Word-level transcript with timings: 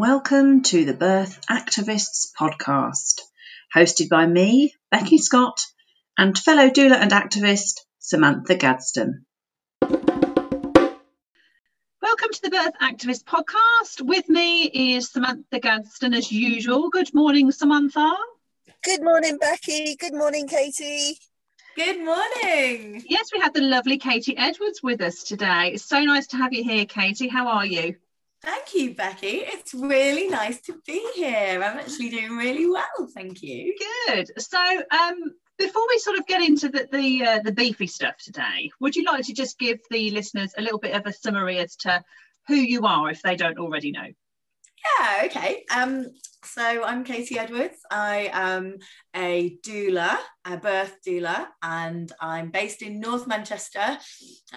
welcome 0.00 0.62
to 0.62 0.86
the 0.86 0.94
Birth 0.94 1.42
Activists 1.50 2.28
podcast, 2.32 3.20
hosted 3.76 4.08
by 4.08 4.24
me, 4.24 4.72
Becky 4.90 5.18
Scott, 5.18 5.60
and 6.16 6.38
fellow 6.38 6.70
doula 6.70 6.94
and 6.94 7.10
activist 7.10 7.80
Samantha 7.98 8.54
Gadsden. 8.54 9.26
Welcome 9.82 10.30
to 12.32 12.40
the 12.42 12.48
Birth 12.48 12.72
Activist 12.80 13.24
podcast. 13.24 14.00
With 14.00 14.26
me 14.30 14.62
is 14.62 15.10
Samantha 15.10 15.60
Gadsden 15.60 16.14
as 16.14 16.32
usual. 16.32 16.88
Good 16.88 17.12
morning, 17.12 17.52
Samantha. 17.52 18.10
Good 18.82 19.02
morning, 19.02 19.36
Becky. 19.36 19.96
Good 19.96 20.14
morning, 20.14 20.48
Kati. 20.48 21.12
Good 21.76 22.02
morning. 22.02 23.04
Yes, 23.06 23.28
we 23.34 23.40
have 23.40 23.52
the 23.52 23.60
lovely 23.60 23.98
Kati 23.98 24.32
Edwards 24.38 24.82
with 24.82 25.02
us 25.02 25.24
today. 25.24 25.72
It's 25.74 25.84
so 25.84 26.02
nice 26.02 26.28
to 26.28 26.38
have 26.38 26.54
you 26.54 26.64
here, 26.64 26.86
Kati. 26.86 27.28
How 27.28 27.48
are 27.48 27.66
you? 27.66 27.96
Thank 28.42 28.74
you, 28.74 28.94
Becky. 28.94 29.42
It's 29.44 29.74
really 29.74 30.28
nice 30.28 30.60
to 30.62 30.80
be 30.86 31.06
here. 31.14 31.62
I'm 31.62 31.78
actually 31.78 32.08
doing 32.08 32.36
really 32.38 32.66
well, 32.66 33.08
thank 33.14 33.42
you. 33.42 33.76
Good. 34.06 34.30
So, 34.38 34.58
um, 34.58 35.16
before 35.58 35.82
we 35.88 35.98
sort 35.98 36.18
of 36.18 36.26
get 36.26 36.40
into 36.40 36.70
the 36.70 36.88
the, 36.90 37.24
uh, 37.24 37.38
the 37.44 37.52
beefy 37.52 37.86
stuff 37.86 38.16
today, 38.16 38.70
would 38.80 38.96
you 38.96 39.04
like 39.04 39.26
to 39.26 39.34
just 39.34 39.58
give 39.58 39.78
the 39.90 40.10
listeners 40.10 40.54
a 40.56 40.62
little 40.62 40.78
bit 40.78 40.94
of 40.94 41.06
a 41.06 41.12
summary 41.12 41.58
as 41.58 41.76
to 41.76 42.02
who 42.48 42.54
you 42.54 42.86
are, 42.86 43.10
if 43.10 43.20
they 43.20 43.36
don't 43.36 43.58
already 43.58 43.92
know? 43.92 44.08
Yeah, 44.84 45.22
okay. 45.26 45.64
Um, 45.74 46.06
so 46.44 46.84
I'm 46.84 47.04
Kati 47.04 47.36
Edwards. 47.36 47.78
I 47.90 48.30
am 48.32 48.78
a 49.14 49.56
doula, 49.64 50.16
a 50.46 50.56
birth 50.56 50.96
doula, 51.06 51.48
and 51.62 52.10
I'm 52.20 52.50
based 52.50 52.82
in 52.82 53.00
North 53.00 53.26
Manchester, 53.26 53.98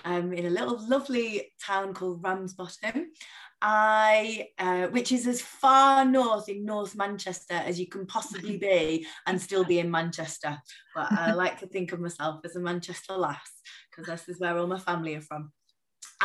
um, 0.06 0.34
in 0.34 0.46
a 0.46 0.50
little 0.50 0.80
lovely 0.88 1.52
town 1.66 1.94
called 1.94 2.24
Ramsbottom. 2.24 3.08
I, 3.66 4.50
uh, 4.60 4.88
which 4.88 5.14
is 5.14 5.26
as 5.26 5.42
far 5.42 6.04
north 6.04 6.50
in 6.50 6.66
North 6.66 6.98
Manchester 6.98 7.54
as 7.54 7.80
you 7.80 7.88
can 7.88 8.06
possibly 8.06 8.58
be 8.58 9.08
and 9.26 9.42
still 9.42 9.64
be 9.64 9.80
in 9.80 9.90
Manchester. 9.90 10.58
But 10.94 11.14
I 11.14 11.32
like 11.34 11.60
to 11.62 11.68
think 11.68 11.94
of 11.94 12.02
myself 12.02 12.42
as 12.44 12.58
a 12.58 12.60
Manchester 12.60 13.14
lass 13.14 13.40
because 13.90 14.08
this 14.08 14.36
is 14.36 14.42
where 14.42 14.58
all 14.58 14.68
my 14.68 14.80
family 14.80 15.16
are 15.16 15.22
from. 15.22 15.54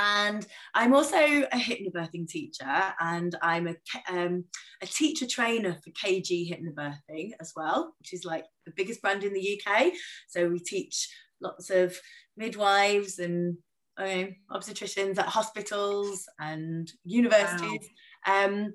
And 0.01 0.47
I'm 0.75 0.95
also 0.95 1.19
a 1.19 1.57
hypnobirthing 1.57 2.29
teacher, 2.29 2.95
and 3.01 3.35
I'm 3.43 3.67
a, 3.67 3.75
um, 4.09 4.45
a 4.81 4.87
teacher 4.87 5.27
trainer 5.27 5.77
for 5.83 5.91
KG 5.91 6.49
Hypnobirthing 6.49 7.33
as 7.41 7.53
well, 7.57 7.97
which 7.99 8.13
is 8.13 8.25
like 8.25 8.45
the 8.65 8.73
biggest 8.77 9.03
brand 9.03 9.25
in 9.25 9.35
the 9.35 9.61
UK. 9.61 9.93
So 10.29 10.49
we 10.49 10.61
teach 10.61 11.09
lots 11.41 11.71
of 11.71 11.99
midwives 12.37 13.19
and 13.19 13.57
um, 13.97 14.37
obstetricians 14.53 15.19
at 15.19 15.27
hospitals 15.27 16.29
and 16.39 16.91
universities, 17.05 17.89
wow. 18.25 18.45
um, 18.45 18.75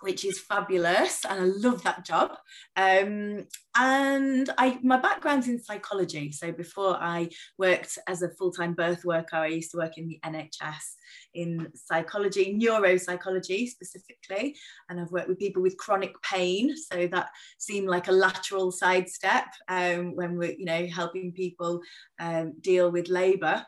which 0.00 0.24
is 0.24 0.38
fabulous, 0.38 1.24
and 1.24 1.40
I 1.40 1.44
love 1.44 1.82
that 1.82 2.04
job. 2.04 2.36
Um, 2.76 3.46
and 3.76 4.50
I, 4.58 4.78
my 4.82 4.98
background's 4.98 5.48
in 5.48 5.62
psychology, 5.62 6.32
so 6.32 6.52
before 6.52 6.96
I 6.96 7.30
worked 7.58 7.98
as 8.06 8.22
a 8.22 8.30
full-time 8.30 8.74
birth 8.74 9.04
worker, 9.04 9.36
I 9.36 9.48
used 9.48 9.70
to 9.72 9.78
work 9.78 9.98
in 9.98 10.08
the 10.08 10.20
NHS 10.24 10.94
in 11.34 11.68
psychology, 11.74 12.58
neuropsychology 12.58 13.68
specifically, 13.68 14.56
and 14.88 15.00
I've 15.00 15.12
worked 15.12 15.28
with 15.28 15.38
people 15.38 15.62
with 15.62 15.76
chronic 15.76 16.20
pain, 16.22 16.74
so 16.76 17.06
that 17.08 17.30
seemed 17.58 17.88
like 17.88 18.08
a 18.08 18.12
lateral 18.12 18.72
sidestep 18.72 19.46
um, 19.68 20.14
when 20.16 20.36
we're, 20.36 20.52
you 20.52 20.64
know, 20.64 20.86
helping 20.86 21.32
people 21.32 21.80
um, 22.18 22.54
deal 22.60 22.90
with 22.90 23.08
labour 23.08 23.64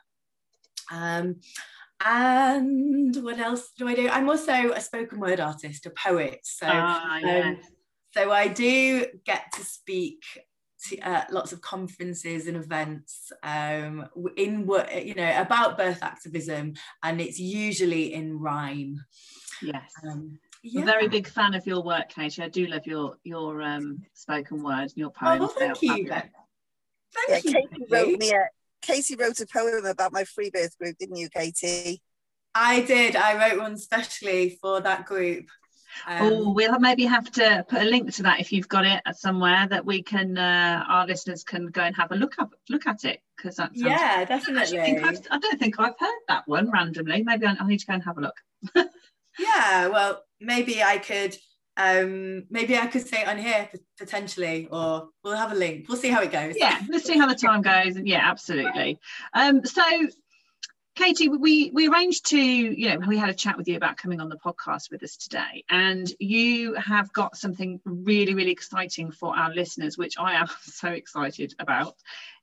um, 0.91 1.37
and 2.05 3.15
what 3.23 3.39
else 3.39 3.71
do 3.77 3.89
I 3.89 3.95
do? 3.95 4.09
I'm 4.09 4.29
also 4.29 4.73
a 4.73 4.81
spoken 4.81 5.21
word 5.21 5.41
artist, 5.41 5.87
a 5.87 5.91
poet. 5.91 6.41
So, 6.43 6.67
ah, 6.69 7.19
yeah. 7.19 7.39
um, 7.41 7.59
so 8.13 8.33
I 8.33 8.49
do 8.49 9.07
get 9.25 9.53
to 9.55 9.65
speak 9.65 10.23
to 10.89 10.99
uh, 11.01 11.25
lots 11.31 11.53
of 11.53 11.61
conferences 11.61 12.47
and 12.47 12.57
events 12.57 13.33
um, 13.43 14.09
in 14.37 14.67
what 14.67 15.05
you 15.05 15.15
know 15.15 15.41
about 15.41 15.77
birth 15.77 16.03
activism, 16.03 16.75
and 17.03 17.21
it's 17.21 17.39
usually 17.39 18.15
in 18.15 18.39
rhyme. 18.39 19.05
Yes. 19.63 19.93
Um, 20.09 20.39
yeah. 20.63 20.83
I'm 20.83 20.89
a 20.89 20.93
very 20.93 21.09
big 21.09 21.27
fan 21.27 21.55
of 21.55 21.67
your 21.67 21.83
work, 21.83 22.13
Kati. 22.13 22.43
I 22.43 22.49
do 22.49 22.67
love 22.67 22.87
your 22.87 23.17
your 23.25 23.63
um, 23.63 24.03
spoken 24.15 24.63
word 24.63 24.83
and 24.83 24.97
your 24.97 25.11
poems. 25.11 25.43
Oh, 25.45 25.55
thank 25.59 25.83
you. 25.83 26.09
Thank 26.09 26.31
yeah, 27.29 27.41
you. 27.45 27.69
Kati 27.69 27.91
wrote 27.91 28.19
me 28.19 28.33
a 28.33 28.49
Kati 28.83 29.19
wrote 29.19 29.41
a 29.41 29.47
poem 29.47 29.85
about 29.85 30.13
my 30.13 30.25
free 30.25 30.51
birth 30.51 30.77
group, 30.79 30.97
didn't 30.99 31.17
you, 31.17 31.29
Kati? 31.31 32.01
I 32.55 32.81
did. 32.81 33.17
I 33.17 33.51
wrote 33.51 33.61
one 33.61 33.77
specially 33.77 34.59
for 34.61 34.81
that 34.81 35.07
group. 35.07 35.49
Um, 36.07 36.33
oh, 36.33 36.53
we'll 36.53 36.79
maybe 36.79 37.05
have 37.05 37.31
to 37.33 37.65
put 37.69 37.83
a 37.83 37.85
link 37.85 38.13
to 38.15 38.23
that 38.23 38.41
if 38.41 38.53
you've 38.53 38.69
got 38.69 38.87
it 38.87 39.03
somewhere 39.17 39.67
that 39.69 39.85
we 39.85 40.03
can, 40.03 40.39
uh, 40.39 40.85
our 40.89 41.07
listeners 41.07 41.45
can 41.45 41.67
go 41.67 41.83
and 41.83 41.97
have 41.97 42.13
a 42.13 42.17
look 42.17 42.39
up, 42.39 42.55
look 42.69 42.87
at 42.87 43.05
it 43.05 43.21
because 43.37 43.57
that. 43.57 43.71
Yeah, 43.75 44.25
definitely. 44.25 44.79
I, 44.79 45.15
I, 45.31 45.39
don't 45.39 45.59
think 45.59 45.79
I've 45.79 45.99
heard 45.99 46.21
that 46.29 46.45
one 46.47 46.71
randomly. 46.71 47.23
Maybe 47.23 47.47
I, 47.47 47.57
I 47.59 47.67
need 47.67 47.81
to 47.81 47.87
go 47.87 47.95
and 47.95 48.05
have 48.05 48.19
a 48.19 48.21
look. 48.21 48.37
yeah, 49.39 49.89
well, 49.89 50.23
maybe 50.41 50.83
I 50.83 50.99
could 50.99 51.37
um 51.77 52.45
maybe 52.51 52.77
i 52.77 52.87
could 52.87 53.07
say 53.07 53.23
it 53.23 53.29
on 53.29 53.39
here 53.39 53.69
potentially 53.99 54.69
or 54.71 55.09
we'll 55.23 55.37
have 55.37 55.53
a 55.53 55.55
link. 55.55 55.87
We'll 55.89 55.99
see 55.99 56.11
how 56.11 56.23
it 56.23 56.33
goes. 56.33 56.55
Yeah 56.57 56.81
let's 56.89 57.05
see 57.05 57.19
how 57.19 57.27
the 57.27 57.35
time 57.35 57.63
goes. 57.63 57.97
Yeah 57.99 58.21
absolutely. 58.23 58.99
Um 59.33 59.65
so 59.65 59.83
kati 60.99 61.29
we 61.39 61.71
we 61.73 61.89
arranged 61.89 62.27
to 62.27 62.39
you 62.39 62.89
know 62.89 63.07
we 63.07 63.17
had 63.17 63.31
a 63.31 63.35
chat 63.35 63.57
with 63.57 63.69
you 63.69 63.77
about 63.77 63.97
coming 63.97 64.21
on 64.21 64.29
the 64.29 64.37
podcast 64.37 64.91
with 64.91 65.03
us 65.03 65.17
today. 65.17 65.65
And 65.69 66.11
you 66.19 66.75
have 66.75 67.13
got 67.13 67.37
something 67.37 67.81
really 67.85 68.35
really 68.35 68.53
exciting 68.53 69.13
for 69.13 69.37
our 69.37 69.55
listeners 69.55 69.97
which 69.97 70.19
i 70.19 70.35
am 70.35 70.49
so 70.63 70.89
excited 70.89 71.55
about. 71.59 71.95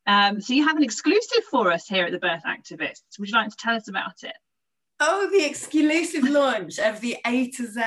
Um, 0.05 0.39
so 0.39 0.53
you 0.53 0.65
have 0.65 0.77
an 0.77 0.83
exclusive 0.83 1.43
for 1.51 1.69
us 1.69 1.85
here 1.85 2.05
at 2.05 2.13
the 2.13 2.19
birth 2.19 2.43
activists. 2.47 3.19
Would 3.19 3.27
you 3.27 3.35
like 3.35 3.49
to 3.49 3.57
tell 3.57 3.75
us 3.75 3.89
about 3.89 4.23
it? 4.23 4.35
Oh 5.01 5.29
the 5.31 5.45
exclusive 5.45 6.23
launch 6.23 6.79
of 6.79 7.01
the 7.01 7.17
a 7.25 7.49
to 7.51 7.67
z 7.67 7.81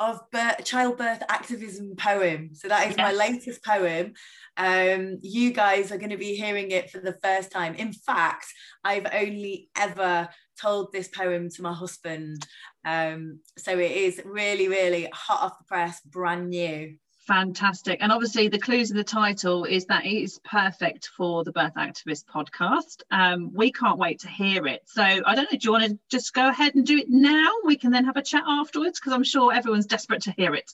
of 0.00 0.20
birth, 0.30 0.64
childbirth 0.64 1.22
activism 1.28 1.94
poem. 1.96 2.50
So 2.52 2.68
that 2.68 2.88
is 2.88 2.96
yes. 2.96 2.98
my 2.98 3.12
latest 3.12 3.64
poem. 3.64 4.12
Um, 4.56 5.18
you 5.22 5.52
guys 5.52 5.90
are 5.90 5.98
going 5.98 6.10
to 6.10 6.16
be 6.16 6.34
hearing 6.34 6.70
it 6.70 6.90
for 6.90 6.98
the 6.98 7.16
first 7.22 7.50
time. 7.50 7.74
In 7.74 7.92
fact, 7.92 8.46
I've 8.84 9.06
only 9.12 9.68
ever 9.76 10.28
told 10.60 10.92
this 10.92 11.08
poem 11.08 11.50
to 11.50 11.62
my 11.62 11.72
husband. 11.72 12.46
Um, 12.84 13.40
so 13.56 13.78
it 13.78 13.92
is 13.92 14.20
really, 14.24 14.68
really 14.68 15.08
hot 15.12 15.42
off 15.42 15.58
the 15.58 15.64
press, 15.64 16.00
brand 16.00 16.50
new. 16.50 16.96
Fantastic. 17.28 17.98
And 18.00 18.10
obviously, 18.10 18.48
the 18.48 18.58
clues 18.58 18.90
in 18.90 18.96
the 18.96 19.04
title 19.04 19.66
is 19.66 19.84
that 19.84 20.06
it 20.06 20.22
is 20.22 20.40
perfect 20.44 21.10
for 21.14 21.44
the 21.44 21.52
Birth 21.52 21.74
Activist 21.74 22.24
podcast. 22.24 23.02
Um, 23.10 23.52
we 23.52 23.70
can't 23.70 23.98
wait 23.98 24.20
to 24.20 24.28
hear 24.28 24.66
it. 24.66 24.84
So, 24.86 25.02
I 25.02 25.34
don't 25.34 25.52
know, 25.52 25.58
do 25.58 25.58
you 25.60 25.72
want 25.72 25.84
to 25.84 25.98
just 26.10 26.32
go 26.32 26.48
ahead 26.48 26.74
and 26.74 26.86
do 26.86 26.96
it 26.96 27.10
now? 27.10 27.50
We 27.66 27.76
can 27.76 27.92
then 27.92 28.06
have 28.06 28.16
a 28.16 28.22
chat 28.22 28.44
afterwards 28.48 28.98
because 28.98 29.12
I'm 29.12 29.24
sure 29.24 29.52
everyone's 29.52 29.84
desperate 29.84 30.22
to 30.22 30.32
hear 30.38 30.54
it. 30.54 30.72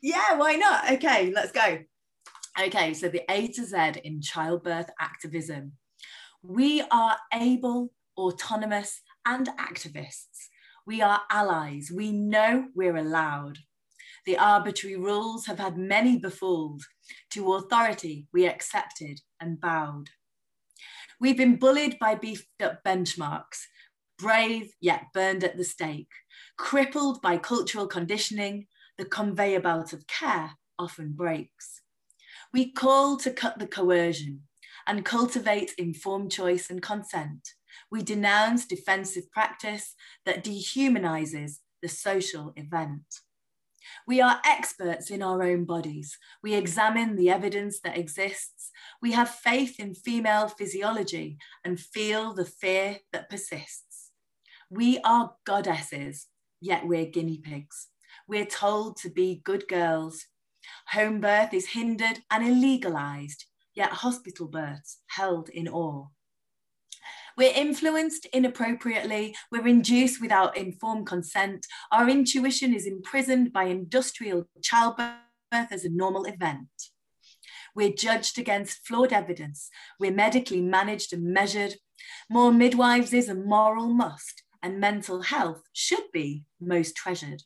Yeah, 0.00 0.36
why 0.36 0.54
not? 0.54 0.92
Okay, 0.92 1.32
let's 1.34 1.50
go. 1.50 1.80
Okay, 2.62 2.94
so 2.94 3.08
the 3.08 3.24
A 3.28 3.48
to 3.48 3.64
Z 3.64 4.00
in 4.04 4.22
childbirth 4.22 4.90
activism. 5.00 5.72
We 6.40 6.82
are 6.82 7.16
able, 7.34 7.90
autonomous, 8.16 9.02
and 9.26 9.48
activists. 9.58 10.46
We 10.86 11.02
are 11.02 11.22
allies. 11.32 11.90
We 11.92 12.12
know 12.12 12.68
we're 12.76 12.96
allowed. 12.96 13.58
The 14.26 14.36
arbitrary 14.36 14.96
rules 14.96 15.46
have 15.46 15.60
had 15.60 15.78
many 15.78 16.18
befooled. 16.18 16.82
To 17.30 17.54
authority 17.54 18.26
we 18.32 18.46
accepted 18.46 19.20
and 19.40 19.60
bowed. 19.60 20.10
We've 21.20 21.36
been 21.36 21.56
bullied 21.56 21.98
by 21.98 22.16
beefed 22.16 22.60
up 22.60 22.82
benchmarks, 22.84 23.66
brave 24.18 24.72
yet 24.80 25.04
burned 25.14 25.44
at 25.44 25.56
the 25.56 25.64
stake, 25.64 26.10
crippled 26.58 27.22
by 27.22 27.38
cultural 27.38 27.86
conditioning, 27.86 28.66
the 28.98 29.04
conveyor 29.04 29.60
belt 29.60 29.92
of 29.92 30.06
care 30.06 30.52
often 30.78 31.12
breaks. 31.12 31.82
We 32.52 32.72
call 32.72 33.16
to 33.18 33.30
cut 33.30 33.58
the 33.58 33.66
coercion 33.66 34.42
and 34.86 35.04
cultivate 35.04 35.72
informed 35.78 36.32
choice 36.32 36.68
and 36.70 36.82
consent. 36.82 37.50
We 37.90 38.02
denounce 38.02 38.66
defensive 38.66 39.30
practice 39.30 39.94
that 40.24 40.44
dehumanizes 40.44 41.58
the 41.82 41.88
social 41.88 42.52
event. 42.56 43.04
We 44.06 44.20
are 44.20 44.40
experts 44.44 45.10
in 45.10 45.20
our 45.20 45.42
own 45.42 45.64
bodies. 45.64 46.16
We 46.40 46.54
examine 46.54 47.16
the 47.16 47.28
evidence 47.28 47.80
that 47.80 47.98
exists. 47.98 48.70
We 49.02 49.12
have 49.12 49.28
faith 49.28 49.80
in 49.80 49.94
female 49.94 50.46
physiology 50.46 51.38
and 51.64 51.80
feel 51.80 52.32
the 52.32 52.44
fear 52.44 52.98
that 53.12 53.28
persists. 53.28 54.12
We 54.70 55.00
are 55.00 55.34
goddesses, 55.44 56.28
yet 56.60 56.86
we're 56.86 57.06
guinea 57.06 57.38
pigs. 57.38 57.88
We're 58.28 58.46
told 58.46 58.96
to 58.98 59.10
be 59.10 59.40
good 59.44 59.66
girls. 59.66 60.26
Home 60.90 61.20
birth 61.20 61.52
is 61.52 61.66
hindered 61.66 62.20
and 62.30 62.44
illegalized, 62.44 63.42
yet 63.74 63.90
hospital 63.90 64.46
births 64.46 64.98
held 65.08 65.48
in 65.48 65.68
awe. 65.68 66.06
We're 67.36 67.52
influenced 67.54 68.24
inappropriately, 68.32 69.36
we're 69.52 69.66
induced 69.66 70.22
without 70.22 70.56
informed 70.56 71.06
consent, 71.06 71.66
our 71.92 72.08
intuition 72.08 72.74
is 72.74 72.86
imprisoned 72.86 73.52
by 73.52 73.64
industrial 73.64 74.48
childbirth 74.62 75.18
as 75.52 75.84
a 75.84 75.90
normal 75.90 76.24
event. 76.24 76.68
We're 77.74 77.92
judged 77.92 78.38
against 78.38 78.86
flawed 78.86 79.12
evidence, 79.12 79.68
we're 80.00 80.12
medically 80.12 80.62
managed 80.62 81.12
and 81.12 81.24
measured. 81.24 81.74
More 82.30 82.52
midwives 82.52 83.12
is 83.12 83.28
a 83.28 83.34
moral 83.34 83.88
must, 83.88 84.42
and 84.62 84.80
mental 84.80 85.20
health 85.20 85.62
should 85.74 86.10
be 86.14 86.44
most 86.58 86.96
treasured. 86.96 87.42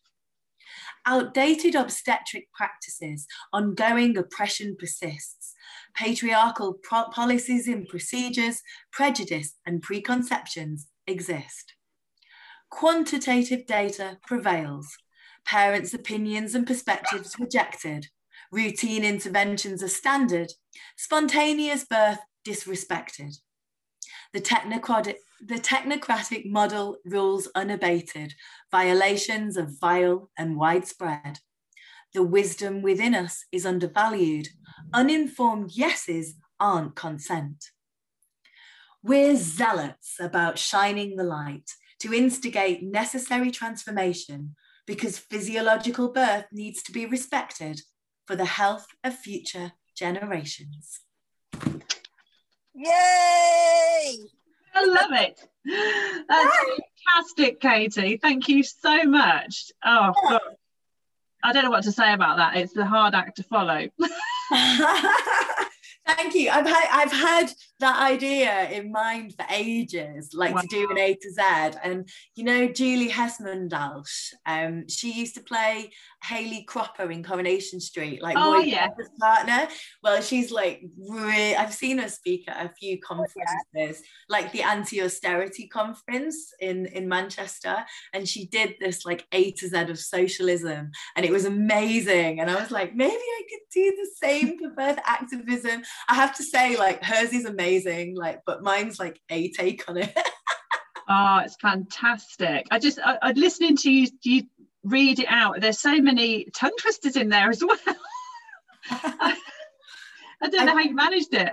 Outdated 1.04 1.74
obstetric 1.74 2.48
practices, 2.52 3.26
ongoing 3.52 4.16
oppression 4.16 4.76
persists. 4.78 5.54
Patriarchal 5.94 6.78
policies 7.12 7.68
and 7.68 7.86
procedures, 7.88 8.62
prejudice 8.92 9.56
and 9.66 9.82
preconceptions 9.82 10.86
exist. 11.06 11.74
Quantitative 12.70 13.66
data 13.66 14.18
prevails. 14.26 14.88
Parents' 15.44 15.94
opinions 15.94 16.54
and 16.54 16.66
perspectives 16.66 17.34
rejected. 17.38 18.06
Routine 18.52 19.04
interventions 19.04 19.82
are 19.82 19.88
standard. 19.88 20.52
Spontaneous 20.96 21.84
birth 21.84 22.18
disrespected. 22.46 23.36
The 24.32 24.40
technocratic, 24.40 25.16
the 25.44 25.56
technocratic 25.56 26.46
model 26.46 26.98
rules 27.04 27.48
unabated, 27.54 28.34
violations 28.70 29.58
are 29.58 29.70
vile 29.80 30.30
and 30.38 30.56
widespread. 30.56 31.40
The 32.12 32.22
wisdom 32.22 32.82
within 32.82 33.14
us 33.14 33.44
is 33.52 33.64
undervalued. 33.64 34.48
Uninformed 34.92 35.70
yeses 35.72 36.34
aren't 36.58 36.96
consent. 36.96 37.66
We're 39.02 39.36
zealots 39.36 40.16
about 40.18 40.58
shining 40.58 41.16
the 41.16 41.24
light 41.24 41.70
to 42.00 42.12
instigate 42.12 42.82
necessary 42.82 43.50
transformation 43.50 44.56
because 44.86 45.18
physiological 45.18 46.08
birth 46.12 46.46
needs 46.52 46.82
to 46.82 46.92
be 46.92 47.06
respected 47.06 47.80
for 48.26 48.34
the 48.36 48.44
health 48.44 48.86
of 49.04 49.14
future 49.16 49.72
generations. 49.96 51.00
Yay! 52.74 54.16
I 54.74 54.84
love 54.84 55.12
it. 55.12 55.40
That's 56.28 56.56
fantastic, 56.56 57.60
Kati. 57.60 58.20
Thank 58.20 58.48
you 58.48 58.62
so 58.62 59.04
much. 59.04 59.72
Oh, 59.84 60.12
God. 60.28 60.40
I 61.42 61.52
don't 61.52 61.64
know 61.64 61.70
what 61.70 61.84
to 61.84 61.92
say 61.92 62.12
about 62.12 62.36
that. 62.36 62.56
It's 62.56 62.72
the 62.72 62.84
hard 62.84 63.14
act 63.14 63.36
to 63.36 63.42
follow. 63.44 63.88
Thank 66.06 66.34
you. 66.34 66.50
I've 66.50 66.66
had 66.66 66.86
I've 66.90 67.12
had 67.12 67.52
that 67.80 68.00
idea 68.00 68.70
in 68.70 68.92
mind 68.92 69.34
for 69.34 69.44
ages, 69.50 70.30
like 70.32 70.54
wow. 70.54 70.60
to 70.60 70.66
do 70.68 70.90
an 70.90 70.98
A 70.98 71.14
to 71.14 71.30
Z. 71.32 71.78
And 71.82 72.08
you 72.34 72.44
know, 72.44 72.68
Julie 72.68 73.10
Hesmondhalgh, 73.10 74.32
um, 74.46 74.88
she 74.88 75.12
used 75.12 75.34
to 75.34 75.42
play 75.42 75.90
Hayley 76.22 76.64
Cropper 76.64 77.10
in 77.10 77.22
Coronation 77.24 77.80
Street, 77.80 78.22
like 78.22 78.36
oh, 78.38 78.58
yeah. 78.58 78.88
partner. 79.20 79.68
Well, 80.02 80.20
she's 80.22 80.50
like 80.50 80.82
really 80.96 81.56
I've 81.56 81.74
seen 81.74 81.98
her 81.98 82.08
speak 82.08 82.48
at 82.48 82.64
a 82.66 82.74
few 82.78 83.00
conferences, 83.00 83.34
oh, 83.74 83.74
yeah. 83.74 83.92
like 84.28 84.52
the 84.52 84.62
anti-austerity 84.62 85.68
conference 85.68 86.52
in, 86.60 86.86
in 86.86 87.08
Manchester. 87.08 87.76
And 88.12 88.28
she 88.28 88.46
did 88.46 88.76
this 88.80 89.04
like 89.04 89.26
A 89.32 89.52
to 89.52 89.68
Z 89.68 89.76
of 89.76 89.98
socialism. 89.98 90.90
And 91.16 91.26
it 91.26 91.32
was 91.32 91.44
amazing. 91.44 92.40
And 92.40 92.50
I 92.50 92.60
was 92.60 92.70
like, 92.70 92.94
maybe 92.94 93.14
I 93.14 93.42
could 93.48 93.60
do 93.72 93.96
the 93.96 94.10
same 94.22 94.58
for 94.58 94.70
birth 94.70 94.98
activism. 95.06 95.82
I 96.08 96.14
have 96.14 96.36
to 96.36 96.42
say, 96.42 96.76
like, 96.76 97.02
hers 97.02 97.32
is 97.32 97.44
amazing, 97.44 97.69
like, 98.16 98.40
but 98.46 98.62
mine's 98.62 98.98
like 98.98 99.20
a 99.30 99.50
take 99.50 99.88
on 99.88 99.98
it. 99.98 100.16
oh, 101.08 101.38
it's 101.44 101.56
fantastic. 101.56 102.66
I 102.70 102.78
just, 102.78 102.98
I, 103.04 103.18
I 103.22 103.32
listening 103.32 103.76
to 103.78 103.90
you, 103.90 104.08
you 104.22 104.42
read 104.84 105.18
it 105.18 105.26
out. 105.28 105.60
There's 105.60 105.78
so 105.78 106.00
many 106.00 106.46
tongue 106.54 106.76
twisters 106.78 107.16
in 107.16 107.28
there 107.28 107.50
as 107.50 107.62
well. 107.66 107.78
I, 108.90 109.36
I 110.42 110.48
don't 110.48 110.66
know 110.66 110.72
I, 110.72 110.82
how 110.82 110.88
you 110.88 110.94
managed 110.94 111.34
it. 111.34 111.52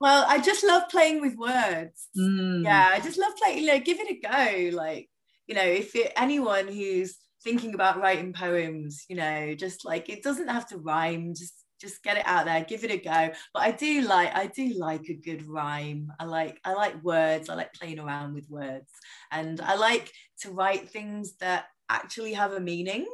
well, 0.00 0.24
I 0.28 0.40
just 0.40 0.64
love 0.64 0.88
playing 0.88 1.20
with 1.20 1.36
words. 1.36 2.08
Mm. 2.16 2.64
Yeah, 2.64 2.90
I 2.92 3.00
just 3.00 3.18
love 3.18 3.32
playing, 3.36 3.58
you 3.58 3.66
know, 3.66 3.80
give 3.80 3.98
it 4.00 4.10
a 4.10 4.70
go. 4.70 4.76
Like, 4.76 5.08
you 5.46 5.54
know, 5.54 5.62
if 5.62 5.94
it, 5.96 6.12
anyone 6.16 6.68
who's 6.68 7.16
thinking 7.42 7.74
about 7.74 8.00
writing 8.00 8.32
poems, 8.32 9.04
you 9.08 9.16
know, 9.16 9.54
just 9.54 9.84
like 9.84 10.08
it 10.08 10.22
doesn't 10.22 10.48
have 10.48 10.68
to 10.68 10.78
rhyme, 10.78 11.34
just 11.34 11.54
just 11.82 12.02
get 12.02 12.16
it 12.16 12.26
out 12.26 12.46
there 12.46 12.64
give 12.64 12.84
it 12.84 12.90
a 12.92 12.96
go. 12.96 13.34
But 13.52 13.62
i 13.62 13.72
do 13.72 14.02
like 14.02 14.34
i 14.34 14.46
do 14.46 14.74
like 14.78 15.08
a 15.08 15.14
good 15.14 15.46
rhyme. 15.46 16.10
I 16.18 16.24
like 16.24 16.60
i 16.64 16.72
like 16.72 17.02
words. 17.02 17.50
I 17.50 17.54
like 17.54 17.74
playing 17.74 17.98
around 17.98 18.34
with 18.34 18.48
words. 18.48 18.90
And 19.30 19.60
i 19.60 19.74
like 19.74 20.10
to 20.42 20.50
write 20.50 20.88
things 20.88 21.34
that 21.40 21.66
actually 21.90 22.32
have 22.32 22.52
a 22.52 22.60
meaning 22.60 23.06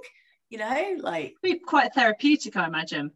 you 0.51 0.59
know 0.59 0.97
like 1.01 1.35
be 1.43 1.59
quite 1.59 1.93
therapeutic 1.95 2.57
i 2.57 2.67
imagine 2.67 3.11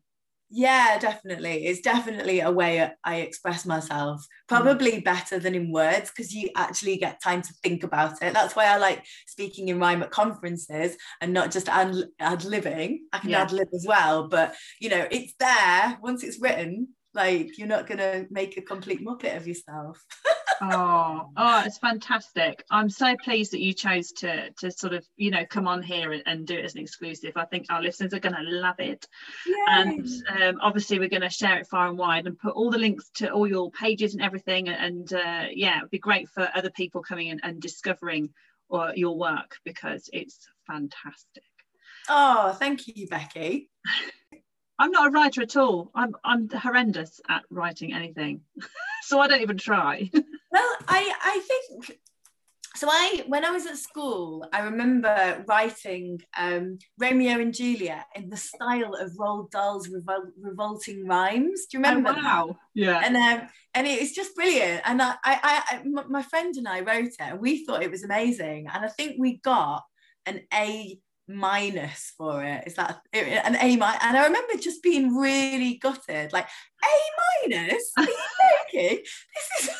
yeah 0.52 0.98
definitely. 0.98 1.66
It's 1.66 1.80
definitely 1.80 2.40
a 2.40 2.50
way 2.50 2.90
i 3.04 3.16
express 3.16 3.64
myself 3.64 4.24
probably 4.48 4.92
mm. 4.92 5.04
better 5.04 5.38
than 5.38 5.54
in 5.54 5.72
words 5.72 6.10
because 6.10 6.34
you 6.34 6.50
actually 6.56 6.96
get 6.98 7.22
time 7.22 7.42
to 7.42 7.54
think 7.62 7.82
about 7.82 8.22
it. 8.22 8.34
That's 8.34 8.54
why 8.54 8.66
i 8.66 8.76
like 8.76 9.04
speaking 9.26 9.68
in 9.68 9.80
rhyme 9.80 10.02
at 10.02 10.10
conferences 10.10 10.96
and 11.20 11.32
not 11.32 11.50
just 11.50 11.68
ad, 11.68 11.96
ad 12.18 12.44
living 12.44 13.06
i 13.12 13.18
can 13.18 13.30
yeah. 13.30 13.42
ad 13.42 13.52
lib 13.52 13.68
as 13.74 13.86
well 13.88 14.28
but 14.28 14.54
you 14.80 14.88
know 14.88 15.06
it's 15.10 15.34
there. 15.38 15.98
Once 16.02 16.22
it's 16.22 16.40
written 16.40 16.88
like 17.14 17.58
you're 17.58 17.68
not 17.68 17.86
gonna 17.86 18.26
make 18.30 18.56
a 18.56 18.62
complete 18.62 19.04
muppet 19.04 19.36
of 19.36 19.46
yourself 19.46 20.02
oh, 20.62 21.30
oh, 21.36 21.62
it's 21.64 21.78
fantastic. 21.78 22.64
I'm 22.70 22.88
so 22.88 23.16
pleased 23.22 23.52
that 23.52 23.60
you 23.60 23.72
chose 23.72 24.12
to 24.12 24.50
to 24.50 24.70
sort 24.70 24.92
of, 24.92 25.06
you 25.16 25.30
know, 25.30 25.44
come 25.48 25.66
on 25.66 25.82
here 25.82 26.12
and, 26.12 26.22
and 26.26 26.46
do 26.46 26.56
it 26.56 26.64
as 26.64 26.74
an 26.74 26.80
exclusive. 26.80 27.32
I 27.36 27.44
think 27.44 27.66
our 27.70 27.82
listeners 27.82 28.14
are 28.14 28.20
going 28.20 28.34
to 28.34 28.42
love 28.42 28.78
it. 28.78 29.06
Yay. 29.46 29.54
And 29.68 30.08
um, 30.40 30.58
obviously 30.60 30.98
we're 30.98 31.08
going 31.08 31.22
to 31.22 31.30
share 31.30 31.58
it 31.58 31.66
far 31.66 31.88
and 31.88 31.98
wide 31.98 32.26
and 32.26 32.38
put 32.38 32.54
all 32.54 32.70
the 32.70 32.78
links 32.78 33.10
to 33.16 33.30
all 33.30 33.46
your 33.46 33.70
pages 33.70 34.14
and 34.14 34.22
everything. 34.22 34.68
And 34.68 35.12
uh, 35.12 35.46
yeah, 35.52 35.78
it'd 35.78 35.90
be 35.90 35.98
great 35.98 36.28
for 36.28 36.48
other 36.54 36.70
people 36.70 37.02
coming 37.02 37.28
in 37.28 37.40
and 37.42 37.60
discovering 37.60 38.30
or, 38.68 38.88
uh, 38.88 38.92
your 38.94 39.18
work 39.18 39.56
because 39.64 40.08
it's 40.12 40.48
fantastic. 40.66 41.44
Oh, 42.08 42.52
thank 42.58 42.88
you, 42.88 43.06
Becky. 43.06 43.68
I'm 44.78 44.90
not 44.90 45.08
a 45.08 45.10
writer 45.10 45.42
at 45.42 45.56
all. 45.56 45.90
I'm 45.94 46.14
I'm 46.24 46.48
horrendous 46.48 47.20
at 47.28 47.44
writing 47.50 47.92
anything, 47.92 48.40
so 49.02 49.20
I 49.20 49.28
don't 49.28 49.42
even 49.42 49.58
try. 49.58 50.10
well, 50.12 50.76
I 50.88 51.12
I 51.22 51.40
think 51.46 51.98
so. 52.74 52.88
I 52.90 53.24
when 53.28 53.44
I 53.44 53.50
was 53.50 53.66
at 53.66 53.76
school, 53.76 54.48
I 54.52 54.60
remember 54.60 55.44
writing 55.46 56.20
um, 56.36 56.78
Romeo 56.98 57.38
and 57.38 57.54
Juliet 57.54 58.06
in 58.14 58.28
the 58.28 58.36
style 58.36 58.94
of 58.94 59.12
Roald 59.12 59.50
Dahl's 59.50 59.88
revol- 59.88 60.32
revolting 60.40 61.06
rhymes. 61.06 61.66
Do 61.66 61.78
you 61.78 61.84
remember? 61.84 62.10
Oh, 62.10 62.22
wow. 62.22 62.46
That? 62.48 62.56
Yeah. 62.74 63.02
And 63.04 63.16
um, 63.16 63.48
and 63.74 63.86
it 63.86 64.00
was 64.00 64.12
just 64.12 64.34
brilliant. 64.34 64.82
And 64.84 65.00
I, 65.00 65.14
I, 65.24 65.62
I, 65.70 65.82
my 66.08 66.22
friend 66.22 66.54
and 66.56 66.66
I 66.66 66.80
wrote 66.80 67.06
it, 67.06 67.20
and 67.20 67.40
we 67.40 67.64
thought 67.64 67.82
it 67.82 67.90
was 67.90 68.04
amazing. 68.04 68.68
And 68.72 68.84
I 68.84 68.88
think 68.88 69.16
we 69.18 69.38
got 69.38 69.84
an 70.26 70.40
A 70.52 70.98
minus 71.28 72.12
for 72.16 72.42
it. 72.44 72.64
Is 72.66 72.74
that 72.74 73.00
an 73.12 73.56
A? 73.56 73.72
And 73.72 74.16
I 74.16 74.24
remember 74.24 74.54
just 74.60 74.82
being 74.82 75.14
really 75.14 75.74
gutted, 75.74 76.32
like 76.32 76.46
A 76.46 77.48
minus. 77.48 77.92
Are 77.96 78.04
you 78.04 78.16
joking? 78.72 78.98
This 78.98 79.68
is. 79.68 79.70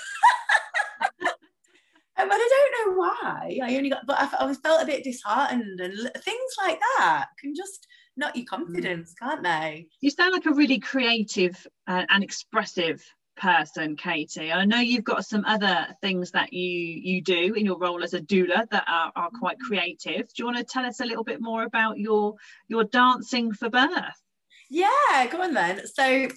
but 2.16 2.28
I 2.30 2.70
don't 2.76 2.94
know 2.94 3.00
why. 3.00 3.58
I 3.62 3.76
only 3.76 3.90
got, 3.90 4.06
but 4.06 4.18
I, 4.18 4.28
I 4.40 4.46
was 4.46 4.58
felt 4.58 4.82
a 4.82 4.86
bit 4.86 5.04
disheartened, 5.04 5.80
and 5.80 5.94
things 6.22 6.52
like 6.58 6.78
that 6.98 7.26
can 7.38 7.54
just 7.54 7.86
knock 8.16 8.36
your 8.36 8.46
confidence, 8.46 9.12
mm. 9.12 9.18
can't 9.18 9.42
they? 9.42 9.86
You 10.00 10.10
sound 10.10 10.32
like 10.32 10.46
a 10.46 10.52
really 10.52 10.78
creative 10.78 11.66
uh, 11.86 12.04
and 12.08 12.22
expressive 12.22 13.02
person, 13.36 13.96
Kati. 13.96 14.52
I 14.52 14.64
know 14.64 14.78
you've 14.78 15.04
got 15.04 15.24
some 15.24 15.44
other 15.44 15.88
things 16.00 16.30
that 16.32 16.52
you 16.52 16.68
you 16.68 17.22
do 17.22 17.54
in 17.54 17.64
your 17.64 17.78
role 17.78 18.02
as 18.02 18.14
a 18.14 18.20
doula 18.20 18.68
that 18.70 18.84
are, 18.86 19.12
are 19.16 19.30
quite 19.38 19.56
mm-hmm. 19.58 19.66
creative. 19.66 20.28
Do 20.28 20.34
you 20.38 20.44
want 20.44 20.58
to 20.58 20.64
tell 20.64 20.84
us 20.84 21.00
a 21.00 21.04
little 21.04 21.24
bit 21.24 21.40
more 21.40 21.64
about 21.64 21.98
your 21.98 22.34
your 22.68 22.84
dancing 22.84 23.52
for 23.52 23.70
birth? 23.70 24.22
Yeah, 24.70 25.26
go 25.30 25.42
on 25.42 25.54
then. 25.54 25.86
So 25.86 26.28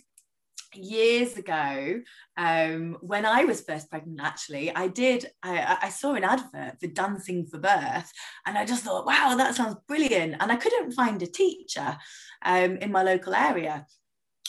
years 0.78 1.38
ago 1.38 2.02
um, 2.38 2.98
when 3.02 3.26
i 3.26 3.46
was 3.46 3.62
first 3.62 3.90
pregnant 3.90 4.20
actually 4.22 4.74
i 4.76 4.88
did 4.88 5.26
I, 5.42 5.78
I, 5.84 5.90
saw 5.90 6.14
an 6.14 6.24
advert 6.24 6.80
for 6.80 6.88
dancing 6.88 7.46
for 7.46 7.60
birth 7.60 8.12
and 8.46 8.58
i 8.58 8.66
just 8.66 8.84
thought 8.84 9.06
wow 9.06 9.36
that 9.38 9.56
sounds 9.56 9.78
brilliant 9.88 10.36
and 10.40 10.52
i 10.52 10.56
couldn't 10.56 10.92
find 10.92 11.22
a 11.22 11.28
teacher 11.28 11.98
um, 12.44 12.78
in 12.78 12.92
my 12.92 13.04
local 13.04 13.34
area 13.34 13.86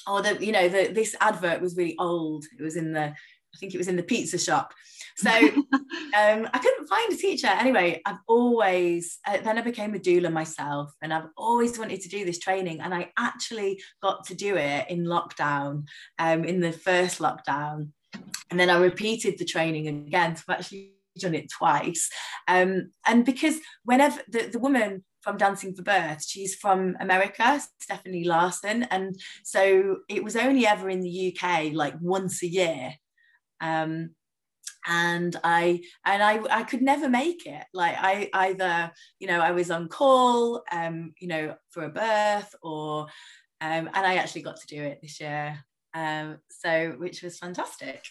or 0.06 0.22
the 0.22 0.44
you 0.44 0.52
know 0.52 0.68
the 0.68 0.88
this 0.92 1.14
advert 1.20 1.60
was 1.60 1.76
really 1.76 1.96
old 1.98 2.44
it 2.58 2.62
was 2.62 2.76
in 2.76 2.92
the 2.92 3.04
i 3.04 3.58
think 3.58 3.74
it 3.74 3.78
was 3.78 3.88
in 3.88 3.96
the 3.96 4.02
pizza 4.02 4.38
shop 4.38 4.72
so 5.16 5.30
um, 5.30 6.48
i 6.52 6.58
couldn't 6.60 6.88
find 6.88 7.12
a 7.12 7.16
teacher 7.16 7.46
anyway 7.46 8.00
i've 8.06 8.18
always 8.26 9.18
uh, 9.26 9.38
then 9.42 9.58
i 9.58 9.62
became 9.62 9.94
a 9.94 9.98
doula 9.98 10.32
myself 10.32 10.92
and 11.02 11.12
i've 11.12 11.28
always 11.36 11.78
wanted 11.78 12.00
to 12.00 12.08
do 12.08 12.24
this 12.24 12.38
training 12.38 12.80
and 12.80 12.94
i 12.94 13.10
actually 13.18 13.80
got 14.02 14.24
to 14.24 14.34
do 14.34 14.56
it 14.56 14.88
in 14.90 15.04
lockdown 15.04 15.84
um, 16.18 16.44
in 16.44 16.60
the 16.60 16.72
first 16.72 17.18
lockdown 17.18 17.88
and 18.50 18.58
then 18.58 18.70
I 18.70 18.78
repeated 18.78 19.38
the 19.38 19.44
training 19.44 19.88
again. 19.88 20.36
So 20.36 20.44
I've 20.48 20.60
actually 20.60 20.92
done 21.18 21.34
it 21.34 21.50
twice. 21.50 22.10
Um, 22.46 22.90
and 23.06 23.24
because 23.24 23.58
whenever 23.84 24.20
the, 24.28 24.48
the 24.52 24.58
woman 24.58 25.04
from 25.26 25.38
Dancing 25.38 25.74
for 25.74 25.82
Birth, 25.82 26.24
she's 26.24 26.54
from 26.54 26.96
America, 27.00 27.60
Stephanie 27.80 28.22
Larson. 28.22 28.84
And 28.84 29.18
so 29.42 29.96
it 30.08 30.22
was 30.22 30.36
only 30.36 30.64
ever 30.64 30.88
in 30.88 31.00
the 31.00 31.36
UK, 31.36 31.72
like 31.72 31.94
once 32.00 32.44
a 32.44 32.46
year. 32.46 32.94
Um, 33.60 34.10
and 34.86 35.34
I 35.42 35.80
and 36.04 36.22
I 36.22 36.40
I 36.48 36.62
could 36.62 36.80
never 36.80 37.08
make 37.08 37.44
it. 37.44 37.64
Like 37.74 37.96
I 37.98 38.30
either 38.32 38.92
you 39.18 39.26
know 39.26 39.40
I 39.40 39.50
was 39.50 39.72
on 39.72 39.88
call, 39.88 40.62
um, 40.70 41.12
you 41.18 41.26
know, 41.26 41.56
for 41.70 41.82
a 41.82 41.88
birth, 41.88 42.54
or 42.62 43.06
um, 43.60 43.90
and 43.92 44.06
I 44.06 44.14
actually 44.14 44.42
got 44.42 44.60
to 44.60 44.66
do 44.68 44.80
it 44.80 45.00
this 45.02 45.18
year, 45.18 45.58
um, 45.92 46.38
so 46.50 46.94
which 46.98 47.24
was 47.24 47.36
fantastic. 47.36 48.04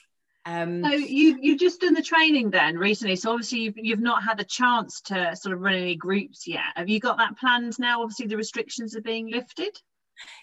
Um, 0.45 0.83
so 0.83 0.91
you 0.91 1.37
you've 1.41 1.59
just 1.59 1.81
done 1.81 1.95
the 1.95 2.01
training 2.01 2.51
then 2.51 2.77
recently. 2.77 3.15
So 3.15 3.31
obviously 3.31 3.59
you've 3.59 3.77
you've 3.77 3.99
not 3.99 4.23
had 4.23 4.39
a 4.39 4.43
chance 4.43 5.01
to 5.01 5.35
sort 5.35 5.53
of 5.53 5.61
run 5.61 5.73
any 5.73 5.95
groups 5.95 6.47
yet. 6.47 6.65
Have 6.75 6.87
you 6.87 6.99
got 6.99 7.17
that 7.17 7.37
planned 7.37 7.77
now? 7.79 8.01
Obviously 8.01 8.27
the 8.27 8.37
restrictions 8.37 8.95
are 8.95 9.01
being 9.01 9.31
lifted. 9.31 9.75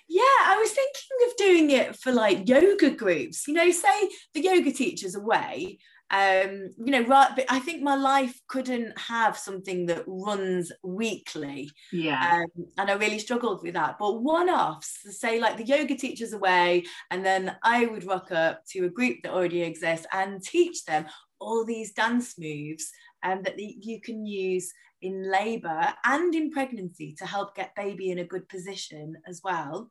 Yeah, 0.08 0.22
I 0.22 0.56
was 0.60 0.72
thinking 0.72 1.30
of 1.30 1.36
doing 1.36 1.70
it 1.70 1.96
for 1.96 2.12
like 2.12 2.48
yoga 2.48 2.90
groups. 2.90 3.46
You 3.46 3.54
know, 3.54 3.70
say 3.70 4.10
the 4.34 4.42
yoga 4.42 4.72
teacher's 4.72 5.14
away 5.14 5.78
um, 6.12 6.68
you 6.76 6.92
know, 6.92 7.04
right, 7.04 7.30
but 7.34 7.46
I 7.48 7.58
think 7.58 7.82
my 7.82 7.94
life 7.94 8.38
couldn't 8.46 8.98
have 8.98 9.36
something 9.36 9.86
that 9.86 10.04
runs 10.06 10.70
weekly. 10.84 11.70
Yeah. 11.90 12.44
Um, 12.44 12.66
and 12.76 12.90
I 12.90 12.94
really 12.94 13.18
struggled 13.18 13.62
with 13.62 13.72
that. 13.74 13.96
But 13.98 14.22
one 14.22 14.50
offs, 14.50 14.98
say 15.18 15.40
like 15.40 15.56
the 15.56 15.64
yoga 15.64 15.96
teacher's 15.96 16.34
away, 16.34 16.84
and 17.10 17.24
then 17.24 17.56
I 17.62 17.86
would 17.86 18.04
rock 18.04 18.30
up 18.30 18.60
to 18.72 18.84
a 18.84 18.90
group 18.90 19.18
that 19.22 19.32
already 19.32 19.62
exists 19.62 20.06
and 20.12 20.42
teach 20.42 20.84
them 20.84 21.06
all 21.40 21.64
these 21.64 21.94
dance 21.94 22.38
moves 22.38 22.90
um, 23.22 23.42
that 23.44 23.58
you 23.58 24.00
can 24.02 24.26
use 24.26 24.70
in 25.00 25.30
labor 25.30 25.94
and 26.04 26.34
in 26.34 26.50
pregnancy 26.50 27.14
to 27.18 27.26
help 27.26 27.56
get 27.56 27.74
baby 27.74 28.10
in 28.10 28.18
a 28.18 28.24
good 28.24 28.46
position 28.50 29.16
as 29.26 29.40
well. 29.42 29.90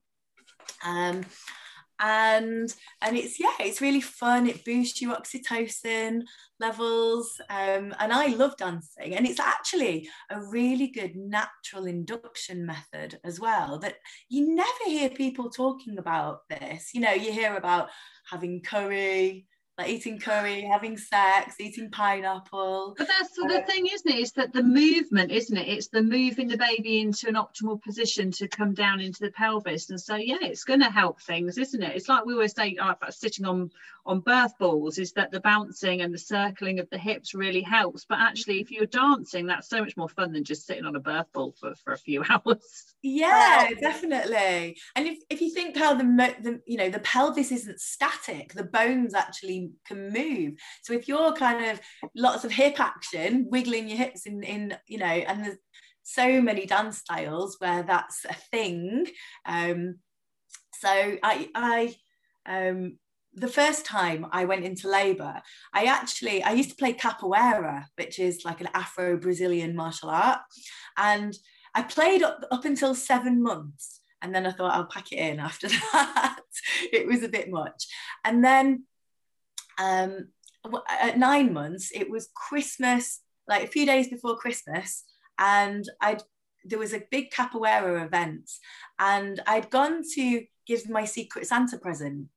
Um, 0.85 1.23
and 2.01 2.73
and 3.01 3.15
it's 3.15 3.39
yeah 3.39 3.53
it's 3.59 3.79
really 3.81 4.01
fun. 4.01 4.47
It 4.47 4.65
boosts 4.65 5.01
your 5.01 5.15
oxytocin 5.15 6.23
levels. 6.59 7.39
Um, 7.49 7.93
and 7.99 8.11
i 8.11 8.27
love 8.27 8.57
dancing. 8.57 9.15
And 9.15 9.27
it's 9.27 9.39
actually 9.39 10.09
a 10.29 10.41
really 10.41 10.87
good 10.87 11.15
natural 11.15 11.85
induction 11.85 12.65
method 12.65 13.19
as 13.23 13.39
well 13.39 13.79
that 13.79 13.95
you 14.29 14.55
never 14.55 14.85
hear 14.85 15.09
people 15.09 15.49
talking 15.49 15.97
about 15.97 16.39
this. 16.49 16.89
You 16.93 17.01
know 17.01 17.13
you 17.13 17.31
hear 17.31 17.55
about 17.55 17.89
having 18.29 18.61
curry 18.61 19.45
like 19.77 19.89
eating 19.89 20.19
curry, 20.19 20.61
having 20.61 20.97
sex, 20.97 21.55
eating 21.59 21.89
pineapple. 21.89 22.93
But 22.97 23.07
that's 23.07 23.37
uh, 23.39 23.47
the 23.47 23.61
thing, 23.63 23.87
isn't 23.87 24.11
it? 24.11 24.17
it? 24.17 24.21
Is 24.21 24.31
that 24.33 24.53
the 24.53 24.63
movement, 24.63 25.31
isn't 25.31 25.57
it? 25.57 25.67
It's 25.67 25.87
the 25.87 26.01
moving 26.01 26.47
the 26.47 26.57
baby 26.57 26.99
into 26.99 27.27
an 27.27 27.35
optimal 27.35 27.81
position 27.81 28.31
to 28.31 28.47
come 28.47 28.73
down 28.73 28.99
into 28.99 29.21
the 29.21 29.31
pelvis. 29.31 29.89
And 29.89 29.99
so, 29.99 30.15
yeah, 30.15 30.37
it's 30.41 30.63
going 30.63 30.81
to 30.81 30.89
help 30.89 31.21
things, 31.21 31.57
isn't 31.57 31.81
it? 31.81 31.95
It's 31.95 32.09
like 32.09 32.25
we 32.25 32.33
always 32.33 32.55
say 32.55 32.75
oh, 32.81 32.89
about 32.89 33.13
sitting 33.13 33.45
on 33.45 33.71
on 34.05 34.19
birth 34.19 34.57
balls, 34.57 34.97
is 34.97 35.11
that 35.13 35.29
the 35.29 35.39
bouncing 35.39 36.01
and 36.01 36.11
the 36.11 36.17
circling 36.17 36.79
of 36.79 36.89
the 36.89 36.97
hips 36.97 37.35
really 37.35 37.61
helps. 37.61 38.03
But 38.03 38.19
actually, 38.19 38.59
if 38.59 38.71
you're 38.71 38.87
dancing, 38.87 39.45
that's 39.45 39.69
so 39.69 39.79
much 39.79 39.95
more 39.95 40.09
fun 40.09 40.33
than 40.33 40.43
just 40.43 40.65
sitting 40.65 40.85
on 40.85 40.95
a 40.95 40.99
birth 40.99 41.31
ball 41.33 41.53
for, 41.59 41.75
for 41.75 41.93
a 41.93 41.97
few 41.97 42.23
hours. 42.29 42.95
Yeah, 43.03 43.69
definitely. 43.79 44.77
And 44.95 45.07
if, 45.07 45.19
if 45.29 45.41
you 45.41 45.51
think 45.51 45.77
how 45.77 45.93
the, 45.93 46.03
the 46.41 46.61
you 46.65 46.77
know 46.77 46.89
the 46.89 46.99
pelvis 46.99 47.51
isn't 47.51 47.79
static, 47.79 48.53
the 48.53 48.63
bones 48.63 49.13
actually 49.13 49.60
can 49.85 50.11
move. 50.11 50.53
So 50.83 50.93
if 50.93 51.07
you're 51.07 51.33
kind 51.33 51.65
of 51.65 51.79
lots 52.15 52.43
of 52.43 52.51
hip 52.51 52.79
action, 52.79 53.47
wiggling 53.49 53.87
your 53.87 53.97
hips 53.97 54.25
in 54.25 54.43
in 54.43 54.77
you 54.87 54.97
know, 54.97 55.05
and 55.05 55.45
there's 55.45 55.57
so 56.03 56.41
many 56.41 56.65
dance 56.65 56.99
styles 56.99 57.57
where 57.59 57.83
that's 57.83 58.25
a 58.25 58.33
thing. 58.33 59.05
Um, 59.45 59.95
so 60.79 60.89
I 60.89 61.49
I 61.55 61.95
um 62.45 62.97
the 63.33 63.47
first 63.47 63.85
time 63.85 64.25
I 64.31 64.45
went 64.45 64.65
into 64.65 64.89
labor, 64.89 65.41
I 65.73 65.85
actually 65.85 66.43
I 66.43 66.51
used 66.51 66.71
to 66.71 66.75
play 66.75 66.93
capoeira, 66.93 67.85
which 67.95 68.19
is 68.19 68.43
like 68.43 68.61
an 68.61 68.69
Afro 68.73 69.17
Brazilian 69.17 69.75
martial 69.75 70.09
art, 70.09 70.39
and 70.97 71.33
I 71.73 71.83
played 71.83 72.23
up, 72.23 72.43
up 72.51 72.65
until 72.65 72.93
seven 72.95 73.41
months. 73.41 74.01
And 74.23 74.35
then 74.35 74.45
I 74.45 74.51
thought 74.51 74.73
I'll 74.73 74.85
pack 74.85 75.11
it 75.11 75.17
in 75.17 75.39
after 75.39 75.67
that. 75.93 76.39
it 76.91 77.07
was 77.07 77.23
a 77.23 77.29
bit 77.29 77.49
much. 77.49 77.87
And 78.23 78.43
then 78.43 78.83
um, 79.77 80.29
at 80.89 81.17
nine 81.17 81.53
months, 81.53 81.91
it 81.93 82.09
was 82.09 82.29
Christmas, 82.35 83.21
like 83.47 83.63
a 83.63 83.67
few 83.67 83.85
days 83.85 84.09
before 84.09 84.37
Christmas. 84.37 85.03
And 85.37 85.85
I'd 86.01 86.21
there 86.63 86.79
was 86.79 86.93
a 86.93 87.03
big 87.11 87.31
capoeira 87.31 88.05
event 88.05 88.49
and 88.99 89.41
I'd 89.47 89.69
gone 89.69 90.03
to 90.15 90.45
give 90.67 90.89
my 90.89 91.05
secret 91.05 91.47
Santa 91.47 91.77
present 91.77 92.27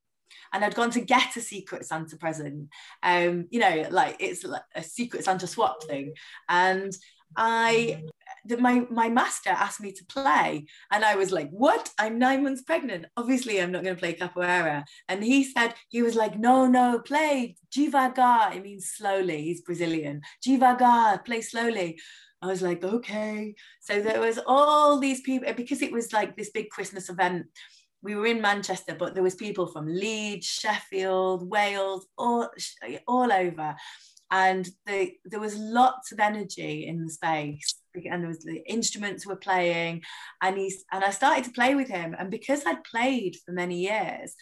and 0.52 0.64
I'd 0.64 0.74
gone 0.74 0.90
to 0.92 1.00
get 1.00 1.36
a 1.36 1.40
secret 1.40 1.84
Santa 1.84 2.16
present. 2.16 2.68
Um, 3.02 3.46
you 3.50 3.60
know, 3.60 3.86
like 3.90 4.16
it's 4.20 4.44
a 4.74 4.82
secret 4.82 5.24
Santa 5.24 5.46
swap 5.46 5.82
thing. 5.84 6.14
And 6.48 6.92
I 7.36 8.02
that 8.46 8.60
my 8.60 8.86
my 8.90 9.08
master 9.08 9.50
asked 9.50 9.80
me 9.80 9.92
to 9.92 10.04
play. 10.06 10.66
And 10.90 11.04
i 11.04 11.16
was 11.16 11.32
like 11.32 11.50
what? 11.50 11.90
I'm 11.98 12.18
nine 12.18 12.42
months 12.42 12.62
pregnant. 12.62 13.06
Obviously 13.16 13.60
i'm 13.60 13.72
not 13.72 13.82
going 13.82 13.96
to 13.96 14.00
play 14.00 14.14
capoeira. 14.14 14.84
And 15.08 15.22
he 15.22 15.44
said 15.44 15.74
he 15.88 16.02
was 16.02 16.14
like 16.14 16.38
no 16.38 16.66
no 16.66 16.98
play 16.98 17.56
devagar 17.74 18.54
it 18.54 18.62
means 18.62 18.90
slowly. 18.94 19.42
He's 19.42 19.62
brazilian. 19.62 20.22
Devagar 20.46 21.24
play 21.24 21.40
slowly. 21.40 21.98
I 22.42 22.46
was 22.46 22.62
like 22.62 22.84
okay. 22.84 23.54
So 23.80 24.00
there 24.00 24.20
was 24.20 24.38
all 24.46 24.98
these 24.98 25.20
people 25.22 25.52
because 25.54 25.82
it 25.82 25.92
was 25.92 26.12
like 26.12 26.36
this 26.36 26.50
big 26.50 26.70
christmas 26.70 27.08
event 27.08 27.46
we 28.02 28.14
were 28.14 28.26
in 28.26 28.42
manchester 28.42 28.94
but 28.98 29.14
there 29.14 29.22
was 29.22 29.34
people 29.34 29.66
from 29.66 29.86
leeds 29.86 30.46
sheffield 30.46 31.48
wales 31.48 32.06
all 32.18 32.50
all 33.08 33.32
over. 33.32 33.74
And 34.30 34.68
the, 34.86 35.12
there 35.24 35.38
was 35.38 35.56
lots 35.56 36.10
of 36.10 36.18
energy 36.18 36.86
in 36.88 37.04
the 37.04 37.10
space 37.10 37.76
and 37.94 38.22
there 38.22 38.28
was 38.28 38.40
the 38.40 38.62
instruments 38.66 39.26
were 39.26 39.36
playing 39.36 40.02
and 40.42 40.56
he's 40.56 40.84
and 40.92 41.04
I 41.04 41.10
started 41.10 41.44
to 41.44 41.50
play 41.50 41.74
with 41.74 41.88
him 41.88 42.14
and 42.18 42.30
because 42.30 42.64
I'd 42.66 42.84
played 42.84 43.36
for 43.44 43.52
many 43.52 43.80
years 43.80 44.34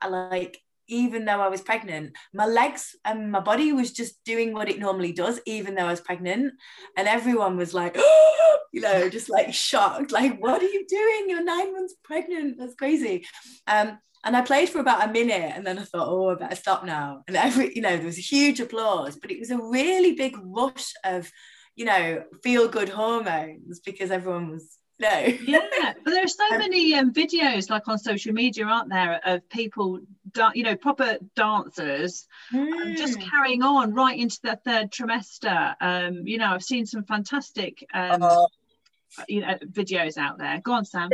I 0.00 0.08
like 0.08 0.60
even 0.90 1.24
though 1.24 1.40
I 1.40 1.48
was 1.48 1.60
pregnant 1.60 2.16
my 2.32 2.46
legs 2.46 2.94
and 3.04 3.30
my 3.30 3.40
body 3.40 3.72
was 3.72 3.92
just 3.92 4.22
doing 4.24 4.52
what 4.52 4.68
it 4.68 4.78
normally 4.78 5.12
does 5.12 5.40
even 5.46 5.74
though 5.74 5.86
I 5.86 5.90
was 5.90 6.00
pregnant 6.00 6.54
and 6.96 7.08
everyone 7.08 7.56
was 7.56 7.74
like 7.74 7.96
you 8.72 8.80
know 8.80 9.08
just 9.08 9.30
like 9.30 9.52
shocked 9.52 10.12
like 10.12 10.40
what 10.42 10.62
are 10.62 10.66
you 10.66 10.86
doing? 10.86 11.26
You're 11.28 11.44
nine 11.44 11.72
months 11.72 11.94
pregnant. 12.04 12.56
That's 12.58 12.74
crazy. 12.74 13.26
Um 13.66 13.98
and 14.24 14.36
I 14.36 14.42
played 14.42 14.68
for 14.68 14.80
about 14.80 15.08
a 15.08 15.12
minute 15.12 15.52
and 15.54 15.64
then 15.64 15.78
I 15.78 15.84
thought, 15.84 16.08
oh, 16.08 16.30
I 16.30 16.34
better 16.34 16.56
stop 16.56 16.84
now. 16.84 17.22
And 17.28 17.36
every, 17.36 17.72
you 17.74 17.80
know, 17.80 17.96
there 17.96 18.04
was 18.04 18.18
a 18.18 18.22
huge 18.22 18.58
applause, 18.58 19.16
but 19.16 19.30
it 19.30 19.38
was 19.38 19.50
a 19.50 19.62
really 19.62 20.14
big 20.14 20.36
rush 20.42 20.92
of, 21.04 21.30
you 21.78 21.84
know, 21.84 22.24
feel 22.42 22.66
good 22.66 22.88
hormones 22.88 23.78
because 23.78 24.10
everyone 24.10 24.50
was 24.50 24.78
no. 24.98 25.08
yeah, 25.10 25.92
but 26.04 26.10
there 26.10 26.24
are 26.24 26.26
so 26.26 26.44
um, 26.52 26.58
many 26.58 26.92
um, 26.94 27.12
videos 27.12 27.70
like 27.70 27.86
on 27.86 27.98
social 27.98 28.32
media, 28.32 28.64
aren't 28.64 28.88
there, 28.88 29.20
of 29.24 29.48
people, 29.48 30.00
da- 30.32 30.50
you 30.56 30.64
know, 30.64 30.74
proper 30.74 31.18
dancers 31.36 32.26
mm. 32.52 32.96
just 32.96 33.20
carrying 33.20 33.62
on 33.62 33.94
right 33.94 34.18
into 34.18 34.40
the 34.42 34.58
third 34.64 34.90
trimester. 34.90 35.76
Um, 35.80 36.26
you 36.26 36.38
know, 36.38 36.46
I've 36.46 36.64
seen 36.64 36.84
some 36.84 37.04
fantastic, 37.04 37.86
um, 37.94 38.24
uh, 38.24 38.46
you 39.28 39.42
know, 39.42 39.54
videos 39.70 40.18
out 40.18 40.38
there. 40.38 40.60
Go 40.60 40.72
on, 40.72 40.84
Sam 40.84 41.10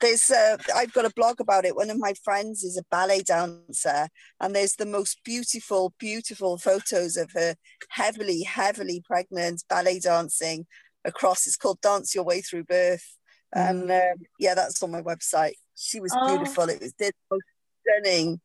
there's 0.00 0.30
uh, 0.30 0.56
I've 0.74 0.92
got 0.92 1.04
a 1.04 1.12
blog 1.14 1.40
about 1.40 1.64
it. 1.64 1.76
One 1.76 1.90
of 1.90 1.98
my 1.98 2.14
friends 2.24 2.62
is 2.62 2.76
a 2.76 2.84
ballet 2.90 3.22
dancer, 3.22 4.08
and 4.40 4.54
there's 4.54 4.74
the 4.74 4.86
most 4.86 5.20
beautiful, 5.24 5.94
beautiful 5.98 6.58
photos 6.58 7.16
of 7.16 7.32
her 7.32 7.54
heavily, 7.90 8.42
heavily 8.42 9.02
pregnant 9.06 9.64
ballet 9.68 10.00
dancing 10.00 10.66
across. 11.04 11.46
It's 11.46 11.56
called 11.56 11.80
Dance 11.80 12.14
Your 12.14 12.24
Way 12.24 12.42
Through 12.42 12.64
Birth, 12.64 13.16
mm. 13.54 13.70
and 13.70 13.90
um, 13.90 14.26
yeah, 14.38 14.54
that's 14.54 14.82
on 14.82 14.90
my 14.90 15.02
website. 15.02 15.54
She 15.74 16.00
was 16.00 16.14
oh. 16.14 16.36
beautiful. 16.36 16.68
It 16.68 16.80
was 16.80 16.94
the 16.98 17.12
most 17.30 17.44
stunning 17.80 18.40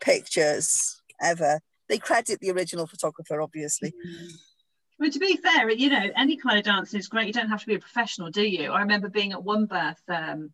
pictures 0.00 1.00
ever. 1.20 1.60
They 1.88 1.98
credit 1.98 2.40
the 2.40 2.52
original 2.52 2.86
photographer, 2.86 3.40
obviously. 3.40 3.90
Mm. 3.90 4.32
Well, 4.98 5.10
to 5.10 5.18
be 5.18 5.36
fair, 5.36 5.68
you 5.68 5.90
know, 5.90 6.10
any 6.16 6.36
kind 6.36 6.58
of 6.58 6.64
dancing 6.64 7.00
is 7.00 7.08
great. 7.08 7.26
You 7.26 7.32
don't 7.32 7.48
have 7.48 7.60
to 7.62 7.66
be 7.66 7.74
a 7.74 7.80
professional, 7.80 8.30
do 8.30 8.42
you? 8.42 8.70
I 8.70 8.82
remember 8.82 9.08
being 9.08 9.32
at 9.32 9.42
one 9.42 9.66
birth 9.66 10.00
um, 10.08 10.52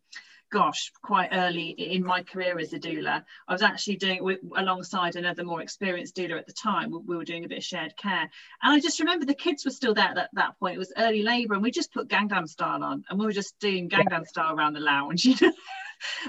gosh, 0.51 0.91
quite 1.03 1.29
early 1.31 1.69
in 1.69 2.03
my 2.03 2.23
career 2.23 2.57
as 2.59 2.73
a 2.73 2.79
doula. 2.79 3.23
I 3.47 3.53
was 3.53 3.61
actually 3.61 3.97
doing 3.97 4.27
it 4.27 4.39
alongside 4.55 5.15
another 5.15 5.43
more 5.43 5.61
experienced 5.61 6.15
doula 6.15 6.39
at 6.39 6.47
the 6.47 6.53
time. 6.53 6.91
We, 6.91 7.15
were 7.15 7.25
doing 7.25 7.45
a 7.45 7.47
bit 7.47 7.59
of 7.59 7.63
shared 7.63 7.95
care. 7.97 8.29
And 8.61 8.73
I 8.73 8.79
just 8.79 8.99
remember 8.99 9.25
the 9.25 9.33
kids 9.33 9.65
were 9.65 9.71
still 9.71 9.93
there 9.93 10.13
at 10.17 10.29
that, 10.33 10.59
point. 10.59 10.75
It 10.75 10.79
was 10.79 10.93
early 10.97 11.23
labour 11.23 11.53
and 11.53 11.63
we 11.63 11.71
just 11.71 11.93
put 11.93 12.07
Gangnam 12.07 12.47
Style 12.47 12.83
on 12.83 13.03
and 13.09 13.19
we 13.19 13.25
were 13.25 13.31
just 13.31 13.59
doing 13.59 13.89
Gangnam 13.89 14.25
Style 14.27 14.53
around 14.53 14.73
the 14.73 14.79
lounge. 14.79 15.25
You 15.29 15.35
know? 15.41 15.53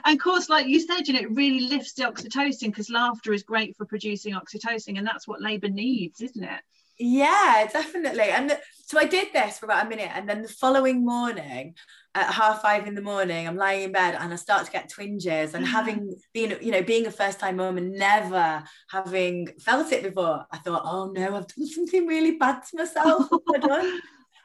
and 0.05 0.19
of 0.19 0.23
course 0.23 0.49
like 0.49 0.67
you 0.67 0.81
said 0.81 1.07
you 1.07 1.15
know 1.15 1.21
it 1.21 1.35
really 1.35 1.61
lifts 1.61 1.93
the 1.95 2.03
oxytocin 2.03 2.67
because 2.67 2.91
laughter 2.91 3.33
is 3.33 3.43
great 3.43 3.77
for 3.77 3.85
producing 3.85 4.35
oxytocin 4.35 4.99
and 4.99 5.07
that's 5.07 5.29
what 5.29 5.41
labor 5.41 5.69
needs 5.69 6.21
isn't 6.21 6.45
it 6.45 6.61
yeah 6.99 7.69
definitely 7.73 8.31
and 8.31 8.51
the, 8.51 8.59
so 8.85 8.99
i 8.99 9.05
did 9.05 9.29
this 9.33 9.59
for 9.59 9.67
about 9.67 9.87
a 9.87 9.89
minute 9.89 10.11
and 10.13 10.29
then 10.29 10.43
the 10.43 10.49
following 10.49 11.05
morning 11.05 11.75
at 12.15 12.33
half 12.33 12.61
five 12.61 12.87
in 12.89 12.95
the 12.95 13.03
morning 13.03 13.47
i'm 13.47 13.57
lying 13.57 13.83
in 13.83 13.93
bed 13.93 14.17
and 14.19 14.33
i 14.33 14.37
start 14.37 14.67
to 14.67 14.73
get 14.73 14.89
twinges 14.89 15.55
and 15.55 15.65
having 15.65 16.13
been 16.35 16.57
you 16.61 16.73
know 16.73 16.83
being 16.83 17.07
a 17.07 17.11
first 17.11 17.39
time 17.39 17.57
mom 17.57 17.79
and 17.79 17.93
never 17.93 18.63
having 18.91 19.47
felt 19.61 19.93
it 19.93 20.03
before 20.03 20.45
i 20.51 20.59
thought 20.59 20.83
oh 20.85 21.13
no 21.15 21.37
i've 21.37 21.47
done 21.47 21.67
something 21.67 22.07
really 22.07 22.33
bad 22.33 22.61
to 22.63 22.77
myself. 22.77 23.29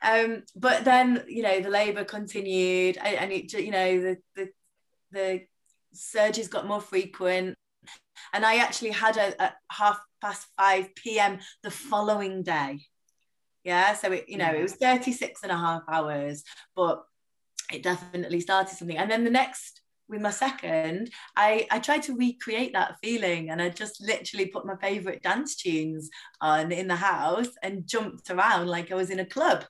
Um, 0.02 0.44
but 0.56 0.86
then 0.86 1.24
you 1.28 1.42
know 1.42 1.62
the 1.62 1.70
labour 1.70 2.04
continued 2.04 2.98
and, 2.98 3.16
and, 3.16 3.32
it 3.32 3.52
you 3.54 3.72
know 3.72 4.02
the, 4.02 4.18
the 4.36 4.50
the 5.12 5.42
surges 5.94 6.48
got 6.48 6.68
more 6.68 6.82
frequent. 6.82 7.56
And 8.34 8.46
I 8.46 8.58
actually 8.58 8.92
had 8.92 9.18
a, 9.18 9.44
a 9.44 9.54
half 9.72 10.00
past 10.22 10.48
5 10.58 10.96
p.m. 10.96 11.40
the 11.64 11.72
following 11.72 12.44
day. 12.44 12.82
Yeah 13.64 13.96
so 13.96 14.12
it 14.12 14.26
you 14.28 14.38
know 14.38 14.54
it 14.54 14.62
was 14.62 14.76
36 14.76 15.42
and 15.42 15.52
a 15.52 15.58
half 15.58 15.82
hours 15.90 16.44
but 16.76 17.04
it 17.72 17.84
definitely 17.84 18.40
started 18.40 18.76
something 18.76 18.98
and 18.98 19.10
then 19.10 19.24
the 19.24 19.30
next 19.30 19.82
with 20.08 20.22
my 20.22 20.30
second, 20.30 21.10
I, 21.36 21.68
I 21.72 21.80
tried 21.80 22.04
to 22.04 22.16
recreate 22.16 22.74
that 22.74 22.98
feeling 23.02 23.50
and 23.50 23.62
I 23.62 23.70
just 23.70 24.02
literally 24.02 24.48
put 24.48 24.66
my 24.66 24.76
favorite 24.76 25.24
dance 25.24 25.56
tunes 25.56 26.10
on 26.42 26.72
in 26.72 26.88
the 26.88 26.96
house 26.96 27.50
and 27.64 27.88
jumped 27.88 28.30
around 28.30 28.68
like 28.68 28.92
I 28.92 28.96
was 28.96 29.10
in 29.10 29.20
a 29.20 29.26
club. 29.26 29.66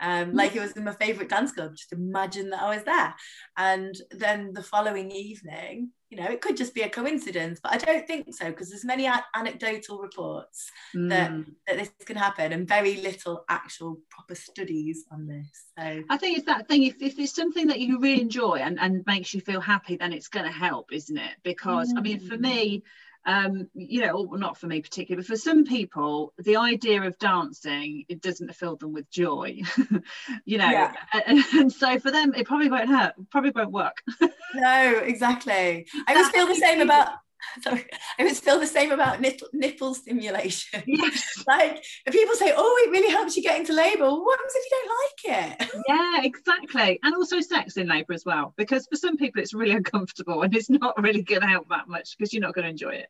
Um, 0.00 0.32
like 0.32 0.54
it 0.54 0.60
was 0.60 0.72
in 0.72 0.84
my 0.84 0.94
favorite 0.94 1.28
dance 1.28 1.52
club. 1.52 1.76
Just 1.76 1.92
imagine 1.92 2.50
that 2.50 2.62
I 2.62 2.74
was 2.74 2.84
there. 2.84 3.14
And 3.56 3.94
then 4.10 4.52
the 4.52 4.62
following 4.62 5.10
evening, 5.10 5.90
you 6.10 6.18
know, 6.18 6.26
it 6.26 6.40
could 6.40 6.56
just 6.56 6.74
be 6.74 6.82
a 6.82 6.88
coincidence, 6.88 7.60
but 7.62 7.72
I 7.72 7.76
don't 7.76 8.06
think 8.06 8.34
so 8.34 8.46
because 8.46 8.70
there's 8.70 8.84
many 8.84 9.06
a- 9.06 9.24
anecdotal 9.34 9.98
reports 9.98 10.70
mm. 10.96 11.08
that, 11.10 11.32
that 11.66 11.76
this 11.76 11.90
can 12.06 12.16
happen 12.16 12.52
and 12.52 12.66
very 12.66 12.96
little 12.96 13.44
actual 13.48 14.00
proper 14.08 14.34
studies 14.34 15.04
on 15.12 15.26
this. 15.26 15.66
So 15.78 16.02
I 16.08 16.16
think 16.16 16.38
it's 16.38 16.46
that 16.46 16.66
thing. 16.66 16.84
If, 16.84 17.02
if 17.02 17.18
it's 17.18 17.34
something 17.34 17.66
that 17.66 17.80
you 17.80 18.00
really 18.00 18.22
enjoy 18.22 18.56
and, 18.56 18.78
and 18.80 19.04
makes 19.06 19.34
you 19.34 19.40
feel 19.42 19.60
happy, 19.60 19.96
then 19.96 20.12
it's 20.12 20.28
going 20.28 20.46
to 20.46 20.52
help, 20.52 20.92
isn't 20.92 21.16
it? 21.16 21.36
Because 21.42 21.92
mm. 21.92 21.98
I 21.98 22.00
mean, 22.00 22.20
for 22.20 22.36
mm. 22.36 22.40
me, 22.40 22.82
um, 23.28 23.68
you 23.74 24.00
know, 24.00 24.22
well, 24.22 24.40
not 24.40 24.56
for 24.56 24.66
me 24.66 24.80
particularly, 24.80 25.22
but 25.22 25.28
for 25.28 25.36
some 25.36 25.64
people, 25.64 26.32
the 26.38 26.56
idea 26.56 27.02
of 27.02 27.18
dancing 27.18 28.06
it 28.08 28.22
doesn't 28.22 28.54
fill 28.54 28.76
them 28.76 28.94
with 28.94 29.10
joy, 29.10 29.60
you 30.46 30.56
know, 30.56 30.70
yeah. 30.70 30.94
and, 31.26 31.44
and, 31.52 31.70
so 31.70 31.98
for 31.98 32.10
them, 32.10 32.32
it 32.34 32.46
probably 32.46 32.70
won't 32.70 32.88
hurt, 32.88 33.12
probably 33.30 33.50
won't 33.50 33.70
work. 33.70 34.02
no, 34.54 35.02
exactly. 35.04 35.86
I 36.06 36.14
always 36.14 36.30
feel 36.30 36.46
the 36.46 36.54
same 36.54 36.80
about 36.80 37.10
sorry, 37.62 37.84
I 38.18 38.34
feel 38.34 38.60
the 38.60 38.66
same 38.66 38.92
about 38.92 39.20
nipple, 39.20 39.48
nipple 39.52 39.94
stimulation. 39.94 40.82
Yes. 40.86 41.44
like 41.46 41.84
people 42.10 42.34
say, 42.34 42.52
oh, 42.56 42.84
it 42.86 42.90
really 42.90 43.10
helps 43.10 43.36
you 43.36 43.42
get 43.42 43.58
into 43.58 43.72
labour. 43.72 44.10
what 44.10 44.38
happens 44.38 44.54
if 44.54 44.64
you 44.64 44.78
don't 44.78 44.90
like 44.98 45.70
it? 45.72 45.82
Yeah, 45.88 46.20
exactly. 46.22 46.98
And 47.02 47.14
also 47.14 47.40
sex 47.40 47.76
in 47.76 47.88
labour 47.88 48.12
as 48.12 48.24
well, 48.24 48.52
because 48.56 48.86
for 48.86 48.96
some 48.96 49.16
people 49.16 49.40
it's 49.40 49.54
really 49.54 49.72
uncomfortable 49.74 50.42
and 50.42 50.54
it's 50.54 50.68
not 50.68 51.00
really 51.00 51.22
going 51.22 51.40
to 51.40 51.46
help 51.46 51.68
that 51.70 51.88
much 51.88 52.16
because 52.16 52.32
you're 52.32 52.42
not 52.42 52.54
going 52.54 52.64
to 52.64 52.70
enjoy 52.70 52.90
it. 52.90 53.08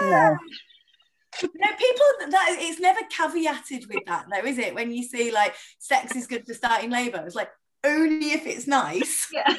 Yeah. 0.00 0.08
No. 0.10 0.36
no, 1.42 1.76
people 1.76 2.30
that 2.30 2.56
it's 2.60 2.80
never 2.80 3.00
caveated 3.12 3.88
with 3.88 4.04
that 4.06 4.26
though, 4.30 4.46
is 4.46 4.58
it? 4.58 4.74
When 4.74 4.90
you 4.90 5.02
see 5.02 5.32
like 5.32 5.54
sex 5.78 6.16
is 6.16 6.26
good 6.26 6.46
for 6.46 6.54
starting 6.54 6.90
labour, 6.90 7.22
it's 7.26 7.34
like 7.34 7.50
only 7.84 8.32
if 8.32 8.46
it's 8.46 8.66
nice. 8.66 9.28
Yeah 9.32 9.54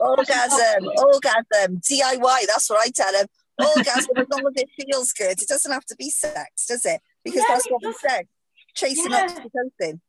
orgasm, 0.00 0.88
orgasm, 0.96 1.80
DIY. 1.80 2.46
That's 2.46 2.70
what 2.70 2.80
I 2.80 2.90
tell 2.90 3.12
them. 3.12 3.26
Orgasm, 3.58 4.10
as 4.16 4.26
long 4.30 4.52
as 4.54 4.62
it 4.62 4.68
feels 4.80 5.12
good. 5.12 5.40
It 5.42 5.48
doesn't 5.48 5.72
have 5.72 5.84
to 5.86 5.96
be 5.96 6.10
sex, 6.10 6.66
does 6.66 6.84
it? 6.84 7.00
Because 7.24 7.44
yeah, 7.48 7.54
that's 7.54 7.70
what 7.70 7.82
we 7.84 7.92
said. 7.92 8.26
Chasing 8.74 9.10
yeah. 9.10 9.26
oxytocin. 9.26 10.00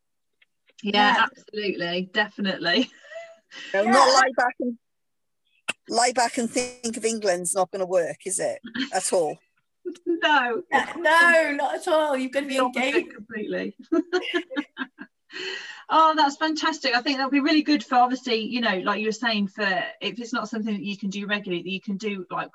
Yeah, 0.83 0.91
yeah, 0.93 1.23
absolutely, 1.23 2.09
definitely. 2.13 2.91
yeah. 3.73 3.81
Not 3.83 4.07
lie 4.07 4.31
back 4.37 4.55
and 4.59 4.77
lie 5.89 6.11
back 6.13 6.37
and 6.37 6.49
think 6.49 6.95
of 6.95 7.03
England's 7.03 7.55
not 7.55 7.71
going 7.71 7.81
to 7.81 7.85
work, 7.85 8.17
is 8.25 8.39
it? 8.39 8.59
At 8.93 9.11
all. 9.11 9.37
no. 10.05 10.63
no, 10.97 11.51
not 11.53 11.75
at 11.75 11.87
all. 11.87 12.15
You've 12.15 12.31
got 12.31 12.41
to 12.41 12.45
be 12.45 12.57
engaged 12.57 13.13
completely. 13.13 13.75
Oh, 15.89 16.13
that's 16.15 16.35
fantastic. 16.35 16.95
I 16.95 17.01
think 17.01 17.17
that'll 17.17 17.31
be 17.31 17.39
really 17.39 17.63
good 17.63 17.83
for 17.83 17.95
obviously, 17.95 18.41
you 18.41 18.61
know, 18.61 18.77
like 18.79 18.99
you 18.99 19.07
were 19.07 19.11
saying, 19.11 19.47
for 19.47 19.67
if 20.01 20.19
it's 20.19 20.33
not 20.33 20.49
something 20.49 20.73
that 20.73 20.83
you 20.83 20.97
can 20.97 21.09
do 21.09 21.25
regularly, 21.25 21.63
that 21.63 21.69
you 21.69 21.81
can 21.81 21.97
do 21.97 22.25
like 22.29 22.49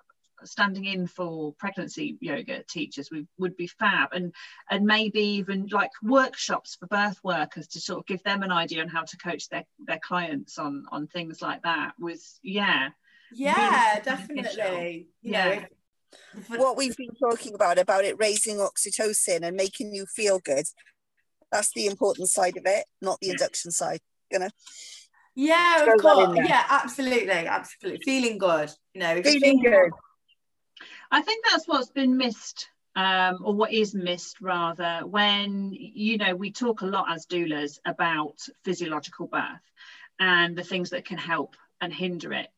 standing 0.45 0.85
in 0.85 1.07
for 1.07 1.53
pregnancy 1.55 2.19
yoga 2.21 2.63
teachers 2.65 3.11
we 3.11 3.27
would 3.39 3.57
be 3.57 3.67
fab. 3.67 4.11
And 4.13 4.33
and 4.71 4.85
maybe 4.85 5.21
even 5.21 5.67
like 5.71 5.91
workshops 6.03 6.77
for 6.77 6.87
birth 6.87 7.19
workers 7.25 7.67
to 7.69 7.81
sort 7.81 8.01
of 8.01 8.07
give 8.07 8.23
them 8.23 8.43
an 8.43 8.53
idea 8.53 8.83
on 8.83 8.89
how 8.89 9.03
to 9.03 9.17
coach 9.17 9.49
their 9.49 9.65
their 9.87 10.01
clients 10.01 10.59
on 10.59 10.85
on 10.91 11.07
things 11.07 11.43
like 11.43 11.63
that 11.63 11.95
was 11.99 12.39
yeah 12.43 12.91
yeah 13.33 13.93
really 13.93 14.05
definitely. 14.05 15.09
Yeah. 15.23 15.65
what 16.57 16.77
we've 16.77 16.97
been 16.97 17.15
talking 17.21 17.55
about 17.55 17.79
about 17.79 18.05
it 18.05 18.17
raising 18.19 18.59
oxytocin 18.59 19.43
and 19.43 19.57
making 19.57 19.95
you 19.95 20.07
feel 20.07 20.39
good 20.39 20.67
that's 21.51 21.73
the 21.75 21.87
important 21.87 22.29
side 22.29 22.57
of 22.57 22.65
it, 22.67 22.85
not 23.01 23.19
the 23.21 23.31
induction 23.31 23.71
side. 23.71 24.01
You 24.31 24.41
know. 24.41 24.51
Yeah, 25.35 25.85
of 25.85 26.01
course. 26.01 26.39
Yeah, 26.47 26.65
absolutely, 26.69 27.31
absolutely. 27.31 28.05
Feeling 28.05 28.39
good. 28.39 28.71
You 28.95 29.01
know, 29.01 29.23
feeling 29.23 29.63
good. 29.63 29.91
I 31.11 31.23
think 31.23 31.45
that's 31.51 31.67
what's 31.67 31.91
been 31.91 32.17
missed 32.17 32.69
um, 32.97 33.39
or 33.43 33.55
what 33.55 33.73
is 33.73 33.95
missed 33.95 34.41
rather 34.41 35.01
when 35.05 35.73
you 35.73 36.19
know 36.19 36.35
we 36.35 36.53
talk 36.53 36.83
a 36.83 36.87
lot 36.87 37.07
as 37.11 37.27
doulas 37.27 37.79
about 37.85 38.37
physiological 38.65 39.27
birth 39.27 39.73
and 40.21 40.57
the 40.57 40.63
things 40.63 40.91
that 40.91 41.05
can 41.05 41.19
help 41.19 41.57
and 41.81 41.93
hinder 41.93 42.33
it 42.33 42.49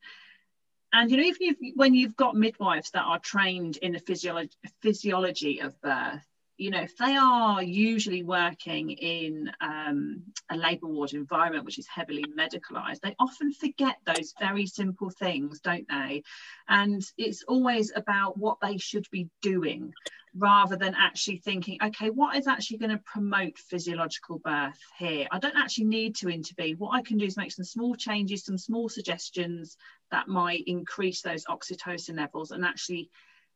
and 0.93 1.11
you 1.11 1.17
know 1.17 1.23
even 1.23 1.39
if, 1.41 1.57
when 1.75 1.95
you've 1.95 2.17
got 2.17 2.37
midwives 2.37 2.91
that 2.91 3.05
are 3.05 3.19
trained 3.19 3.79
in 3.79 3.93
the 3.93 3.99
physiology 3.99 4.53
physiology 4.83 5.61
of 5.61 5.81
birth 5.81 6.27
you 6.57 6.71
know, 6.71 6.81
if 6.81 6.97
they 6.97 7.17
are 7.17 7.63
usually 7.63 8.23
working 8.23 8.91
in 8.91 9.51
um, 9.61 10.23
a 10.51 10.57
labour 10.57 10.87
ward 10.87 11.13
environment 11.13 11.65
which 11.65 11.79
is 11.79 11.87
heavily 11.87 12.25
medicalised, 12.37 13.01
they 13.03 13.15
often 13.19 13.53
forget 13.53 13.97
those 14.07 14.33
very 14.41 14.67
simple 14.67 15.11
things, 15.11 15.61
don't 15.61 15.87
they? 15.89 16.23
And 16.69 17.03
it's 17.19 17.45
always 17.47 17.93
about 17.95 18.39
what 18.39 18.59
they 18.63 18.79
should 18.79 19.07
be 19.11 19.29
doing 19.43 19.93
rather 20.39 20.77
than 20.77 20.95
actually 20.95 21.39
thinking, 21.39 21.79
okay, 21.83 22.11
what 22.11 22.37
is 22.37 22.47
actually 22.47 22.79
going 22.79 22.91
to 22.91 23.03
promote 23.05 23.59
physiological 23.59 24.39
birth 24.39 24.79
here? 24.99 25.27
I 25.31 25.39
don't 25.39 25.57
actually 25.57 25.87
need 25.87 26.17
to 26.17 26.29
intervene. 26.29 26.77
What 26.77 26.95
I 26.95 27.03
can 27.03 27.19
do 27.19 27.27
is 27.27 27.37
make 27.37 27.53
some 27.53 27.65
small 27.65 27.95
changes, 27.95 28.45
some 28.45 28.59
small 28.59 28.89
suggestions 28.89 29.77
that 30.11 30.29
might 30.29 30.65
increase 30.67 31.23
those 31.23 31.45
oxytocin 31.47 32.17
levels 32.17 32.51
and 32.51 32.65
actually 32.65 33.11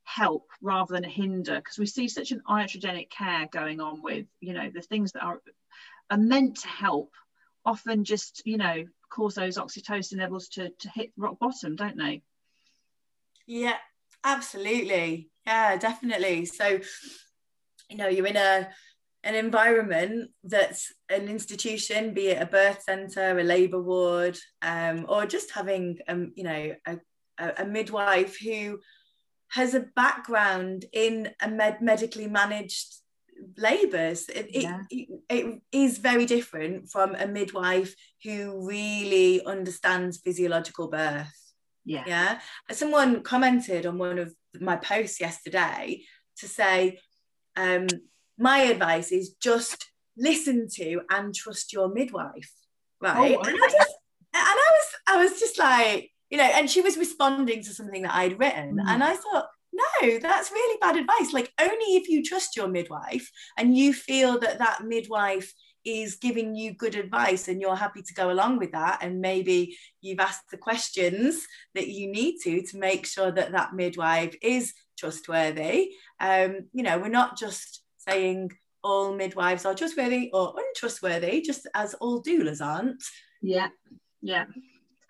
help 0.04 0.48
rather 0.60 0.94
than 0.94 1.04
hinder 1.04 1.56
because 1.56 1.78
we 1.78 1.86
see 1.86 2.08
such 2.08 2.32
an 2.32 2.42
iatrogenic 2.48 3.10
care 3.10 3.48
going 3.52 3.80
on 3.80 4.02
with 4.02 4.26
you 4.40 4.52
know 4.52 4.70
the 4.72 4.82
things 4.82 5.12
that 5.12 5.22
are 5.22 5.40
are 6.10 6.18
meant 6.18 6.56
to 6.56 6.68
help 6.68 7.12
often 7.64 8.04
just 8.04 8.42
you 8.44 8.56
know 8.56 8.84
cause 9.10 9.34
those 9.34 9.58
oxytocin 9.58 10.18
levels 10.18 10.48
to, 10.48 10.70
to 10.78 10.88
hit 10.88 11.12
rock 11.16 11.38
bottom 11.38 11.76
don't 11.76 11.96
they? 11.96 12.22
Yeah 13.46 13.76
absolutely. 14.24 15.30
Yeah 15.46 15.76
definitely. 15.76 16.44
So 16.44 16.80
you 17.88 17.96
know 17.96 18.08
you're 18.08 18.26
in 18.26 18.36
a 18.36 18.68
an 19.22 19.34
environment 19.34 20.30
that's 20.44 20.92
an 21.10 21.28
institution 21.28 22.14
be 22.14 22.28
it 22.28 22.40
a 22.40 22.46
birth 22.46 22.82
center 22.82 23.38
a 23.38 23.42
labor 23.42 23.80
ward 23.80 24.38
um, 24.62 25.04
or 25.08 25.26
just 25.26 25.50
having 25.50 25.98
um, 26.08 26.32
you 26.36 26.44
know 26.44 26.74
a, 26.86 26.98
a 27.58 27.64
midwife 27.66 28.38
who 28.38 28.78
has 29.50 29.74
a 29.74 29.86
background 29.96 30.84
in 30.92 31.30
a 31.40 31.48
med- 31.48 31.82
medically 31.82 32.26
managed 32.26 32.94
labours. 33.56 34.28
It, 34.28 34.48
yeah. 34.50 34.82
it, 34.90 35.08
it 35.28 35.62
is 35.72 35.98
very 35.98 36.26
different 36.26 36.90
from 36.90 37.14
a 37.14 37.26
midwife 37.26 37.94
who 38.24 38.66
really 38.66 39.44
understands 39.44 40.18
physiological 40.18 40.88
birth. 40.88 41.34
Yeah. 41.84 42.04
Yeah. 42.06 42.40
Someone 42.70 43.22
commented 43.22 43.86
on 43.86 43.98
one 43.98 44.18
of 44.18 44.34
my 44.60 44.76
posts 44.76 45.20
yesterday 45.20 46.02
to 46.38 46.48
say, 46.48 46.98
um, 47.56 47.86
my 48.38 48.58
advice 48.58 49.10
is 49.12 49.34
just 49.40 49.90
listen 50.16 50.68
to 50.74 51.00
and 51.10 51.34
trust 51.34 51.72
your 51.72 51.92
midwife. 51.92 52.52
Right. 53.00 53.34
Oh, 53.36 53.40
okay. 53.40 53.50
and, 53.50 53.58
I 53.62 53.68
just, 53.68 53.94
and 54.34 54.58
I 54.58 54.70
was 54.70 54.86
I 55.06 55.24
was 55.24 55.40
just 55.40 55.58
like, 55.58 56.10
you 56.30 56.38
know, 56.38 56.44
and 56.44 56.70
she 56.70 56.80
was 56.80 56.96
responding 56.96 57.62
to 57.64 57.74
something 57.74 58.02
that 58.02 58.14
I'd 58.14 58.38
written. 58.38 58.76
Mm. 58.76 58.84
And 58.86 59.04
I 59.04 59.14
thought, 59.14 59.46
no, 59.72 60.18
that's 60.18 60.50
really 60.50 60.78
bad 60.80 60.96
advice. 60.96 61.32
Like, 61.32 61.52
only 61.60 61.96
if 61.96 62.08
you 62.08 62.24
trust 62.24 62.56
your 62.56 62.68
midwife 62.68 63.30
and 63.56 63.76
you 63.76 63.92
feel 63.92 64.38
that 64.40 64.58
that 64.58 64.84
midwife 64.84 65.52
is 65.84 66.16
giving 66.16 66.54
you 66.54 66.74
good 66.74 66.94
advice 66.94 67.48
and 67.48 67.60
you're 67.60 67.76
happy 67.76 68.02
to 68.02 68.14
go 68.14 68.30
along 68.30 68.58
with 68.58 68.72
that 68.72 68.98
and 69.02 69.20
maybe 69.20 69.76
you've 70.02 70.20
asked 70.20 70.50
the 70.50 70.56
questions 70.56 71.46
that 71.74 71.88
you 71.88 72.10
need 72.10 72.38
to 72.38 72.62
to 72.62 72.78
make 72.78 73.06
sure 73.06 73.30
that 73.30 73.52
that 73.52 73.74
midwife 73.74 74.36
is 74.42 74.74
trustworthy 74.98 75.90
um, 76.20 76.66
you 76.74 76.82
know 76.82 76.98
we're 76.98 77.08
not 77.08 77.38
just 77.38 77.82
saying 77.96 78.50
all 78.84 79.14
midwives 79.14 79.64
are 79.64 79.74
trustworthy 79.74 80.28
or 80.34 80.54
untrustworthy 80.58 81.40
just 81.40 81.66
as 81.74 81.94
all 81.94 82.22
doulas 82.22 82.60
aren't 82.60 83.02
yeah 83.40 83.68
yeah 84.20 84.44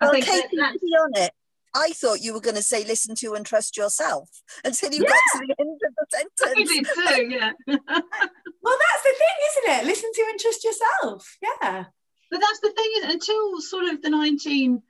well, 0.01 0.13
Kate, 0.13 0.49
to 0.49 0.79
be 0.81 0.95
honest, 0.99 1.31
I 1.73 1.91
thought 1.91 2.21
you 2.21 2.33
were 2.33 2.41
going 2.41 2.55
to 2.55 2.61
say 2.61 2.83
listen 2.83 3.15
to 3.15 3.33
and 3.33 3.45
trust 3.45 3.77
yourself 3.77 4.29
until 4.65 4.91
you 4.91 5.03
yeah. 5.03 5.09
got 5.09 5.39
to 5.39 5.47
the 5.47 5.55
end 5.59 5.79
of 5.85 5.93
the 5.95 6.05
sentence. 6.11 6.31
I 6.43 6.53
did 6.55 6.85
too, 6.85 7.35
yeah. 7.35 7.51
well, 7.67 8.77
that's 8.79 9.03
the 9.03 9.15
thing, 9.17 9.37
isn't 9.49 9.79
it? 9.79 9.85
Listen 9.85 10.11
to 10.13 10.25
and 10.29 10.39
trust 10.39 10.63
yourself. 10.63 11.37
Yeah. 11.41 11.85
But 12.29 12.39
that's 12.39 12.59
the 12.61 12.71
thing, 12.71 12.91
is 12.97 13.13
until 13.13 13.61
sort 13.61 13.85
of 13.85 14.01
the 14.01 14.81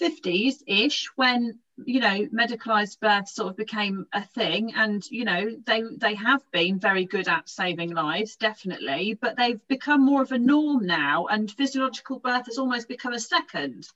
1950s 0.00 0.62
ish, 0.66 1.08
when 1.16 1.58
you 1.84 2.00
know 2.00 2.26
medicalized 2.26 2.98
birth 3.00 3.28
sort 3.28 3.50
of 3.50 3.56
became 3.56 4.06
a 4.12 4.24
thing 4.24 4.74
and 4.74 5.04
you 5.10 5.24
know 5.24 5.48
they 5.64 5.82
they 5.96 6.14
have 6.14 6.42
been 6.50 6.78
very 6.78 7.04
good 7.04 7.28
at 7.28 7.48
saving 7.48 7.90
lives 7.90 8.34
definitely 8.34 9.14
but 9.14 9.36
they've 9.36 9.60
become 9.68 10.04
more 10.04 10.22
of 10.22 10.32
a 10.32 10.38
norm 10.38 10.84
now 10.86 11.26
and 11.26 11.50
physiological 11.52 12.18
birth 12.18 12.46
has 12.46 12.58
almost 12.58 12.88
become 12.88 13.12
a 13.12 13.20
second 13.20 13.86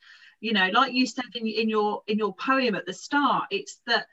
you 0.43 0.53
know 0.53 0.69
like 0.73 0.93
you 0.93 1.07
said 1.07 1.25
in, 1.35 1.47
in 1.47 1.69
your 1.69 2.03
in 2.07 2.19
your 2.19 2.35
poem 2.35 2.75
at 2.75 2.85
the 2.85 2.93
start 2.93 3.45
it's 3.51 3.81
that 3.87 4.07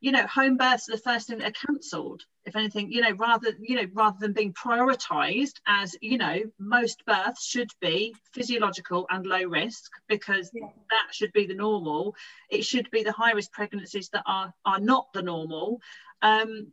you 0.00 0.12
know 0.12 0.26
home 0.26 0.56
births 0.56 0.88
are 0.88 0.92
the 0.92 1.02
first 1.02 1.26
thing 1.26 1.38
that 1.38 1.48
are 1.48 1.66
cancelled 1.66 2.22
if 2.44 2.56
anything 2.56 2.90
you 2.90 3.00
know 3.00 3.12
rather 3.12 3.52
you 3.60 3.76
know 3.76 3.86
rather 3.92 4.16
than 4.20 4.32
being 4.32 4.52
prioritized 4.52 5.54
as 5.66 5.96
you 6.00 6.18
know 6.18 6.40
most 6.58 7.04
births 7.06 7.44
should 7.44 7.70
be 7.80 8.14
physiological 8.32 9.06
and 9.10 9.26
low 9.26 9.42
risk 9.44 9.90
because 10.08 10.50
yeah. 10.54 10.66
that 10.90 11.08
should 11.12 11.32
be 11.32 11.46
the 11.46 11.54
normal. 11.54 12.14
It 12.48 12.64
should 12.64 12.90
be 12.90 13.02
the 13.02 13.12
high 13.12 13.32
risk 13.32 13.52
pregnancies 13.52 14.08
that 14.10 14.24
are 14.26 14.52
are 14.64 14.80
not 14.80 15.12
the 15.12 15.22
normal. 15.22 15.80
Um 16.22 16.68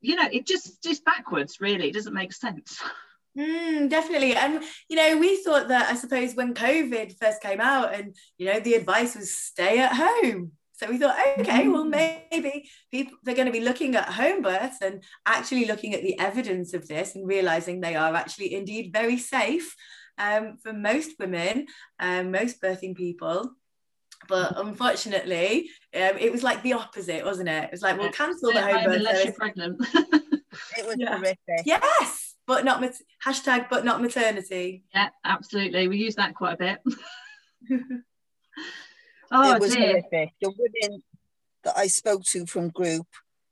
you 0.00 0.16
know 0.16 0.28
it 0.30 0.46
just 0.46 0.82
just 0.82 1.04
backwards 1.04 1.60
really. 1.60 1.88
It 1.88 1.94
doesn't 1.94 2.14
make 2.14 2.32
sense 2.32 2.82
Mm, 3.36 3.90
definitely. 3.90 4.34
And, 4.34 4.62
you 4.88 4.96
know, 4.96 5.18
we 5.18 5.42
thought 5.42 5.68
that, 5.68 5.90
I 5.90 5.94
suppose, 5.94 6.34
when 6.34 6.54
COVID 6.54 7.18
first 7.20 7.42
came 7.42 7.60
out 7.60 7.92
and, 7.92 8.14
you 8.38 8.46
know, 8.46 8.60
the 8.60 8.74
advice 8.74 9.14
was 9.14 9.34
stay 9.34 9.78
at 9.78 9.92
home. 9.92 10.52
So 10.72 10.88
we 10.88 10.98
thought, 10.98 11.16
okay, 11.38 11.68
well, 11.68 11.84
mm. 11.84 12.22
maybe 12.30 12.68
people 12.90 13.16
they're 13.22 13.34
going 13.34 13.46
to 13.46 13.52
be 13.52 13.60
looking 13.60 13.94
at 13.96 14.10
home 14.10 14.42
births 14.42 14.82
and 14.82 15.02
actually 15.24 15.64
looking 15.64 15.94
at 15.94 16.02
the 16.02 16.18
evidence 16.18 16.74
of 16.74 16.86
this 16.86 17.14
and 17.14 17.26
realizing 17.26 17.80
they 17.80 17.96
are 17.96 18.14
actually 18.14 18.54
indeed 18.54 18.92
very 18.92 19.16
safe 19.16 19.74
um, 20.18 20.58
for 20.62 20.74
most 20.74 21.12
women, 21.18 21.66
um, 21.98 22.30
most 22.30 22.60
birthing 22.60 22.94
people. 22.94 23.52
But 24.28 24.58
unfortunately, 24.58 25.70
um, 25.94 26.18
it 26.18 26.32
was 26.32 26.42
like 26.42 26.62
the 26.62 26.74
opposite, 26.74 27.24
wasn't 27.24 27.48
it? 27.48 27.64
It 27.64 27.70
was 27.72 27.82
like, 27.82 27.98
we'll 27.98 28.12
cancel 28.12 28.52
the 28.52 28.62
home 28.62 28.84
birth. 28.84 28.96
Unless 28.96 29.24
you're 29.24 29.34
pregnant. 29.34 29.80
it 29.94 30.86
was 30.86 30.96
yeah. 30.98 31.16
horrific. 31.16 31.62
Yes 31.64 32.25
but 32.46 32.64
not 32.64 32.80
mat- 32.80 33.00
hashtag 33.24 33.68
but 33.68 33.84
not 33.84 34.00
maternity. 34.00 34.84
Yeah, 34.94 35.08
absolutely. 35.24 35.88
We 35.88 35.98
use 35.98 36.14
that 36.16 36.34
quite 36.34 36.54
a 36.54 36.56
bit. 36.56 36.78
oh, 39.32 39.54
it 39.54 39.60
was 39.60 39.74
dear. 39.74 39.88
horrific. 39.88 40.30
The 40.40 40.52
women 40.56 41.02
that 41.64 41.76
I 41.76 41.88
spoke 41.88 42.24
to 42.24 42.46
from 42.46 42.70
group, 42.70 43.06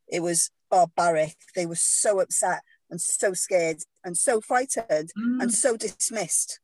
it 0.09 0.21
was 0.21 0.51
barbaric. 0.71 1.37
They 1.55 1.67
were 1.67 1.75
so 1.75 2.21
upset 2.21 2.63
and 2.91 3.01
so 3.01 3.33
scared 3.33 3.79
and 4.05 4.17
so 4.17 4.41
frightened 4.41 5.13
mm. 5.19 5.43
and 5.43 5.53
so 5.53 5.77
dismissed. 5.77 6.61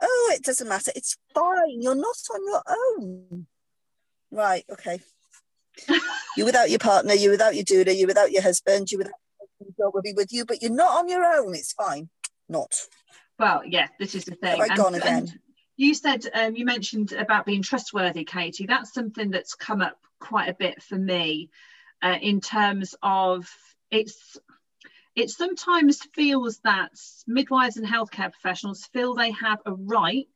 Oh, 0.00 0.32
it 0.34 0.42
doesn't 0.42 0.68
matter. 0.68 0.92
It's 0.94 1.16
fine. 1.34 1.80
You're 1.80 1.94
not 1.94 2.16
on 2.32 2.46
your 2.46 2.62
own. 2.68 3.46
Right. 4.30 4.64
Okay. 4.70 5.00
you're 6.36 6.46
without 6.46 6.70
your 6.70 6.78
partner. 6.78 7.14
You're 7.14 7.32
without 7.32 7.54
your 7.54 7.64
doula. 7.64 7.96
You're 7.96 8.06
without 8.06 8.30
your 8.30 8.42
husband. 8.42 8.90
You're 8.90 8.98
without 8.98 9.14
dog 9.78 9.94
will 9.94 10.02
be 10.02 10.14
with 10.14 10.32
you, 10.32 10.44
but 10.44 10.62
you're 10.62 10.70
not 10.70 10.98
on 10.98 11.08
your 11.08 11.24
own. 11.24 11.54
It's 11.54 11.72
fine. 11.72 12.08
Not. 12.48 12.74
Well, 13.38 13.62
yeah, 13.64 13.88
this 13.98 14.14
is 14.14 14.24
the 14.24 14.34
thing. 14.34 14.60
Have 14.60 14.70
I 14.70 14.76
gone 14.76 14.94
and, 14.94 15.02
again? 15.02 15.18
And 15.18 15.38
you 15.76 15.94
said 15.94 16.24
um, 16.34 16.56
you 16.56 16.64
mentioned 16.64 17.12
about 17.12 17.46
being 17.46 17.62
trustworthy, 17.62 18.24
Kati. 18.24 18.66
That's 18.66 18.92
something 18.92 19.30
that's 19.30 19.54
come 19.54 19.80
up 19.80 19.98
quite 20.18 20.48
a 20.48 20.54
bit 20.54 20.82
for 20.82 20.96
me 20.96 21.50
uh, 22.02 22.16
in 22.20 22.40
terms 22.40 22.94
of 23.02 23.48
it's 23.90 24.36
it 25.14 25.30
sometimes 25.30 26.00
feels 26.14 26.58
that 26.60 26.92
midwives 27.26 27.76
and 27.76 27.86
healthcare 27.86 28.30
professionals 28.30 28.88
feel 28.92 29.14
they 29.14 29.32
have 29.32 29.58
a 29.66 29.72
right 29.72 30.26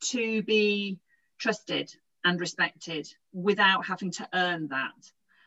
to 0.00 0.42
be 0.42 1.00
trusted 1.38 1.92
and 2.24 2.40
respected 2.40 3.08
without 3.32 3.84
having 3.86 4.12
to 4.12 4.28
earn 4.32 4.68
that. 4.68 4.92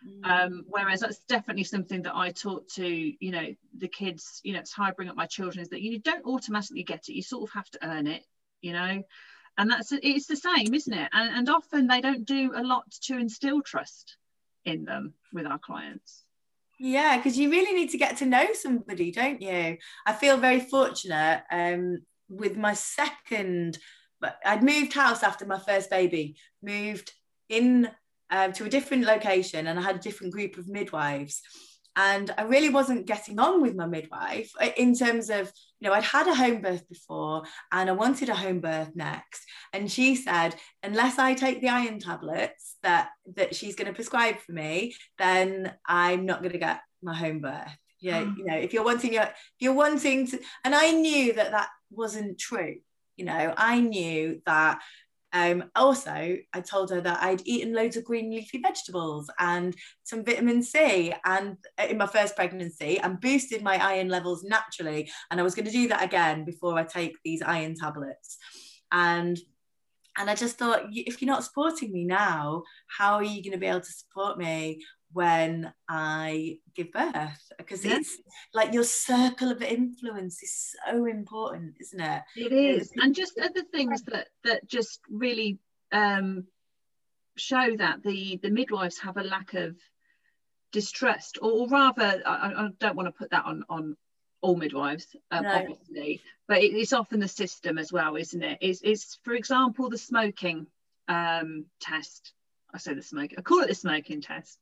Mm. 0.08 0.26
Um, 0.26 0.66
whereas 0.68 1.02
that's 1.02 1.20
definitely 1.26 1.66
something 1.66 2.04
that 2.04 2.16
I 2.16 2.32
taught 2.32 2.70
to, 2.76 2.88
you 2.88 3.32
know, 3.32 3.54
the 3.78 3.88
kids, 3.88 4.40
you 4.44 4.54
know, 4.54 4.60
it's 4.60 4.74
how 4.74 4.86
I 4.86 4.92
bring 4.92 5.10
up 5.10 5.16
my 5.16 5.26
children 5.26 5.62
is 5.62 5.70
that 5.70 5.82
you 5.82 6.00
don't 6.00 6.26
automatically 6.26 6.84
get 6.84 7.10
it. 7.10 7.14
You 7.14 7.22
sort 7.22 7.50
of 7.50 7.54
have 7.54 7.70
to 7.72 7.80
earn 7.86 8.08
it, 8.08 8.24
you 8.62 8.74
know, 8.74 9.04
and 9.58 9.70
that's, 9.70 9.92
it's 9.92 10.28
the 10.28 10.38
same, 10.38 10.74
isn't 10.74 10.94
it? 10.94 11.10
And, 11.12 11.38
and 11.38 11.50
often 11.50 11.88
they 11.88 12.02
don't 12.02 12.26
do 12.26 12.54
a 12.56 12.64
lot 12.64 12.90
to 13.04 13.18
instill 13.18 13.62
trust 13.62 14.16
in 14.64 14.86
them 14.86 15.14
with 15.34 15.46
our 15.46 15.60
clients. 15.60 16.24
Yeah, 16.80 17.18
because 17.18 17.38
you 17.38 17.52
really 17.52 17.74
need 17.74 17.90
to 17.90 17.98
get 17.98 18.18
to 18.18 18.26
know 18.26 18.54
somebody, 18.54 19.12
don't 19.12 19.42
you? 19.42 19.78
I 20.06 20.14
feel 20.14 20.38
very 20.38 20.62
fortunate 20.62 21.44
um, 21.52 22.04
with 22.30 22.56
my 22.56 22.74
second, 22.74 23.78
I'd 24.46 24.64
moved 24.64 24.94
house 24.94 25.24
after 25.24 25.46
my 25.46 25.60
first 25.60 25.90
baby, 25.90 26.38
moved 26.64 27.12
in 27.50 27.90
um, 28.30 28.54
to 28.54 28.66
a 28.66 28.70
different 28.70 29.06
location 29.06 29.68
and 29.68 29.80
I 29.80 29.82
had 29.82 29.96
a 29.96 30.00
different 30.00 30.34
group 30.34 30.58
of 30.58 30.68
midwives. 30.68 31.42
And 31.96 32.32
I 32.38 32.44
really 32.44 32.70
wasn't 32.70 33.08
getting 33.08 33.40
on 33.40 33.62
with 33.62 33.76
my 33.76 33.86
midwife 33.86 34.52
uh, 34.62 34.70
in 34.78 34.96
terms 34.96 35.30
of, 35.30 35.52
you 35.80 35.88
know, 35.88 35.94
I'd 35.94 36.04
had 36.04 36.28
a 36.28 36.36
home 36.36 36.62
birth 36.62 36.88
before 36.88 37.44
and 37.72 37.90
I 37.90 37.94
wanted 37.94 38.30
a 38.30 38.36
home 38.36 38.62
birth 38.62 38.92
next. 38.96 39.44
And 39.74 39.92
she 39.92 40.16
said, 40.16 40.56
unless 40.82 41.20
I 41.20 41.34
take 41.34 41.60
the 41.60 41.70
iron 41.70 42.00
tablets 42.00 42.78
that 42.84 43.10
that 43.36 43.56
she's 43.56 43.76
going 43.76 43.88
to 43.88 43.94
prescribe 43.94 44.38
for 44.38 44.54
me, 44.54 44.96
then 45.18 45.74
I'm 45.86 46.26
not 46.26 46.40
going 46.42 46.54
to 46.54 46.60
get 46.60 46.80
my 47.02 47.16
home 47.16 47.40
birth. 47.40 47.76
Yeah, 48.00 48.24
mm. 48.24 48.38
you 48.38 48.46
know, 48.46 48.56
if 48.56 48.72
you're 48.72 48.86
wanting 48.86 49.14
your, 49.14 49.24
if 49.24 49.60
you're 49.60 49.74
wanting 49.74 50.28
to, 50.28 50.40
and 50.64 50.74
I 50.74 50.92
knew 50.92 51.34
that 51.34 51.52
that 51.52 51.70
wasn't 51.92 52.40
true. 52.40 52.78
You 53.18 53.26
know, 53.26 53.54
I 53.58 53.82
knew 53.82 54.42
that 54.46 54.80
um, 55.32 55.66
also, 55.76 56.38
I 56.54 56.62
told 56.62 56.90
her 56.90 57.02
that 57.02 57.22
I'd 57.22 57.46
eaten 57.46 57.74
loads 57.74 57.98
of 57.98 58.04
green 58.04 58.32
leafy 58.32 58.60
vegetables 58.60 59.30
and 59.40 59.76
some 60.04 60.24
vitamin 60.24 60.64
C 60.64 61.14
and 61.24 61.58
uh, 61.78 61.88
in 61.90 61.98
my 61.98 62.08
first 62.08 62.36
pregnancy 62.36 63.00
and 63.00 63.22
boosted 63.22 63.62
my 63.62 63.78
iron 63.78 64.10
levels 64.10 64.44
naturally. 64.44 65.10
And 65.30 65.40
I 65.40 65.44
was 65.44 65.54
going 65.54 65.66
to 65.66 65.72
do 65.72 65.88
that 65.90 66.04
again 66.04 66.46
before 66.46 66.78
I 66.78 66.84
take 66.84 67.16
these 67.24 67.42
iron 67.42 67.76
tablets. 67.76 68.38
And 68.92 69.38
and 70.18 70.30
I 70.30 70.36
just 70.36 70.58
thought, 70.58 70.84
if 70.92 71.22
you're 71.22 71.32
not 71.32 71.46
supporting 71.46 71.94
me 71.94 72.04
now, 72.04 72.64
how 72.98 73.14
are 73.14 73.24
you 73.24 73.42
going 73.42 73.54
to 73.54 73.58
be 73.58 73.68
able 73.68 73.80
to 73.80 73.92
support 73.92 74.38
me 74.38 74.84
when 75.14 75.74
I 75.88 76.60
give 76.76 76.92
birth 76.92 77.52
because 77.58 77.84
yeah. 77.84 77.98
it's 77.98 78.18
like 78.54 78.74
your 78.74 78.84
circle 78.84 79.52
of 79.52 79.62
influence 79.62 80.42
is 80.44 80.76
so 80.86 81.06
important, 81.06 81.76
isn't 81.80 82.00
it? 82.00 82.22
It 82.36 82.54
is, 82.54 82.92
and 82.96 83.16
just 83.16 83.40
other 83.40 83.64
things 83.72 84.04
that 84.04 84.28
that 84.44 84.68
just 84.68 85.00
really 85.10 85.60
um, 85.92 86.46
show 87.38 87.76
that 87.78 88.04
the 88.04 88.40
the 88.42 88.52
midwives 88.52 89.00
have 89.00 89.18
a 89.18 89.24
lack 89.24 89.54
of 89.56 89.76
distrust, 90.72 91.40
or, 91.42 91.52
or 91.52 91.68
rather, 91.68 92.22
I, 92.26 92.54
I, 92.56 92.70
don't 92.80 92.96
want 92.96 93.08
to 93.08 93.12
put 93.12 93.32
that 93.32 93.46
on 93.46 93.64
on 93.70 93.98
all 94.42 94.56
midwives, 94.56 95.08
um, 95.32 95.44
no. 95.44 95.54
obviously, 95.54 96.22
but 96.48 96.60
it, 96.60 96.74
it's 96.74 96.94
often 96.94 97.20
the 97.20 97.28
system 97.28 97.78
as 97.78 97.92
well, 97.92 98.16
isn't 98.16 98.44
it? 98.44 98.60
It's, 98.62 98.82
it's 98.84 99.20
for 99.24 99.34
example 99.34 99.90
the 99.90 99.98
smoking 99.98 100.68
um, 101.08 101.66
test. 101.82 102.34
I 102.72 102.78
say 102.78 102.94
the 102.94 103.02
smoke. 103.02 103.32
I 103.36 103.42
call 103.42 103.62
it 103.62 103.68
the 103.68 103.74
smoking 103.76 104.22
test 104.22 104.60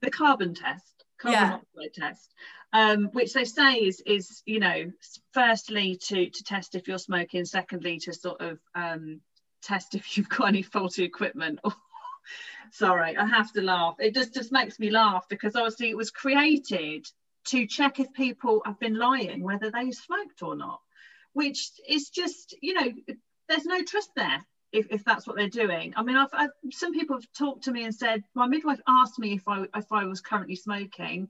the 0.00 0.10
carbon 0.10 0.54
test, 0.54 1.04
carbon 1.18 1.40
yeah. 1.40 1.48
monoxide 1.48 1.94
test, 1.94 2.34
um, 2.72 3.04
which 3.12 3.32
they 3.32 3.44
say 3.44 3.74
is 3.74 4.02
is 4.06 4.42
you 4.46 4.60
know 4.60 4.90
firstly 5.32 5.96
to 5.96 6.30
to 6.30 6.44
test 6.44 6.74
if 6.74 6.88
you're 6.88 6.98
smoking, 6.98 7.44
secondly 7.44 7.98
to 8.00 8.12
sort 8.12 8.40
of 8.40 8.58
um, 8.74 9.20
test 9.62 9.94
if 9.94 10.16
you've 10.16 10.28
got 10.28 10.48
any 10.48 10.62
faulty 10.62 11.04
equipment. 11.04 11.60
Sorry, 12.72 13.16
I 13.16 13.26
have 13.26 13.52
to 13.52 13.62
laugh. 13.62 13.96
It 13.98 14.14
just 14.14 14.34
just 14.34 14.52
makes 14.52 14.78
me 14.78 14.90
laugh 14.90 15.26
because 15.28 15.56
obviously 15.56 15.90
it 15.90 15.96
was 15.96 16.10
created 16.10 17.06
to 17.46 17.66
check 17.66 17.98
if 17.98 18.12
people 18.12 18.62
have 18.64 18.78
been 18.78 18.96
lying 18.96 19.42
whether 19.42 19.70
they 19.70 19.90
smoked 19.90 20.42
or 20.42 20.54
not, 20.54 20.80
which 21.32 21.70
is 21.88 22.10
just 22.10 22.56
you 22.62 22.74
know 22.74 22.92
there's 23.48 23.64
no 23.64 23.82
trust 23.82 24.10
there 24.16 24.44
if, 24.72 24.86
if 24.90 25.04
that's 25.04 25.26
what 25.26 25.36
they're 25.36 25.48
doing. 25.48 25.92
I 25.96 26.02
mean, 26.02 26.16
I've, 26.16 26.30
I've, 26.32 26.50
some 26.70 26.92
people 26.92 27.16
have 27.16 27.26
talked 27.36 27.64
to 27.64 27.72
me 27.72 27.84
and 27.84 27.94
said, 27.94 28.24
my 28.34 28.46
midwife 28.46 28.80
asked 28.86 29.18
me 29.18 29.34
if 29.34 29.46
I, 29.46 29.66
if 29.76 29.92
I 29.92 30.04
was 30.04 30.20
currently 30.20 30.56
smoking. 30.56 31.28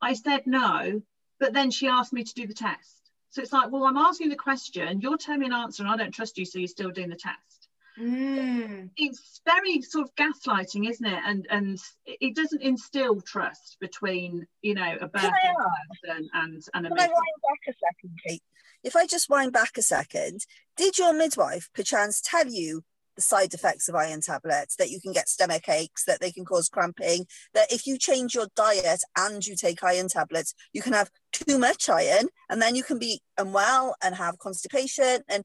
I 0.00 0.14
said 0.14 0.46
no, 0.46 1.02
but 1.40 1.52
then 1.52 1.70
she 1.70 1.88
asked 1.88 2.12
me 2.12 2.24
to 2.24 2.34
do 2.34 2.46
the 2.46 2.54
test. 2.54 3.10
So 3.30 3.42
it's 3.42 3.52
like, 3.52 3.70
well, 3.70 3.84
I'm 3.84 3.98
asking 3.98 4.30
the 4.30 4.36
question, 4.36 5.00
you're 5.00 5.18
telling 5.18 5.40
me 5.40 5.46
an 5.46 5.52
answer, 5.52 5.82
and 5.82 5.92
I 5.92 5.96
don't 5.96 6.12
trust 6.12 6.38
you, 6.38 6.44
so 6.44 6.58
you're 6.58 6.68
still 6.68 6.90
doing 6.90 7.10
the 7.10 7.16
test. 7.16 7.67
Mm. 8.00 8.90
It's 8.96 9.40
very 9.44 9.82
sort 9.82 10.08
of 10.08 10.14
gaslighting, 10.14 10.88
isn't 10.88 11.06
it? 11.06 11.20
And 11.26 11.46
and 11.50 11.78
it 12.06 12.36
doesn't 12.36 12.62
instill 12.62 13.20
trust 13.20 13.76
between 13.80 14.46
you 14.62 14.74
know 14.74 14.96
a 15.00 15.08
birth 15.08 15.22
person 15.22 16.28
and 16.34 16.62
and 16.74 16.86
a 16.86 16.88
Can 16.88 16.98
I 16.98 17.06
wind 17.06 17.08
back 17.08 17.60
a 17.68 17.72
second, 17.72 18.18
Kate? 18.26 18.42
If 18.84 18.94
I 18.94 19.06
just 19.06 19.28
wind 19.28 19.52
back 19.52 19.76
a 19.76 19.82
second, 19.82 20.42
did 20.76 20.98
your 20.98 21.12
midwife 21.12 21.68
perchance 21.74 22.20
tell 22.20 22.46
you 22.46 22.84
the 23.18 23.22
side 23.22 23.52
effects 23.52 23.88
of 23.88 23.96
iron 23.96 24.20
tablets, 24.20 24.76
that 24.76 24.90
you 24.90 25.00
can 25.00 25.12
get 25.12 25.28
stomach 25.28 25.68
aches, 25.68 26.04
that 26.04 26.20
they 26.20 26.30
can 26.30 26.44
cause 26.44 26.68
cramping, 26.68 27.26
that 27.52 27.72
if 27.72 27.84
you 27.84 27.98
change 27.98 28.32
your 28.32 28.46
diet 28.54 29.02
and 29.16 29.44
you 29.44 29.56
take 29.56 29.82
iron 29.82 30.06
tablets, 30.06 30.54
you 30.72 30.80
can 30.82 30.92
have 30.92 31.10
too 31.32 31.58
much 31.58 31.88
iron 31.88 32.28
and 32.48 32.62
then 32.62 32.76
you 32.76 32.84
can 32.84 32.96
be 32.96 33.20
unwell 33.36 33.96
and 34.00 34.14
have 34.14 34.38
constipation. 34.38 35.22
And 35.28 35.44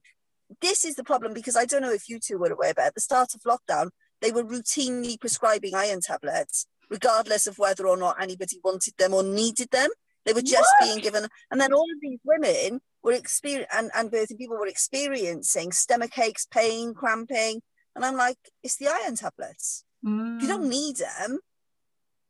this 0.62 0.86
is 0.86 0.96
the 0.96 1.04
problem 1.04 1.34
because 1.34 1.56
I 1.56 1.66
don't 1.66 1.82
know 1.82 1.92
if 1.92 2.10
you 2.10 2.20
two 2.20 2.38
were 2.38 2.52
aware, 2.52 2.74
but 2.76 2.86
at 2.86 2.96
the 2.96 3.02
start 3.02 3.34
of 3.34 3.42
lockdown, 3.42 3.90
they 4.22 4.32
were 4.32 4.44
routinely 4.44 5.20
prescribing 5.20 5.76
iron 5.76 6.02
tablets, 6.02 6.66
regardless 6.90 7.48
of 7.48 7.58
whether 7.58 7.88
or 7.88 7.98
not 7.98 8.22
anybody 8.22 8.60
wanted 8.64 8.94
them 8.98 9.14
or 9.14 9.24
needed 9.24 9.70
them. 9.72 9.90
They 10.26 10.34
were 10.34 10.42
just 10.42 10.72
what? 10.80 10.88
being 10.88 11.00
given, 11.00 11.28
and 11.52 11.60
then 11.60 11.74
all 11.74 11.84
of 11.84 12.00
these 12.02 12.20
women 12.24 12.80
were 13.04 13.12
experiencing, 13.12 13.68
and, 13.74 13.92
and 13.94 14.10
birthing 14.10 14.38
people 14.38 14.58
were 14.58 14.68
experiencing 14.68 15.74
stomach 15.74 16.18
aches, 16.18 16.46
pain, 16.46 16.94
cramping. 16.94 17.62
And 17.96 18.06
I'm 18.06 18.16
like, 18.16 18.38
it's 18.64 18.78
the 18.78 18.88
iron 18.88 19.16
tablets. 19.16 19.84
Mm. 20.06 20.42
You 20.42 20.48
don't 20.48 20.70
need 20.70 20.98
them. 20.98 21.40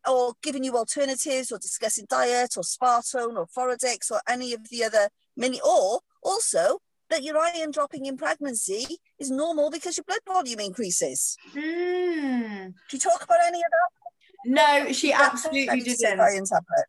Or 0.05 0.33
giving 0.41 0.65
you 0.65 0.75
alternatives 0.75 1.51
or 1.51 1.59
discussing 1.59 2.07
diet 2.09 2.57
or 2.57 2.63
Spatone 2.63 3.37
or 3.37 3.47
Floradix 3.47 4.11
or 4.11 4.21
any 4.27 4.53
of 4.53 4.69
the 4.69 4.83
other 4.83 5.09
mini, 5.37 5.61
or 5.61 6.01
also 6.21 6.79
that 7.13 7.23
your 7.23 7.37
iron 7.37 7.71
dropping 7.71 8.05
in 8.05 8.17
pregnancy 8.17 8.97
is 9.19 9.29
normal 9.29 9.69
because 9.69 9.97
your 9.97 10.03
blood 10.05 10.19
volume 10.27 10.59
increases. 10.59 11.37
Mm. 11.55 12.73
Do 12.89 12.97
you 12.97 12.99
talk 12.99 13.23
about 13.23 13.37
any 13.45 13.59
of 13.59 13.71
that? 13.71 14.03
No, 14.45 14.91
she 14.91 15.13
absolutely 15.13 15.81
didn't. 15.81 16.19
Iron 16.19 16.45
tablet. 16.45 16.85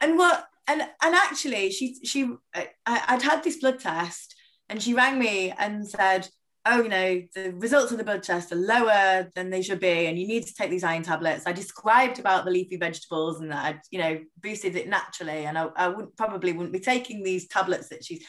And 0.00 0.18
what 0.18 0.46
and 0.68 0.82
and 1.02 1.14
actually 1.14 1.70
she 1.70 1.96
she 2.04 2.30
I, 2.54 2.68
I'd 2.86 3.22
had 3.22 3.42
this 3.42 3.58
blood 3.58 3.80
test 3.80 4.34
and 4.68 4.82
she 4.82 4.94
rang 4.94 5.18
me 5.18 5.52
and 5.58 5.88
said 5.88 6.28
oh 6.66 6.82
you 6.82 6.88
know 6.88 7.22
the 7.34 7.52
results 7.58 7.92
of 7.92 7.98
the 7.98 8.04
blood 8.04 8.22
test 8.22 8.52
are 8.52 8.56
lower 8.56 9.28
than 9.34 9.50
they 9.50 9.60
should 9.60 9.80
be 9.80 10.06
and 10.06 10.18
you 10.18 10.26
need 10.26 10.46
to 10.46 10.54
take 10.54 10.70
these 10.70 10.84
iron 10.84 11.02
tablets 11.02 11.46
i 11.46 11.52
described 11.52 12.18
about 12.18 12.46
the 12.46 12.50
leafy 12.50 12.78
vegetables 12.78 13.40
and 13.40 13.50
that 13.52 13.64
i'd 13.66 13.80
you 13.90 13.98
know 13.98 14.18
boosted 14.40 14.74
it 14.74 14.88
naturally 14.88 15.44
and 15.44 15.58
i, 15.58 15.68
I 15.76 15.88
wouldn't 15.88 16.16
probably 16.16 16.52
wouldn't 16.52 16.72
be 16.72 16.80
taking 16.80 17.22
these 17.22 17.46
tablets 17.46 17.90
that 17.90 18.04
she's 18.04 18.24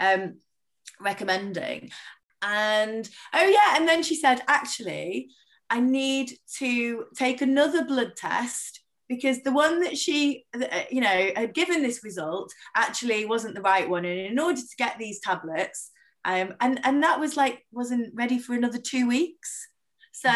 um, 0.00 0.38
recommending. 1.00 1.90
And 2.42 3.08
oh 3.34 3.46
yeah 3.46 3.76
and 3.76 3.86
then 3.86 4.02
she 4.02 4.16
said 4.16 4.40
actually 4.48 5.28
i 5.68 5.78
need 5.78 6.32
to 6.56 7.04
take 7.14 7.42
another 7.42 7.84
blood 7.84 8.12
test 8.16 8.80
because 9.10 9.42
the 9.42 9.52
one 9.52 9.82
that 9.82 9.98
she 9.98 10.46
uh, 10.54 10.82
you 10.90 11.02
know 11.02 11.30
had 11.36 11.52
given 11.52 11.82
this 11.82 12.02
result 12.02 12.50
actually 12.76 13.26
wasn't 13.26 13.54
the 13.54 13.60
right 13.60 13.90
one. 13.90 14.04
And 14.04 14.18
in 14.18 14.38
order 14.38 14.60
to 14.60 14.76
get 14.78 14.98
these 14.98 15.20
tablets 15.20 15.90
um, 16.24 16.54
and 16.60 16.80
and 16.84 17.02
that 17.02 17.18
was 17.18 17.36
like 17.36 17.66
wasn't 17.72 18.14
ready 18.14 18.38
for 18.38 18.54
another 18.54 18.78
two 18.78 19.08
weeks. 19.08 19.68
So 20.12 20.30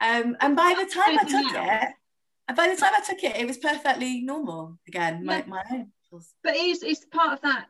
um, 0.00 0.36
and 0.40 0.54
by 0.54 0.74
the 0.78 0.90
time 0.90 1.18
I 1.18 1.24
took 1.24 1.52
it 1.54 2.54
by 2.54 2.68
the 2.68 2.76
time 2.76 2.92
I 2.94 3.00
took 3.00 3.24
it 3.24 3.36
it 3.36 3.46
was 3.46 3.56
perfectly 3.56 4.20
normal 4.20 4.78
again 4.86 5.24
my, 5.24 5.42
my 5.46 5.62
own 5.72 5.92
but 6.42 6.54
it's, 6.56 6.82
it's 6.82 7.04
part 7.06 7.32
of 7.32 7.40
that 7.42 7.66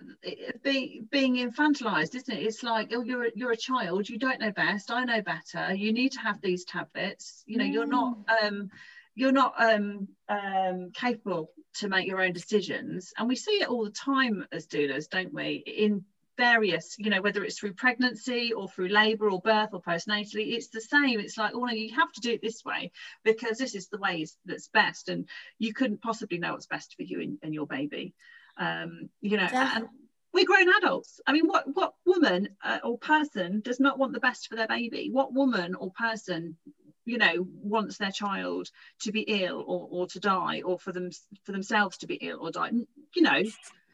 be, 0.62 1.02
being 1.10 1.36
infantilized 1.36 2.14
isn't 2.14 2.34
it 2.34 2.42
it's 2.42 2.62
like 2.62 2.90
oh 2.94 3.02
you're 3.02 3.28
you're 3.34 3.52
a 3.52 3.56
child 3.56 4.08
you 4.08 4.18
don't 4.18 4.40
know 4.40 4.52
best 4.52 4.90
i 4.90 5.04
know 5.04 5.22
better 5.22 5.74
you 5.74 5.92
need 5.92 6.12
to 6.12 6.20
have 6.20 6.40
these 6.40 6.64
tablets 6.64 7.42
you 7.46 7.58
know 7.58 7.64
mm. 7.64 7.72
you're 7.72 7.86
not 7.86 8.16
mm. 8.26 8.46
um 8.46 8.70
you're 9.14 9.32
not 9.32 9.54
um, 9.62 10.08
um, 10.28 10.90
capable 10.92 11.50
to 11.74 11.88
make 11.88 12.06
your 12.06 12.20
own 12.20 12.32
decisions. 12.32 13.12
And 13.16 13.28
we 13.28 13.36
see 13.36 13.62
it 13.62 13.68
all 13.68 13.84
the 13.84 13.90
time 13.90 14.46
as 14.52 14.66
doulas, 14.66 15.08
don't 15.08 15.32
we? 15.32 15.62
In 15.66 16.04
various, 16.36 16.96
you 16.98 17.10
know, 17.10 17.22
whether 17.22 17.44
it's 17.44 17.58
through 17.58 17.74
pregnancy 17.74 18.52
or 18.52 18.68
through 18.68 18.88
labour 18.88 19.30
or 19.30 19.40
birth 19.40 19.70
or 19.72 19.80
postnatally, 19.80 20.54
it's 20.54 20.68
the 20.68 20.80
same. 20.80 21.20
It's 21.20 21.38
like, 21.38 21.52
oh 21.54 21.64
no, 21.64 21.72
you 21.72 21.94
have 21.94 22.12
to 22.12 22.20
do 22.20 22.32
it 22.32 22.42
this 22.42 22.64
way 22.64 22.92
because 23.24 23.58
this 23.58 23.74
is 23.74 23.88
the 23.88 23.98
way 23.98 24.26
that's 24.44 24.68
best. 24.68 25.08
And 25.08 25.28
you 25.58 25.74
couldn't 25.74 26.02
possibly 26.02 26.38
know 26.38 26.52
what's 26.52 26.66
best 26.66 26.94
for 26.96 27.02
you 27.02 27.20
and, 27.20 27.38
and 27.42 27.54
your 27.54 27.66
baby. 27.66 28.14
Um, 28.56 29.10
you 29.20 29.36
know, 29.36 29.48
and 29.52 29.88
we're 30.32 30.46
grown 30.46 30.68
adults. 30.76 31.20
I 31.26 31.32
mean, 31.32 31.46
what 31.46 31.64
what 31.72 31.94
woman 32.04 32.50
uh, 32.62 32.78
or 32.84 32.98
person 32.98 33.60
does 33.60 33.80
not 33.80 33.98
want 33.98 34.12
the 34.12 34.20
best 34.20 34.48
for 34.48 34.56
their 34.56 34.68
baby? 34.68 35.10
What 35.10 35.32
woman 35.32 35.74
or 35.74 35.90
person 35.90 36.56
you 37.04 37.18
know 37.18 37.46
wants 37.62 37.98
their 37.98 38.10
child 38.10 38.70
to 39.02 39.12
be 39.12 39.20
ill 39.20 39.62
or, 39.66 39.88
or 39.90 40.06
to 40.08 40.20
die 40.20 40.62
or 40.62 40.78
for 40.78 40.92
them 40.92 41.10
for 41.44 41.52
themselves 41.52 41.98
to 41.98 42.06
be 42.06 42.14
ill 42.14 42.38
or 42.40 42.50
die 42.50 42.70
you 43.14 43.22
know 43.22 43.42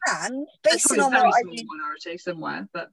and 0.07 0.47
based 0.63 0.91
on 0.91 1.11
what 1.11 1.15
I 1.15 1.41
read, 1.45 1.65
minority 1.65 2.17
somewhere 2.17 2.67
but 2.73 2.89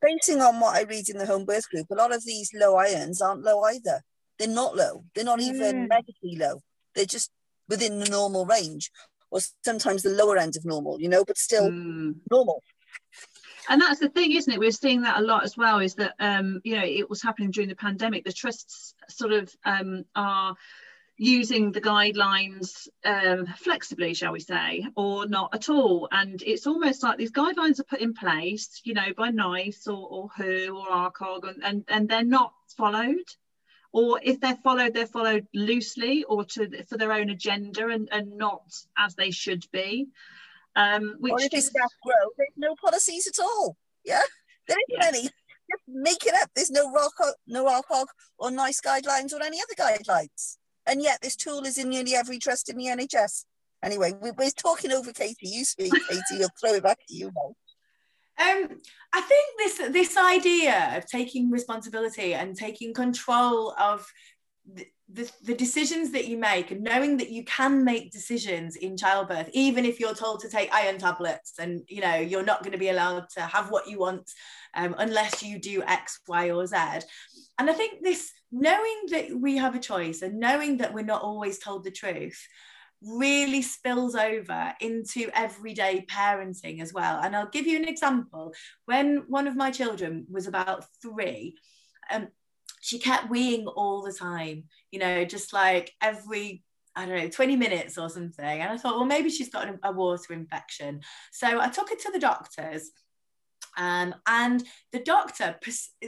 basing 0.00 0.40
on 0.40 0.60
what 0.60 0.76
I 0.76 0.82
read 0.82 1.08
in 1.08 1.18
the 1.18 1.26
home 1.26 1.44
birth 1.44 1.68
group 1.70 1.86
a 1.90 1.94
lot 1.94 2.14
of 2.14 2.24
these 2.24 2.50
low 2.54 2.76
irons 2.76 3.20
aren't 3.20 3.42
low 3.42 3.62
either. 3.64 4.02
They're 4.38 4.48
not 4.48 4.76
low. 4.76 5.04
They're 5.14 5.24
not 5.24 5.40
even 5.40 5.86
mm. 5.86 5.88
medically 5.88 6.36
low. 6.36 6.60
They're 6.94 7.04
just 7.04 7.30
within 7.68 7.98
the 7.98 8.08
normal 8.08 8.46
range 8.46 8.90
or 9.30 9.40
sometimes 9.64 10.02
the 10.02 10.10
lower 10.10 10.38
end 10.38 10.56
of 10.56 10.64
normal 10.64 11.00
you 11.00 11.08
know 11.08 11.24
but 11.24 11.36
still 11.36 11.68
mm. 11.68 12.14
normal. 12.30 12.62
And 13.68 13.82
that's 13.82 14.00
the 14.00 14.08
thing 14.08 14.32
isn't 14.32 14.52
it? 14.52 14.58
We're 14.58 14.70
seeing 14.70 15.02
that 15.02 15.18
a 15.18 15.22
lot 15.22 15.44
as 15.44 15.56
well 15.56 15.80
is 15.80 15.94
that 15.96 16.14
um, 16.18 16.60
you 16.64 16.76
know 16.76 16.84
it 16.84 17.08
was 17.10 17.22
happening 17.22 17.50
during 17.50 17.68
the 17.68 17.76
pandemic. 17.76 18.24
The 18.24 18.32
trusts 18.32 18.94
sort 19.08 19.32
of 19.32 19.52
um, 19.64 20.04
are 20.16 20.56
using 21.18 21.72
the 21.72 21.80
guidelines 21.80 22.86
um, 23.04 23.46
flexibly, 23.58 24.14
shall 24.14 24.32
we 24.32 24.40
say, 24.40 24.86
or 24.96 25.26
not 25.26 25.52
at 25.52 25.68
all. 25.68 26.08
And 26.12 26.40
it's 26.42 26.66
almost 26.66 27.02
like 27.02 27.18
these 27.18 27.32
guidelines 27.32 27.80
are 27.80 27.84
put 27.84 28.00
in 28.00 28.14
place, 28.14 28.80
you 28.84 28.94
know, 28.94 29.12
by 29.16 29.30
NICE 29.30 29.88
or, 29.88 30.08
or 30.08 30.28
WHO 30.36 30.78
or 30.78 31.10
RCOG, 31.10 31.48
and, 31.48 31.64
and, 31.64 31.84
and 31.88 32.08
they're 32.08 32.24
not 32.24 32.52
followed. 32.76 33.16
Or 33.92 34.20
if 34.22 34.40
they're 34.40 34.58
followed, 34.62 34.94
they're 34.94 35.06
followed 35.06 35.48
loosely 35.52 36.22
or 36.24 36.44
to 36.44 36.84
for 36.84 36.96
their 36.96 37.12
own 37.12 37.30
agenda 37.30 37.88
and, 37.88 38.08
and 38.12 38.36
not 38.36 38.62
as 38.96 39.16
they 39.16 39.32
should 39.32 39.64
be. 39.72 40.08
Um, 40.76 41.16
which 41.18 41.32
or 41.32 41.40
if 41.40 41.52
it's 41.52 41.70
grow, 41.70 42.30
there's 42.36 42.50
no 42.56 42.76
policies 42.80 43.26
at 43.26 43.42
all. 43.42 43.76
Yeah, 44.04 44.22
there 44.68 44.76
isn't 44.90 45.02
yeah. 45.02 45.08
any. 45.08 45.22
Just 45.22 45.82
make 45.88 46.24
it 46.24 46.34
up. 46.40 46.50
There's 46.54 46.70
no 46.70 46.92
rock, 46.92 47.14
no 47.46 47.66
RCOG 47.66 48.06
or 48.38 48.50
NICE 48.50 48.80
guidelines 48.82 49.32
or 49.32 49.42
any 49.42 49.58
other 49.60 49.74
guidelines. 49.74 50.58
And 50.88 51.02
yet 51.02 51.18
this 51.22 51.36
tool 51.36 51.64
is 51.64 51.78
in 51.78 51.90
nearly 51.90 52.14
every 52.14 52.38
trust 52.38 52.68
in 52.68 52.76
the 52.76 52.86
NHS. 52.86 53.44
Anyway, 53.82 54.12
we, 54.20 54.30
are 54.30 54.50
talking 54.50 54.92
over 54.92 55.12
Kati. 55.12 55.36
You 55.42 55.64
speak, 55.64 55.92
Kati. 56.10 56.42
I'll 56.42 56.48
throw 56.60 56.74
it 56.74 56.82
back 56.82 56.98
to 57.08 57.14
you 57.14 57.30
now. 57.34 57.54
Um, 58.40 58.68
I 59.12 59.20
think 59.20 59.58
this 59.58 59.92
this 59.92 60.16
idea 60.16 60.96
of 60.96 61.06
taking 61.06 61.50
responsibility 61.50 62.34
and 62.34 62.56
taking 62.56 62.94
control 62.94 63.74
of 63.80 64.06
the, 65.10 65.28
the 65.42 65.54
decisions 65.54 66.12
that 66.12 66.28
you 66.28 66.36
make 66.36 66.70
and 66.70 66.82
knowing 66.82 67.16
that 67.16 67.30
you 67.30 67.42
can 67.44 67.82
make 67.82 68.12
decisions 68.12 68.76
in 68.76 68.96
childbirth 68.96 69.48
even 69.54 69.86
if 69.86 69.98
you're 69.98 70.14
told 70.14 70.40
to 70.40 70.50
take 70.50 70.72
iron 70.72 70.98
tablets 70.98 71.54
and 71.58 71.82
you 71.88 72.02
know 72.02 72.16
you're 72.16 72.44
not 72.44 72.62
going 72.62 72.72
to 72.72 72.78
be 72.78 72.90
allowed 72.90 73.24
to 73.30 73.40
have 73.40 73.70
what 73.70 73.88
you 73.88 73.98
want 73.98 74.30
um, 74.74 74.94
unless 74.98 75.42
you 75.42 75.58
do 75.58 75.82
x 75.84 76.20
y 76.28 76.50
or 76.50 76.66
z 76.66 76.76
and 76.76 77.70
i 77.70 77.72
think 77.72 78.02
this 78.02 78.30
knowing 78.50 79.02
that 79.10 79.30
we 79.38 79.56
have 79.56 79.74
a 79.74 79.80
choice 79.80 80.22
and 80.22 80.40
knowing 80.40 80.78
that 80.78 80.94
we're 80.94 81.04
not 81.04 81.22
always 81.22 81.58
told 81.58 81.84
the 81.84 81.90
truth 81.90 82.40
really 83.02 83.62
spills 83.62 84.16
over 84.16 84.74
into 84.80 85.30
everyday 85.32 86.04
parenting 86.10 86.80
as 86.80 86.92
well 86.92 87.20
and 87.20 87.36
i'll 87.36 87.48
give 87.50 87.66
you 87.66 87.76
an 87.76 87.86
example 87.86 88.52
when 88.86 89.22
one 89.28 89.46
of 89.46 89.54
my 89.54 89.70
children 89.70 90.26
was 90.28 90.48
about 90.48 90.84
three 91.00 91.54
um, 92.10 92.28
she 92.80 92.98
kept 92.98 93.30
weeing 93.30 93.70
all 93.76 94.02
the 94.02 94.12
time, 94.12 94.64
you 94.90 94.98
know, 94.98 95.24
just 95.24 95.52
like 95.52 95.92
every 96.00 96.62
I 96.96 97.06
don't 97.06 97.16
know, 97.16 97.28
20 97.28 97.54
minutes 97.54 97.96
or 97.96 98.10
something. 98.10 98.44
And 98.44 98.72
I 98.72 98.76
thought, 98.76 98.96
well, 98.96 99.04
maybe 99.04 99.30
she's 99.30 99.50
got 99.50 99.68
a, 99.84 99.92
water 99.92 100.32
infection. 100.32 101.02
So 101.30 101.60
I 101.60 101.68
took 101.68 101.90
her 101.90 101.94
to 101.94 102.10
the 102.12 102.18
doctors. 102.18 102.90
Um, 103.76 104.16
and 104.26 104.64
the 104.90 104.98
doctor 104.98 105.56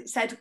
said, 0.05 0.37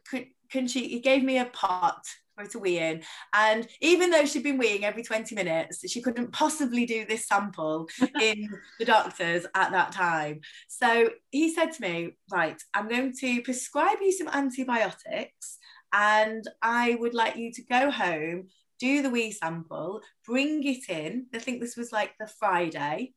can 0.51 0.67
she, 0.67 0.87
he 0.87 0.99
gave 0.99 1.23
me 1.23 1.39
a 1.39 1.45
pot 1.45 2.05
for 2.35 2.43
her 2.43 2.49
to 2.51 2.59
wee 2.59 2.79
in. 2.79 3.03
And 3.33 3.67
even 3.81 4.09
though 4.09 4.25
she'd 4.25 4.43
been 4.43 4.59
weeing 4.59 4.83
every 4.83 5.03
20 5.03 5.35
minutes, 5.35 5.89
she 5.89 6.01
couldn't 6.01 6.31
possibly 6.31 6.85
do 6.85 7.05
this 7.05 7.27
sample 7.27 7.87
in 8.21 8.49
the 8.79 8.85
doctors 8.85 9.45
at 9.55 9.71
that 9.71 9.91
time. 9.91 10.41
So 10.67 11.09
he 11.31 11.53
said 11.53 11.71
to 11.73 11.81
me, 11.81 12.17
right, 12.31 12.61
I'm 12.73 12.87
going 12.87 13.13
to 13.19 13.41
prescribe 13.41 13.97
you 14.01 14.11
some 14.11 14.29
antibiotics 14.29 15.57
and 15.93 16.43
I 16.61 16.95
would 16.95 17.13
like 17.13 17.35
you 17.35 17.51
to 17.53 17.63
go 17.63 17.91
home, 17.91 18.47
do 18.79 19.01
the 19.01 19.09
wee 19.09 19.31
sample, 19.31 20.01
bring 20.25 20.63
it 20.63 20.89
in. 20.89 21.27
I 21.33 21.39
think 21.39 21.59
this 21.59 21.75
was 21.75 21.91
like 21.91 22.13
the 22.19 22.27
Friday, 22.27 23.13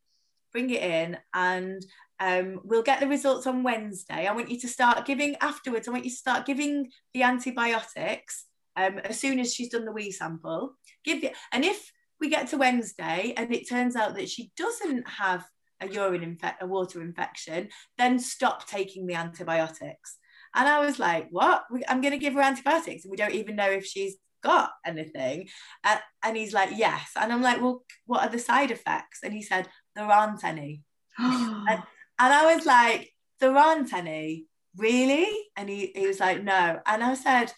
bring 0.52 0.70
it 0.70 0.82
in, 0.82 1.18
and 1.34 1.84
um, 2.22 2.60
we'll 2.62 2.84
get 2.84 3.00
the 3.00 3.08
results 3.08 3.48
on 3.48 3.64
Wednesday. 3.64 4.28
I 4.28 4.32
want 4.32 4.48
you 4.48 4.58
to 4.60 4.68
start 4.68 5.04
giving 5.04 5.34
afterwards. 5.40 5.88
I 5.88 5.90
want 5.90 6.04
you 6.04 6.10
to 6.10 6.16
start 6.16 6.46
giving 6.46 6.88
the 7.12 7.24
antibiotics 7.24 8.44
um, 8.76 8.98
as 9.00 9.18
soon 9.18 9.40
as 9.40 9.52
she's 9.52 9.70
done 9.70 9.84
the 9.84 9.92
wee 9.92 10.12
sample. 10.12 10.74
Give 11.04 11.24
it, 11.24 11.36
and 11.52 11.64
if 11.64 11.90
we 12.20 12.30
get 12.30 12.46
to 12.48 12.58
Wednesday 12.58 13.34
and 13.36 13.52
it 13.52 13.68
turns 13.68 13.96
out 13.96 14.14
that 14.14 14.28
she 14.28 14.52
doesn't 14.56 15.08
have 15.08 15.44
a 15.80 15.88
urine 15.88 16.22
infect, 16.22 16.62
a 16.62 16.66
water 16.66 17.02
infection, 17.02 17.70
then 17.98 18.20
stop 18.20 18.68
taking 18.68 19.08
the 19.08 19.14
antibiotics. 19.14 20.16
And 20.54 20.68
I 20.68 20.78
was 20.78 21.00
like, 21.00 21.26
what? 21.32 21.64
I'm 21.88 22.00
going 22.00 22.12
to 22.12 22.18
give 22.18 22.34
her 22.34 22.40
antibiotics, 22.40 23.04
and 23.04 23.10
we 23.10 23.16
don't 23.16 23.34
even 23.34 23.56
know 23.56 23.70
if 23.70 23.84
she's 23.84 24.14
got 24.44 24.70
anything. 24.86 25.48
Uh, 25.82 25.96
and 26.22 26.36
he's 26.36 26.54
like, 26.54 26.70
yes. 26.76 27.10
And 27.20 27.32
I'm 27.32 27.42
like, 27.42 27.60
well, 27.60 27.82
what 28.06 28.22
are 28.22 28.30
the 28.30 28.38
side 28.38 28.70
effects? 28.70 29.24
And 29.24 29.34
he 29.34 29.42
said, 29.42 29.66
there 29.96 30.04
aren't 30.04 30.44
any. 30.44 30.82
and, 31.18 31.82
and 32.22 32.32
I 32.32 32.54
was 32.54 32.64
like, 32.64 33.12
there 33.40 33.56
aren't 33.56 33.92
any, 33.92 34.46
really? 34.76 35.26
And 35.56 35.68
he, 35.68 35.90
he 35.92 36.06
was 36.06 36.20
like, 36.20 36.40
no. 36.40 36.78
And 36.86 37.02
I 37.02 37.14
said, 37.14 37.52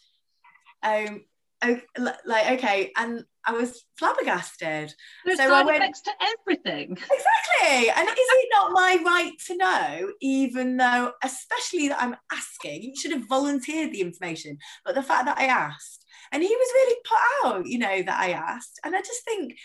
um, 0.83 1.25
okay, 1.63 1.83
like, 2.25 2.53
okay. 2.53 2.91
And 2.97 3.25
I 3.47 3.53
was 3.53 3.85
flabbergasted. 3.99 4.95
There's 5.27 5.39
so 5.39 5.49
side 5.49 5.67
went, 5.67 5.77
effects 5.77 6.01
to 6.01 6.13
everything. 6.23 6.93
Exactly. 6.93 7.91
And 7.91 8.09
is 8.09 8.15
it 8.17 8.49
not 8.55 8.73
my 8.73 9.03
right 9.05 9.33
to 9.49 9.57
know, 9.59 10.13
even 10.23 10.79
though, 10.79 11.13
especially 11.23 11.89
that 11.89 12.03
I'm 12.03 12.17
asking, 12.33 12.85
you 12.85 12.97
should 12.97 13.13
have 13.13 13.29
volunteered 13.29 13.93
the 13.93 14.01
information. 14.01 14.57
But 14.83 14.95
the 14.95 15.03
fact 15.03 15.27
that 15.27 15.37
I 15.37 15.45
asked, 15.45 16.07
and 16.33 16.43
he 16.43 16.49
was 16.49 16.73
really 16.75 16.97
put 17.05 17.49
out, 17.51 17.67
you 17.67 17.79
know, 17.79 18.03
that 18.03 18.19
I 18.19 18.31
asked. 18.31 18.81
And 18.83 18.97
I 18.97 19.03
just 19.03 19.27
think 19.27 19.59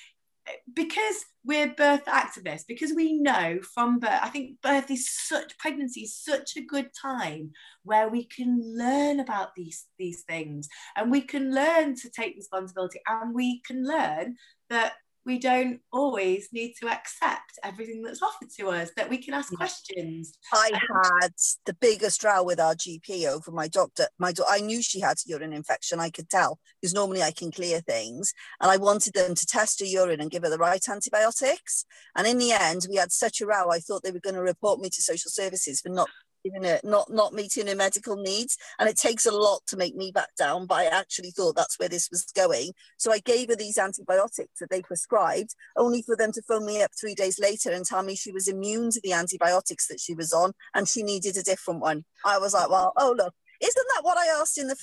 because 0.73 1.25
we're 1.43 1.73
birth 1.73 2.05
activists, 2.05 2.67
because 2.67 2.93
we 2.93 3.13
know 3.13 3.59
from 3.73 3.99
birth, 3.99 4.19
I 4.21 4.29
think 4.29 4.61
birth 4.61 4.91
is 4.91 5.09
such 5.09 5.57
pregnancy 5.57 6.01
is 6.01 6.15
such 6.15 6.57
a 6.57 6.65
good 6.65 6.89
time 6.99 7.51
where 7.83 8.09
we 8.09 8.25
can 8.25 8.61
learn 8.77 9.19
about 9.19 9.55
these 9.55 9.85
these 9.97 10.23
things. 10.23 10.67
And 10.95 11.11
we 11.11 11.21
can 11.21 11.53
learn 11.53 11.95
to 11.95 12.09
take 12.09 12.35
responsibility 12.35 12.99
and 13.07 13.33
we 13.33 13.61
can 13.61 13.85
learn 13.85 14.35
that 14.69 14.93
we 15.25 15.39
don't 15.39 15.79
always 15.91 16.49
need 16.51 16.73
to 16.81 16.87
accept 16.87 17.59
everything 17.63 18.01
that's 18.01 18.21
offered 18.21 18.49
to 18.57 18.69
us, 18.69 18.89
that 18.95 19.09
we 19.09 19.17
can 19.17 19.33
ask 19.33 19.53
questions. 19.53 20.37
I 20.53 20.71
had 20.73 21.33
the 21.65 21.73
biggest 21.73 22.23
row 22.23 22.43
with 22.43 22.59
our 22.59 22.73
GP 22.73 23.27
over 23.27 23.51
my 23.51 23.67
doctor. 23.67 24.07
My 24.17 24.31
do- 24.31 24.45
I 24.47 24.59
knew 24.59 24.81
she 24.81 24.99
had 24.99 25.17
a 25.17 25.29
urine 25.29 25.53
infection, 25.53 25.99
I 25.99 26.09
could 26.09 26.29
tell, 26.29 26.59
because 26.81 26.93
normally 26.93 27.21
I 27.21 27.31
can 27.31 27.51
clear 27.51 27.81
things. 27.81 28.33
And 28.61 28.71
I 28.71 28.77
wanted 28.77 29.13
them 29.13 29.35
to 29.35 29.45
test 29.45 29.79
her 29.81 29.85
urine 29.85 30.21
and 30.21 30.31
give 30.31 30.43
her 30.43 30.49
the 30.49 30.57
right 30.57 30.83
antibiotics. 30.87 31.85
And 32.15 32.25
in 32.25 32.37
the 32.37 32.51
end, 32.51 32.87
we 32.89 32.95
had 32.95 33.11
such 33.11 33.41
a 33.41 33.45
row, 33.45 33.69
I 33.69 33.79
thought 33.79 34.03
they 34.03 34.11
were 34.11 34.19
going 34.19 34.35
to 34.35 34.41
report 34.41 34.79
me 34.79 34.89
to 34.89 35.01
social 35.01 35.31
services 35.31 35.81
for 35.81 35.89
not 35.89 36.09
you 36.43 36.59
know, 36.59 36.79
not 36.83 37.11
not 37.11 37.33
meeting 37.33 37.67
her 37.67 37.75
medical 37.75 38.15
needs. 38.15 38.57
And 38.79 38.89
it 38.89 38.97
takes 38.97 39.25
a 39.25 39.31
lot 39.31 39.61
to 39.67 39.77
make 39.77 39.95
me 39.95 40.11
back 40.11 40.35
down, 40.37 40.65
but 40.65 40.75
I 40.75 40.85
actually 40.85 41.31
thought 41.31 41.55
that's 41.55 41.79
where 41.79 41.89
this 41.89 42.09
was 42.09 42.25
going. 42.35 42.71
So 42.97 43.11
I 43.11 43.19
gave 43.19 43.49
her 43.49 43.55
these 43.55 43.77
antibiotics 43.77 44.59
that 44.59 44.69
they 44.69 44.81
prescribed, 44.81 45.55
only 45.75 46.01
for 46.01 46.15
them 46.15 46.31
to 46.33 46.41
phone 46.41 46.65
me 46.65 46.81
up 46.81 46.91
three 46.99 47.15
days 47.15 47.39
later 47.39 47.71
and 47.71 47.85
tell 47.85 48.03
me 48.03 48.15
she 48.15 48.31
was 48.31 48.47
immune 48.47 48.91
to 48.91 49.01
the 49.03 49.13
antibiotics 49.13 49.87
that 49.87 49.99
she 49.99 50.13
was 50.13 50.33
on 50.33 50.53
and 50.73 50.87
she 50.87 51.03
needed 51.03 51.37
a 51.37 51.43
different 51.43 51.81
one. 51.81 52.05
I 52.25 52.37
was 52.37 52.53
like, 52.53 52.69
well, 52.69 52.93
oh 52.97 53.13
look, 53.17 53.33
isn't 53.61 53.87
that 53.95 54.03
what 54.03 54.17
I 54.17 54.27
asked 54.39 54.57
in 54.57 54.67
the 54.67 54.75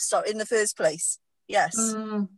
sorry 0.00 0.30
in 0.30 0.38
the 0.38 0.46
first 0.46 0.76
place? 0.76 1.18
Yes. 1.46 1.76
Mm. 1.78 2.28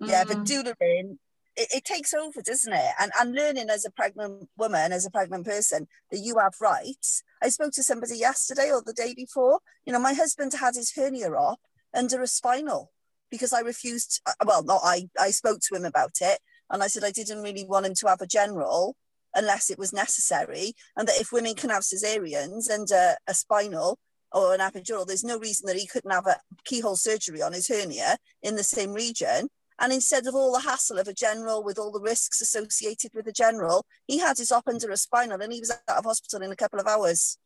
Yeah, 0.00 0.24
but 0.24 0.38
mm. 0.38 0.46
Dularin 0.46 1.18
it, 1.56 1.68
it, 1.74 1.84
takes 1.84 2.14
over, 2.14 2.40
doesn't 2.42 2.72
it? 2.72 2.90
And, 3.00 3.12
and 3.18 3.34
learning 3.34 3.70
as 3.70 3.84
a 3.84 3.90
pregnant 3.90 4.48
woman, 4.56 4.92
as 4.92 5.06
a 5.06 5.10
pregnant 5.10 5.46
person, 5.46 5.88
that 6.10 6.18
you 6.18 6.38
have 6.38 6.54
rights. 6.60 7.22
I 7.42 7.48
spoke 7.48 7.72
to 7.72 7.82
somebody 7.82 8.16
yesterday 8.16 8.70
or 8.72 8.82
the 8.84 8.92
day 8.92 9.14
before. 9.14 9.60
You 9.84 9.92
know, 9.92 10.00
my 10.00 10.14
husband 10.14 10.52
had 10.54 10.74
his 10.74 10.92
hernia 10.94 11.32
up 11.32 11.60
under 11.94 12.22
a 12.22 12.26
spinal 12.26 12.92
because 13.30 13.52
I 13.52 13.60
refused. 13.60 14.20
Uh, 14.26 14.32
well, 14.46 14.62
not 14.62 14.80
I. 14.84 15.08
I 15.18 15.30
spoke 15.30 15.60
to 15.68 15.76
him 15.76 15.84
about 15.84 16.16
it, 16.20 16.38
and 16.70 16.82
I 16.82 16.86
said 16.86 17.04
I 17.04 17.10
didn't 17.10 17.42
really 17.42 17.64
want 17.64 17.86
him 17.86 17.94
to 17.94 18.08
have 18.08 18.20
a 18.20 18.26
general 18.26 18.96
unless 19.34 19.70
it 19.70 19.78
was 19.78 19.92
necessary, 19.92 20.72
and 20.96 21.06
that 21.06 21.20
if 21.20 21.32
women 21.32 21.54
can 21.54 21.70
have 21.70 21.82
cesareans 21.82 22.68
and 22.68 22.88
a 22.90 23.34
spinal 23.34 23.98
or 24.32 24.54
an 24.54 24.60
epidural, 24.60 25.06
there's 25.06 25.24
no 25.24 25.38
reason 25.38 25.66
that 25.66 25.76
he 25.76 25.86
couldn't 25.86 26.10
have 26.10 26.26
a 26.26 26.36
keyhole 26.64 26.96
surgery 26.96 27.42
on 27.42 27.52
his 27.52 27.68
hernia 27.68 28.16
in 28.42 28.56
the 28.56 28.62
same 28.62 28.92
region 28.92 29.48
and 29.80 29.92
instead 29.92 30.26
of 30.26 30.34
all 30.34 30.52
the 30.52 30.60
hassle 30.60 30.98
of 30.98 31.08
a 31.08 31.14
general 31.14 31.64
with 31.64 31.78
all 31.78 31.90
the 31.90 32.00
risks 32.00 32.40
associated 32.40 33.12
with 33.14 33.26
a 33.26 33.32
general, 33.32 33.84
he 34.06 34.18
had 34.18 34.38
his 34.38 34.52
op 34.52 34.68
under 34.68 34.90
a 34.90 34.96
spinal 34.96 35.40
and 35.40 35.52
he 35.52 35.60
was 35.60 35.70
out 35.70 35.98
of 35.98 36.04
hospital 36.04 36.42
in 36.42 36.52
a 36.52 36.56
couple 36.56 36.78
of 36.78 36.86
hours. 36.86 37.38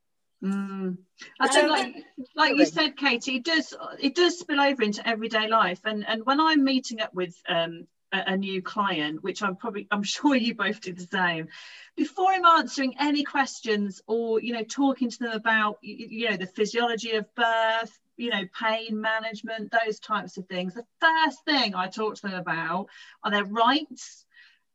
Mm. 0.42 0.98
I 1.40 1.48
think, 1.48 1.70
like, 1.70 1.94
like 2.36 2.56
you 2.56 2.66
said, 2.66 2.96
Kati, 2.96 3.36
it 3.36 3.44
does 3.44 3.74
it 3.98 4.14
does 4.14 4.38
spill 4.38 4.60
over 4.60 4.82
into 4.82 5.06
everyday 5.08 5.48
life. 5.48 5.80
And 5.84 6.06
and 6.06 6.26
when 6.26 6.40
I'm 6.40 6.64
meeting 6.64 7.00
up 7.00 7.14
with 7.14 7.34
um, 7.48 7.86
a, 8.12 8.32
a, 8.32 8.36
new 8.36 8.60
client, 8.60 9.22
which 9.22 9.42
I'm 9.42 9.56
probably 9.56 9.86
I'm 9.90 10.02
sure 10.16 10.34
you 10.34 10.54
both 10.54 10.80
do 10.80 10.92
the 10.92 11.06
same, 11.06 11.48
before 11.96 12.30
I'm 12.30 12.44
answering 12.44 12.94
any 13.00 13.24
questions 13.24 14.02
or 14.06 14.40
you 14.40 14.52
know 14.52 14.64
talking 14.64 15.08
to 15.08 15.18
them 15.18 15.32
about 15.32 15.78
you, 15.80 16.06
you 16.10 16.30
know 16.30 16.36
the 16.36 16.46
physiology 16.46 17.12
of 17.12 17.32
birth, 17.34 17.98
you 18.16 18.31
know, 18.31 18.42
pain 18.59 19.00
management, 19.00 19.72
those 19.85 19.98
types 19.98 20.37
of 20.37 20.46
things. 20.46 20.74
The 20.74 20.87
first 21.00 21.44
thing 21.44 21.74
I 21.74 21.88
talk 21.88 22.16
to 22.16 22.22
them 22.22 22.35
about 22.35 22.88
are 23.22 23.31
their 23.31 23.44
rights 23.44 24.24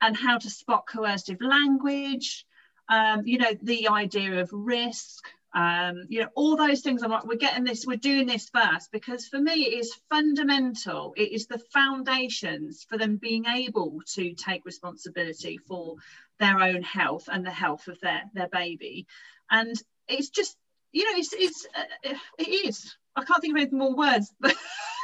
and 0.02 0.16
how 0.16 0.38
to 0.38 0.50
spot 0.50 0.86
coercive 0.88 1.42
language, 1.42 2.46
um, 2.90 3.26
you 3.26 3.38
know, 3.38 3.52
the 3.62 3.90
idea 3.90 4.42
of 4.42 4.50
risk, 4.52 5.24
um, 5.54 6.06
you 6.10 6.22
know, 6.22 6.30
all 6.36 6.56
those 6.56 6.82
things. 6.82 7.02
I'm 7.02 7.12
like, 7.12 7.26
we're 7.26 7.36
getting 7.36 7.64
this, 7.64 7.86
we're 7.86 7.98
doing 7.98 8.28
this 8.28 8.50
first 8.50 8.92
because 8.92 9.28
for 9.28 9.40
me 9.40 9.54
it 9.54 9.80
is 9.80 9.94
fundamental. 10.10 11.14
It 11.18 11.32
is 11.32 11.48
the 11.48 11.62
foundations 11.74 12.86
for 12.88 12.98
them 12.98 13.18
being 13.18 13.46
able 13.46 14.00
to 14.16 14.34
take 14.34 14.66
responsibility 14.66 15.58
for 15.68 15.96
their 16.40 16.60
own 16.60 16.84
health 16.84 17.30
and 17.32 17.46
the 17.46 17.52
health 17.52 17.88
of 17.88 18.00
their 18.02 18.24
their 18.34 18.48
baby. 18.48 19.08
And 19.50 19.76
it's 20.08 20.30
just, 20.30 20.56
you 20.92 21.04
know, 21.06 21.18
it's 21.18 21.34
it's 21.34 21.68
uh, 21.76 22.14
it 22.38 22.48
is 22.68 22.96
I 23.20 23.26
can't 23.26 23.42
think 23.42 23.58
of 23.58 23.62
any 23.62 23.72
more 23.76 23.96
words, 23.96 24.34
but 24.40 24.56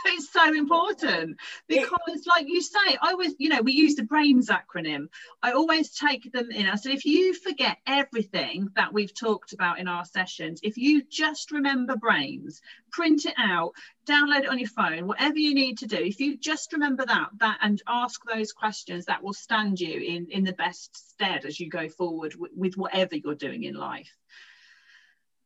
it's 0.06 0.32
so 0.32 0.54
important 0.54 1.38
because, 1.68 2.26
like 2.28 2.48
you 2.48 2.62
say, 2.62 2.98
I 3.02 3.16
was, 3.16 3.34
you 3.38 3.50
know, 3.50 3.62
we 3.62 3.74
use 3.74 3.96
the 3.96 4.04
BRAINS 4.04 4.50
acronym. 4.50 5.08
I 5.42 5.52
always 5.52 5.92
take 5.92 6.32
them 6.32 6.52
in. 6.52 6.68
I 6.68 6.76
said, 6.76 6.94
if 6.94 7.06
you 7.06 7.34
forget 7.34 7.78
everything 7.88 8.70
that 8.76 8.94
we've 8.94 9.14
talked 9.14 9.54
about 9.54 9.80
in 9.80 9.88
our 9.88 10.06
sessions, 10.06 10.60
if 10.64 10.78
you 10.78 11.04
just 11.10 11.52
remember 11.52 11.96
BRAINS, 11.96 12.62
print 12.92 13.26
it 13.26 13.34
out, 13.38 13.72
download 14.08 14.44
it 14.44 14.50
on 14.50 14.60
your 14.60 14.70
phone, 14.70 15.08
whatever 15.08 15.38
you 15.38 15.54
need 15.54 15.80
to 15.80 15.88
do, 15.88 15.98
if 15.98 16.20
you 16.20 16.38
just 16.38 16.74
remember 16.74 17.06
that, 17.06 17.30
that 17.40 17.58
and 17.62 17.82
ask 17.88 18.22
those 18.32 18.54
questions, 18.54 19.06
that 19.06 19.24
will 19.24 19.34
stand 19.34 19.80
you 19.80 20.00
in, 20.00 20.28
in 20.30 20.44
the 20.44 20.54
best 20.54 21.12
stead 21.12 21.46
as 21.46 21.60
you 21.60 21.70
go 21.70 21.90
forward 21.90 22.36
with, 22.36 22.52
with 22.56 22.78
whatever 22.78 23.16
you're 23.16 23.36
doing 23.36 23.64
in 23.64 23.76
life. 23.76 24.16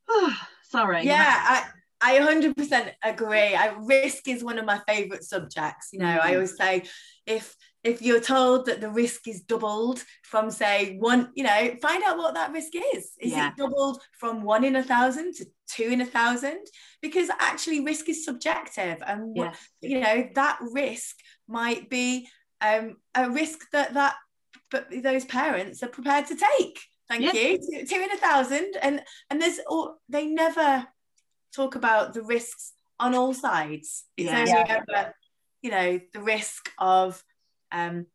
Sorry. 0.63 1.05
Yeah, 1.05 1.65
I, 2.01 2.17
I 2.17 2.19
100% 2.19 2.91
agree. 3.03 3.55
I, 3.55 3.75
risk 3.79 4.27
is 4.27 4.43
one 4.43 4.57
of 4.57 4.65
my 4.65 4.79
favorite 4.88 5.23
subjects. 5.23 5.89
You 5.91 5.99
know, 5.99 6.05
mm-hmm. 6.05 6.27
I 6.27 6.33
always 6.35 6.55
say 6.57 6.83
if 7.25 7.55
if 7.81 8.01
you're 8.01 8.19
told 8.19 8.65
that 8.65 8.81
the 8.81 8.89
risk 8.89 9.27
is 9.27 9.41
doubled 9.41 10.03
from 10.23 10.51
say 10.51 10.97
one, 10.97 11.29
you 11.33 11.43
know, 11.43 11.75
find 11.81 12.03
out 12.03 12.17
what 12.17 12.33
that 12.33 12.51
risk 12.51 12.71
is. 12.93 13.12
Is 13.19 13.31
yeah. 13.31 13.49
it 13.49 13.55
doubled 13.57 14.01
from 14.17 14.43
one 14.43 14.65
in 14.65 14.75
a 14.75 14.83
thousand 14.83 15.35
to 15.35 15.45
two 15.69 15.85
in 15.85 16.01
a 16.01 16.05
thousand? 16.05 16.65
Because 17.01 17.29
actually 17.39 17.85
risk 17.85 18.09
is 18.09 18.25
subjective 18.25 19.01
and 19.05 19.35
yeah. 19.35 19.53
you 19.81 20.01
know, 20.01 20.27
that 20.35 20.59
risk 20.71 21.15
might 21.47 21.89
be 21.89 22.27
um, 22.59 22.97
a 23.15 23.29
risk 23.29 23.59
that 23.71 23.93
that 23.93 24.15
but 24.71 24.88
those 25.03 25.25
parents 25.25 25.81
are 25.81 25.88
prepared 25.88 26.27
to 26.27 26.35
take. 26.35 26.79
Thank 27.07 27.23
yeah. 27.23 27.33
you. 27.33 27.57
Two, 27.57 27.85
two 27.85 28.01
in 28.01 28.12
a 28.12 28.17
thousand. 28.17 28.77
And 28.81 29.01
and 29.29 29.41
there's 29.41 29.59
all 29.67 29.99
they 30.09 30.27
never 30.27 30.85
talk 31.55 31.75
about 31.75 32.13
the 32.13 32.21
risks 32.21 32.73
on 32.99 33.15
all 33.15 33.33
sides. 33.33 34.06
It's 34.17 34.29
yeah. 34.29 34.39
only 34.39 34.52
yeah. 34.52 34.83
ever, 34.89 35.15
you 35.62 35.71
know, 35.71 36.00
the 36.13 36.21
risk 36.21 36.69
of 36.77 37.21
um, 37.71 38.06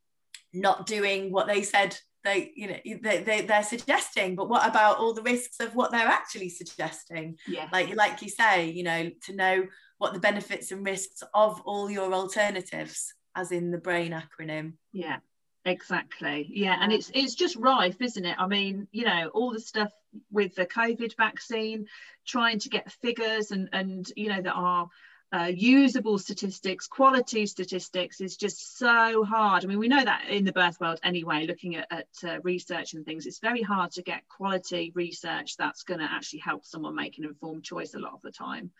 not 0.53 0.87
doing 0.87 1.32
what 1.32 1.47
they 1.47 1.62
said 1.62 1.97
they, 2.24 2.53
you 2.57 2.68
know, 2.68 2.76
they, 3.03 3.22
they, 3.22 3.43
they're 3.43 3.62
suggesting, 3.62 4.35
but 4.35 4.49
what 4.49 4.66
about 4.66 4.97
all 4.97 5.12
the 5.12 5.20
risks 5.20 5.61
of 5.61 5.74
what 5.74 5.91
they're 5.91 6.07
actually 6.07 6.49
suggesting? 6.49 7.37
Yeah. 7.47 7.68
Like, 7.70 7.95
like 7.95 8.22
you 8.22 8.30
say, 8.30 8.70
you 8.70 8.82
know, 8.82 9.11
to 9.26 9.37
know 9.37 9.66
what 9.99 10.14
the 10.14 10.20
benefits 10.20 10.72
and 10.72 10.87
risks 10.87 11.22
of 11.35 11.61
all 11.66 11.91
your 11.91 12.14
alternatives, 12.14 13.12
as 13.37 13.53
in 13.53 13.70
the 13.70 13.78
BRAIN 13.78 14.12
acronym. 14.12 14.72
Yeah 14.93 15.18
exactly 15.66 16.47
yeah 16.53 16.76
and 16.80 16.93
it's 16.93 17.11
it's 17.14 17.35
just 17.35 17.57
rife 17.57 17.97
isn't 18.01 18.26
it 18.26 18.37
i 18.39 18.47
mean 18.47 18.87
you 18.93 19.05
know 19.05 19.30
all 19.32 19.51
the 19.51 19.61
stuff 19.61 19.91
with 20.31 20.55
the 20.55 20.67
covid 20.67 21.17
vaccine 21.17 21.87
trying 22.27 22.59
to 22.59 22.69
get 22.69 22.93
figures 22.93 23.51
and 23.51 23.69
and 23.73 24.11
you 24.17 24.29
know 24.29 24.41
that 24.41 24.53
are 24.53 24.89
uh, 25.35 25.47
usable 25.47 26.17
statistics, 26.17 26.87
quality 26.87 27.45
statistics 27.45 28.21
is 28.21 28.37
just 28.37 28.79
so 28.79 29.25
hard. 29.25 29.65
I 29.65 29.67
mean, 29.67 29.81
we 29.81 29.89
know 29.89 30.05
that 30.05 30.29
in 30.29 30.45
the 30.45 30.53
birth 30.53 30.79
world 30.81 31.01
anyway, 31.03 31.47
looking 31.47 31.75
at, 31.75 31.89
at 31.91 32.07
uh, 32.25 32.41
research 32.45 32.95
and 32.95 33.05
things, 33.05 33.27
it's 33.27 33.41
very 33.41 33.62
hard 33.62 33.91
to 33.93 34.03
get 34.03 34.29
quality 34.29 34.93
research 34.95 35.57
that's 35.57 35.83
going 35.83 35.99
to 35.99 36.07
actually 36.09 36.39
help 36.41 36.65
someone 36.65 36.95
make 36.95 37.19
an 37.19 37.25
informed 37.25 37.65
choice 37.65 37.95
a 37.95 37.99
lot 37.99 38.12
of 38.12 38.23
the 38.23 38.31
time. 38.31 38.71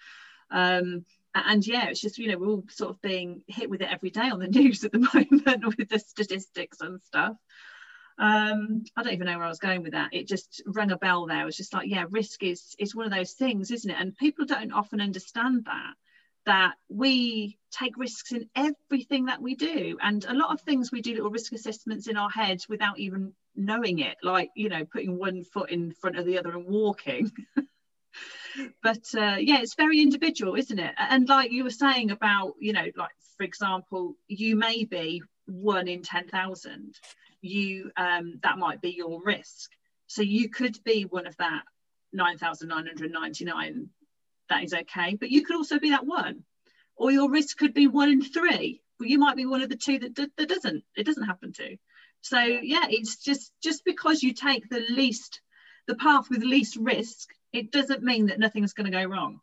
Um, 0.51 1.05
and 1.35 1.67
yeah, 1.67 1.89
it's 1.89 2.01
just, 2.01 2.19
you 2.19 2.31
know, 2.31 2.39
we're 2.39 2.51
all 2.51 2.65
sort 2.69 2.91
of 2.91 3.03
being 3.03 3.43
hit 3.49 3.69
with 3.69 3.83
it 3.83 3.91
every 3.91 4.11
day 4.11 4.31
on 4.31 4.39
the 4.39 4.47
news 4.61 4.85
at 4.85 4.93
the 4.93 4.99
moment 5.15 5.77
with 5.77 5.89
the 5.89 5.99
statistics 5.99 6.81
and 6.81 7.01
stuff. 7.03 7.37
Um, 8.19 8.85
I 8.97 9.03
don't 9.03 9.13
even 9.13 9.27
know 9.27 9.37
where 9.37 9.47
I 9.47 9.49
was 9.49 9.59
going 9.59 9.83
with 9.83 9.93
that. 9.93 10.11
It 10.13 10.29
just 10.29 10.63
rang 10.67 10.93
a 10.93 10.97
bell 10.97 11.27
there. 11.27 11.43
It 11.43 11.47
was 11.47 11.57
just 11.57 11.75
like, 11.75 11.89
yeah, 11.89 12.05
risk 12.11 12.43
is 12.43 12.77
is 12.79 12.95
one 12.95 13.07
of 13.07 13.13
those 13.13 13.33
things, 13.33 13.71
isn't 13.71 13.91
it? 13.91 13.97
And 13.99 14.17
people 14.17 14.47
don't 14.47 14.73
often 14.73 15.01
understand 15.01 15.65
that 15.65 15.95
that 16.47 16.75
we 16.89 17.59
take 17.71 17.97
risks 17.97 18.33
in 18.33 18.49
everything 18.55 19.27
that 19.27 19.41
we 19.41 19.55
do 19.55 19.97
and 20.03 20.25
a 20.27 20.35
lot 20.35 20.53
of 20.53 20.61
things 20.61 20.93
we 20.93 21.01
do 21.01 21.15
little 21.15 21.31
risk 21.31 21.53
assessments 21.53 22.07
in 22.07 22.17
our 22.17 22.31
heads 22.31 22.69
without 22.69 22.99
even 22.99 23.33
knowing 23.57 23.99
it 24.01 24.17
like 24.23 24.51
you 24.55 24.69
know 24.69 24.85
putting 24.85 25.19
one 25.19 25.43
foot 25.43 25.71
in 25.71 25.93
front 25.93 26.19
of 26.19 26.27
the 26.27 26.39
other 26.39 26.51
and 26.51 26.67
walking 26.67 27.31
but 28.83 29.05
uh, 29.15 29.37
yeah 29.39 29.61
it's 29.61 29.75
very 29.75 30.01
individual 30.01 30.55
isn't 30.55 30.79
it 30.79 30.95
and 30.99 31.29
like 31.29 31.51
you 31.51 31.65
were 31.65 31.71
saying 31.71 32.11
about 32.11 32.55
you 32.61 32.73
know 32.73 32.87
like 32.97 33.11
for 33.37 33.45
example 33.45 34.15
you 34.29 34.55
may 34.55 34.85
be 34.85 35.23
one 35.47 35.89
in 35.89 36.03
10,000 36.03 36.95
you 37.45 37.91
um, 37.97 38.41
that 38.43 38.59
might 38.59 38.81
be 38.81 38.91
your 38.91 39.23
risk 39.23 39.71
so 40.07 40.23
you 40.23 40.49
could 40.49 40.77
be 40.85 41.03
one 41.03 41.27
of 41.27 41.37
that 41.39 41.63
9,999 42.13 43.91
that 44.51 44.63
is 44.63 44.75
okay. 44.75 45.17
But 45.19 45.31
you 45.31 45.45
could 45.45 45.57
also 45.57 45.79
be 45.79 45.91
that 45.91 46.07
one, 46.07 46.45
or 46.97 47.11
your 47.11 47.31
risk 47.31 47.57
could 47.57 47.75
be 47.75 47.87
one 47.87 48.11
in 48.11 48.23
three. 48.23 48.83
But 48.99 49.09
you 49.09 49.19
might 49.19 49.37
be 49.37 49.47
one 49.47 49.63
of 49.63 49.69
the 49.69 49.77
two 49.77 49.99
that, 49.99 50.15
that 50.37 50.49
doesn't. 50.49 50.85
It 50.97 51.05
doesn't 51.05 51.25
happen 51.25 51.53
to. 51.55 51.77
So 52.21 52.39
yeah, 52.41 52.87
it's 52.89 53.17
just 53.17 53.53
just 53.63 53.85
because 53.85 54.23
you 54.23 54.33
take 54.33 54.69
the 54.69 54.85
least, 54.91 55.41
the 55.87 55.97
path 55.97 56.31
with 56.31 56.43
least 56.43 56.77
risk, 56.77 57.29
it 57.53 57.71
doesn't 57.71 58.03
mean 58.03 58.27
that 58.27 58.39
nothing's 58.39 58.73
going 58.73 58.91
to 58.91 58.97
go 58.97 59.05
wrong. 59.05 59.41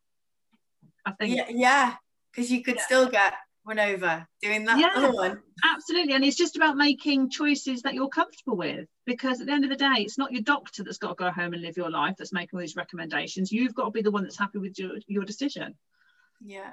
I 1.05 1.11
think. 1.11 1.35
Yeah, 1.35 1.49
yeah, 1.49 1.93
because 2.31 2.51
you 2.51 2.63
could 2.63 2.77
yeah. 2.77 2.85
still 2.85 3.09
get 3.09 3.33
over 3.79 4.27
doing 4.41 4.65
that 4.65 4.79
yeah, 4.79 4.91
other 4.95 5.11
one. 5.11 5.41
Absolutely. 5.63 6.13
And 6.13 6.23
it's 6.23 6.37
just 6.37 6.55
about 6.55 6.77
making 6.77 7.29
choices 7.29 7.81
that 7.83 7.93
you're 7.93 8.09
comfortable 8.09 8.57
with. 8.57 8.87
Because 9.05 9.41
at 9.41 9.47
the 9.47 9.53
end 9.53 9.63
of 9.63 9.69
the 9.69 9.75
day, 9.75 9.95
it's 9.97 10.17
not 10.17 10.31
your 10.31 10.41
doctor 10.41 10.83
that's 10.83 10.97
got 10.97 11.09
to 11.09 11.15
go 11.15 11.31
home 11.31 11.53
and 11.53 11.61
live 11.61 11.77
your 11.77 11.89
life 11.89 12.15
that's 12.17 12.33
making 12.33 12.57
all 12.57 12.61
these 12.61 12.75
recommendations. 12.75 13.51
You've 13.51 13.75
got 13.75 13.85
to 13.85 13.91
be 13.91 14.01
the 14.01 14.11
one 14.11 14.23
that's 14.23 14.37
happy 14.37 14.59
with 14.59 14.77
your, 14.77 14.91
your 15.07 15.25
decision. 15.25 15.75
Yeah. 16.43 16.71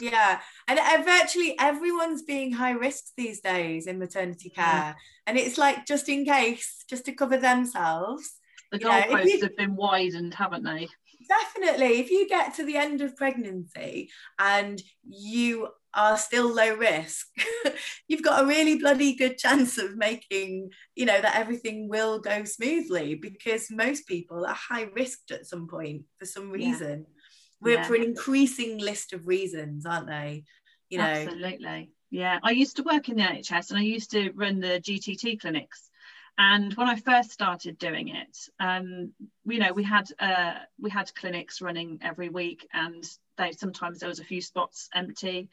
Yeah. 0.00 0.40
And 0.66 0.78
uh, 0.78 1.02
virtually 1.04 1.56
everyone's 1.58 2.22
being 2.22 2.52
high 2.52 2.72
risk 2.72 3.06
these 3.16 3.40
days 3.40 3.86
in 3.86 3.98
maternity 3.98 4.50
care. 4.50 4.64
Yeah. 4.64 4.94
And 5.26 5.36
it's 5.36 5.58
like 5.58 5.86
just 5.86 6.08
in 6.08 6.24
case, 6.24 6.84
just 6.88 7.04
to 7.06 7.12
cover 7.12 7.36
themselves. 7.36 8.36
The 8.70 8.78
goalposts 8.78 9.42
have 9.42 9.56
been 9.56 9.76
widened, 9.76 10.34
haven't 10.34 10.62
they? 10.62 10.88
Definitely. 11.28 12.00
If 12.00 12.10
you 12.10 12.28
get 12.28 12.54
to 12.54 12.64
the 12.64 12.76
end 12.76 13.00
of 13.00 13.16
pregnancy 13.16 14.10
and 14.38 14.82
you 15.08 15.68
are 15.94 16.18
still 16.18 16.52
low 16.52 16.74
risk 16.74 17.26
you've 18.08 18.22
got 18.22 18.44
a 18.44 18.46
really 18.46 18.78
bloody 18.78 19.14
good 19.14 19.38
chance 19.38 19.78
of 19.78 19.96
making 19.96 20.70
you 20.94 21.06
know 21.06 21.18
that 21.18 21.34
everything 21.34 21.88
will 21.88 22.18
go 22.18 22.44
smoothly 22.44 23.14
because 23.14 23.70
most 23.70 24.06
people 24.06 24.44
are 24.44 24.54
high 24.54 24.86
risk 24.94 25.18
at 25.30 25.46
some 25.46 25.66
point 25.66 26.02
for 26.18 26.26
some 26.26 26.50
reason. 26.50 27.06
Yeah. 27.08 27.22
we're 27.60 27.74
yeah. 27.76 27.84
for 27.84 27.94
an 27.94 28.02
increasing 28.02 28.78
list 28.78 29.12
of 29.12 29.26
reasons 29.26 29.86
aren't 29.86 30.08
they? 30.08 30.44
You 30.90 30.98
know? 30.98 31.04
Absolutely. 31.04 31.90
Yeah. 32.10 32.38
I 32.42 32.50
used 32.52 32.76
to 32.76 32.82
work 32.82 33.08
in 33.08 33.16
the 33.16 33.22
nhs 33.22 33.70
and 33.70 33.78
i 33.78 33.82
used 33.82 34.10
to 34.10 34.30
run 34.32 34.60
the 34.60 34.80
gtt 34.80 35.40
clinics 35.40 35.88
and 36.38 36.72
when 36.74 36.88
I 36.88 36.94
first 36.94 37.32
started 37.32 37.78
doing 37.78 38.08
it, 38.08 38.38
um, 38.60 39.12
you 39.44 39.58
know, 39.58 39.72
we 39.72 39.82
had 39.82 40.08
uh, 40.20 40.54
we 40.80 40.88
had 40.88 41.12
clinics 41.14 41.60
running 41.60 41.98
every 42.00 42.28
week, 42.28 42.68
and 42.72 43.04
they 43.36 43.50
sometimes 43.52 43.98
there 43.98 44.08
was 44.08 44.20
a 44.20 44.24
few 44.24 44.40
spots 44.40 44.88
empty. 44.94 45.48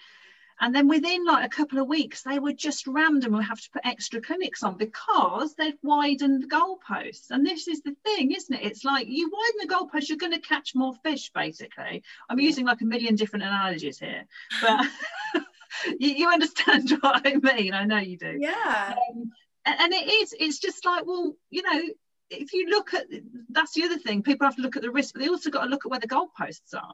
And 0.62 0.74
then 0.74 0.88
within 0.88 1.26
like 1.26 1.46
a 1.46 1.50
couple 1.50 1.80
of 1.80 1.88
weeks, 1.88 2.22
they 2.22 2.40
were 2.40 2.54
just 2.54 2.88
random. 2.88 3.36
We 3.36 3.44
have 3.44 3.60
to 3.60 3.70
put 3.72 3.86
extra 3.86 4.22
clinics 4.22 4.64
on 4.64 4.78
because 4.78 5.54
they've 5.56 5.78
widened 5.84 6.44
the 6.44 6.48
goalposts. 6.48 7.30
And 7.30 7.46
this 7.46 7.68
is 7.68 7.82
the 7.82 7.96
thing, 8.06 8.32
isn't 8.32 8.56
it? 8.56 8.64
It's 8.64 8.86
like 8.86 9.08
you 9.08 9.30
widen 9.30 9.68
the 9.68 9.76
goalposts, 9.76 10.08
you're 10.08 10.18
going 10.18 10.32
to 10.32 10.40
catch 10.40 10.74
more 10.74 10.94
fish, 11.04 11.30
basically. 11.34 12.04
I'm 12.30 12.40
using 12.40 12.66
like 12.66 12.80
a 12.80 12.86
million 12.86 13.16
different 13.16 13.44
analogies 13.44 14.00
here, 14.00 14.26
but 14.62 14.86
you, 16.00 16.12
you, 16.12 16.30
understand 16.30 16.90
what 17.02 17.22
I 17.26 17.36
mean. 17.36 17.74
I 17.74 17.84
know 17.84 17.98
you 17.98 18.18
do. 18.18 18.38
Yeah. 18.40 18.96
Um, 19.12 19.34
and 19.66 19.94
it 19.94 20.08
is 20.08 20.34
it's 20.40 20.60
just 20.60 20.86
like 20.86 21.06
well 21.06 21.36
you 21.50 21.62
know 21.62 21.82
if 22.30 22.54
you 22.54 22.68
look 22.70 22.94
at 22.94 23.06
that's 23.50 23.74
the 23.74 23.84
other 23.84 23.98
thing 23.98 24.24
people 24.24 24.46
have 24.46 24.56
to 24.56 24.62
look 24.62 24.76
at 24.76 24.82
the 24.82 24.92
risk 24.92 25.14
but 25.14 25.22
they 25.22 25.30
also 25.30 25.50
got 25.50 25.64
to 25.64 25.70
look 25.70 25.86
at 25.86 25.90
where 25.90 26.00
the 26.00 26.08
goalposts 26.08 26.74
are. 26.74 26.94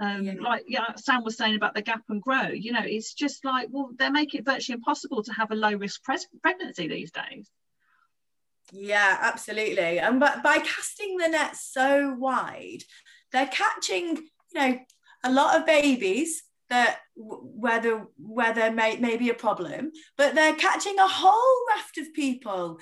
Um, 0.00 0.24
yeah. 0.24 0.32
like 0.40 0.64
yeah 0.66 0.94
sam 0.96 1.22
was 1.22 1.36
saying 1.36 1.54
about 1.54 1.74
the 1.74 1.82
gap 1.82 2.02
and 2.08 2.20
grow 2.20 2.48
you 2.48 2.72
know 2.72 2.82
it's 2.82 3.14
just 3.14 3.44
like 3.44 3.68
well 3.70 3.90
they 3.96 4.10
make 4.10 4.34
it 4.34 4.44
virtually 4.44 4.74
impossible 4.74 5.22
to 5.22 5.32
have 5.32 5.52
a 5.52 5.54
low 5.54 5.72
risk 5.72 6.02
pregnancy 6.42 6.88
these 6.88 7.12
days. 7.12 7.48
Yeah 8.72 9.18
absolutely. 9.20 10.00
And 10.00 10.18
but 10.18 10.42
by 10.42 10.58
casting 10.58 11.16
the 11.16 11.28
net 11.28 11.56
so 11.56 12.14
wide 12.18 12.82
they're 13.30 13.46
catching 13.46 14.16
you 14.16 14.60
know 14.60 14.78
a 15.22 15.30
lot 15.30 15.56
of 15.56 15.66
babies 15.66 16.42
that 16.74 16.98
whether 17.14 18.06
whether 18.18 18.72
may, 18.72 18.96
may 18.96 19.16
be 19.16 19.30
a 19.30 19.34
problem 19.34 19.92
but 20.18 20.34
they're 20.34 20.56
catching 20.56 20.98
a 20.98 21.06
whole 21.06 21.56
raft 21.70 21.96
of 21.98 22.12
people 22.12 22.78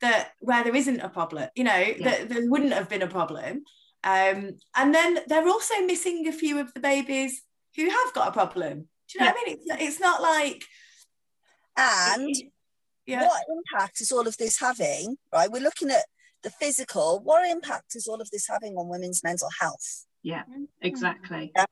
that 0.00 0.30
where 0.40 0.64
there 0.64 0.74
isn't 0.74 1.00
a 1.00 1.10
problem 1.10 1.48
you 1.54 1.64
know 1.64 1.76
yeah. 1.76 2.04
that 2.04 2.28
there 2.30 2.50
wouldn't 2.50 2.72
have 2.72 2.88
been 2.88 3.02
a 3.02 3.06
problem 3.18 3.62
um, 4.04 4.50
and 4.76 4.94
then 4.94 5.18
they're 5.28 5.48
also 5.48 5.80
missing 5.86 6.26
a 6.26 6.32
few 6.32 6.58
of 6.58 6.72
the 6.72 6.80
babies 6.80 7.42
who 7.76 7.88
have 7.88 8.14
got 8.14 8.28
a 8.28 8.32
problem 8.32 8.88
do 9.08 9.18
you 9.18 9.20
know 9.20 9.26
yeah. 9.26 9.32
what 9.32 9.40
i 9.42 9.50
mean 9.50 9.58
it's, 9.58 9.82
it's 9.82 10.00
not 10.00 10.22
like 10.22 10.64
and 11.76 12.34
yeah. 13.06 13.26
what 13.26 13.42
impact 13.58 14.00
is 14.00 14.10
all 14.10 14.26
of 14.26 14.36
this 14.38 14.58
having 14.58 15.16
right 15.34 15.50
we're 15.50 15.62
looking 15.62 15.90
at 15.90 16.06
the 16.42 16.50
physical 16.50 17.20
what 17.22 17.46
impact 17.46 17.94
is 17.94 18.06
all 18.06 18.22
of 18.22 18.30
this 18.30 18.46
having 18.48 18.74
on 18.76 18.88
women's 18.88 19.22
mental 19.22 19.50
health 19.60 20.06
yeah 20.22 20.44
exactly 20.80 21.52
yeah. 21.54 21.66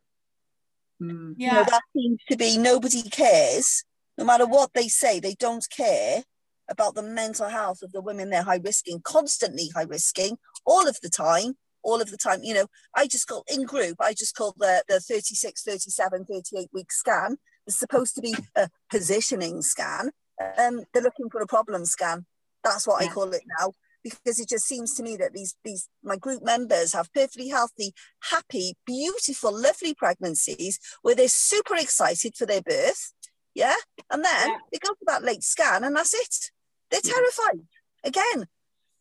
Mm. 1.02 1.34
Yeah. 1.36 1.48
You 1.48 1.54
know, 1.58 1.64
that 1.64 1.82
seems 1.94 2.20
to 2.30 2.36
be 2.36 2.58
nobody 2.58 3.02
cares. 3.02 3.84
No 4.18 4.24
matter 4.24 4.46
what 4.46 4.70
they 4.74 4.88
say, 4.88 5.20
they 5.20 5.34
don't 5.34 5.66
care 5.74 6.22
about 6.70 6.94
the 6.94 7.02
mental 7.02 7.48
health 7.48 7.82
of 7.82 7.92
the 7.92 8.00
women 8.00 8.30
they're 8.30 8.42
high 8.42 8.60
risking, 8.62 9.00
constantly 9.02 9.70
high 9.74 9.84
risking, 9.84 10.38
all 10.64 10.86
of 10.86 10.98
the 11.02 11.08
time, 11.08 11.54
all 11.82 12.00
of 12.00 12.10
the 12.10 12.16
time. 12.16 12.40
You 12.42 12.54
know, 12.54 12.66
I 12.94 13.06
just 13.06 13.26
call 13.26 13.44
in 13.52 13.64
group, 13.64 13.96
I 14.00 14.12
just 14.12 14.34
call 14.34 14.54
the, 14.58 14.84
the 14.88 15.00
36, 15.00 15.62
37, 15.62 16.24
38 16.24 16.68
week 16.72 16.92
scan. 16.92 17.36
It's 17.66 17.78
supposed 17.78 18.14
to 18.16 18.20
be 18.20 18.34
a 18.56 18.68
positioning 18.90 19.62
scan. 19.62 20.10
Um, 20.58 20.82
they're 20.92 21.02
looking 21.02 21.30
for 21.30 21.40
a 21.40 21.46
problem 21.46 21.84
scan. 21.84 22.26
That's 22.64 22.86
what 22.86 23.02
yeah. 23.02 23.10
I 23.10 23.12
call 23.12 23.32
it 23.32 23.42
now 23.60 23.72
because 24.02 24.40
it 24.40 24.48
just 24.48 24.66
seems 24.66 24.94
to 24.94 25.02
me 25.02 25.16
that 25.16 25.32
these 25.32 25.54
these 25.64 25.88
my 26.02 26.16
group 26.16 26.42
members 26.42 26.92
have 26.92 27.12
perfectly 27.12 27.48
healthy, 27.48 27.92
happy, 28.30 28.74
beautiful, 28.86 29.52
lovely 29.52 29.94
pregnancies 29.94 30.78
where 31.02 31.14
they're 31.14 31.28
super 31.28 31.76
excited 31.76 32.34
for 32.36 32.46
their 32.46 32.62
birth. 32.62 33.12
Yeah. 33.54 33.76
And 34.10 34.24
then 34.24 34.48
yeah. 34.48 34.56
they 34.72 34.78
go 34.78 34.90
for 34.90 35.04
that 35.06 35.22
late 35.22 35.42
scan 35.42 35.84
and 35.84 35.94
that's 35.94 36.14
it. 36.14 36.50
They're 36.90 37.00
mm-hmm. 37.00 37.10
terrified. 37.10 37.66
Again, 38.04 38.46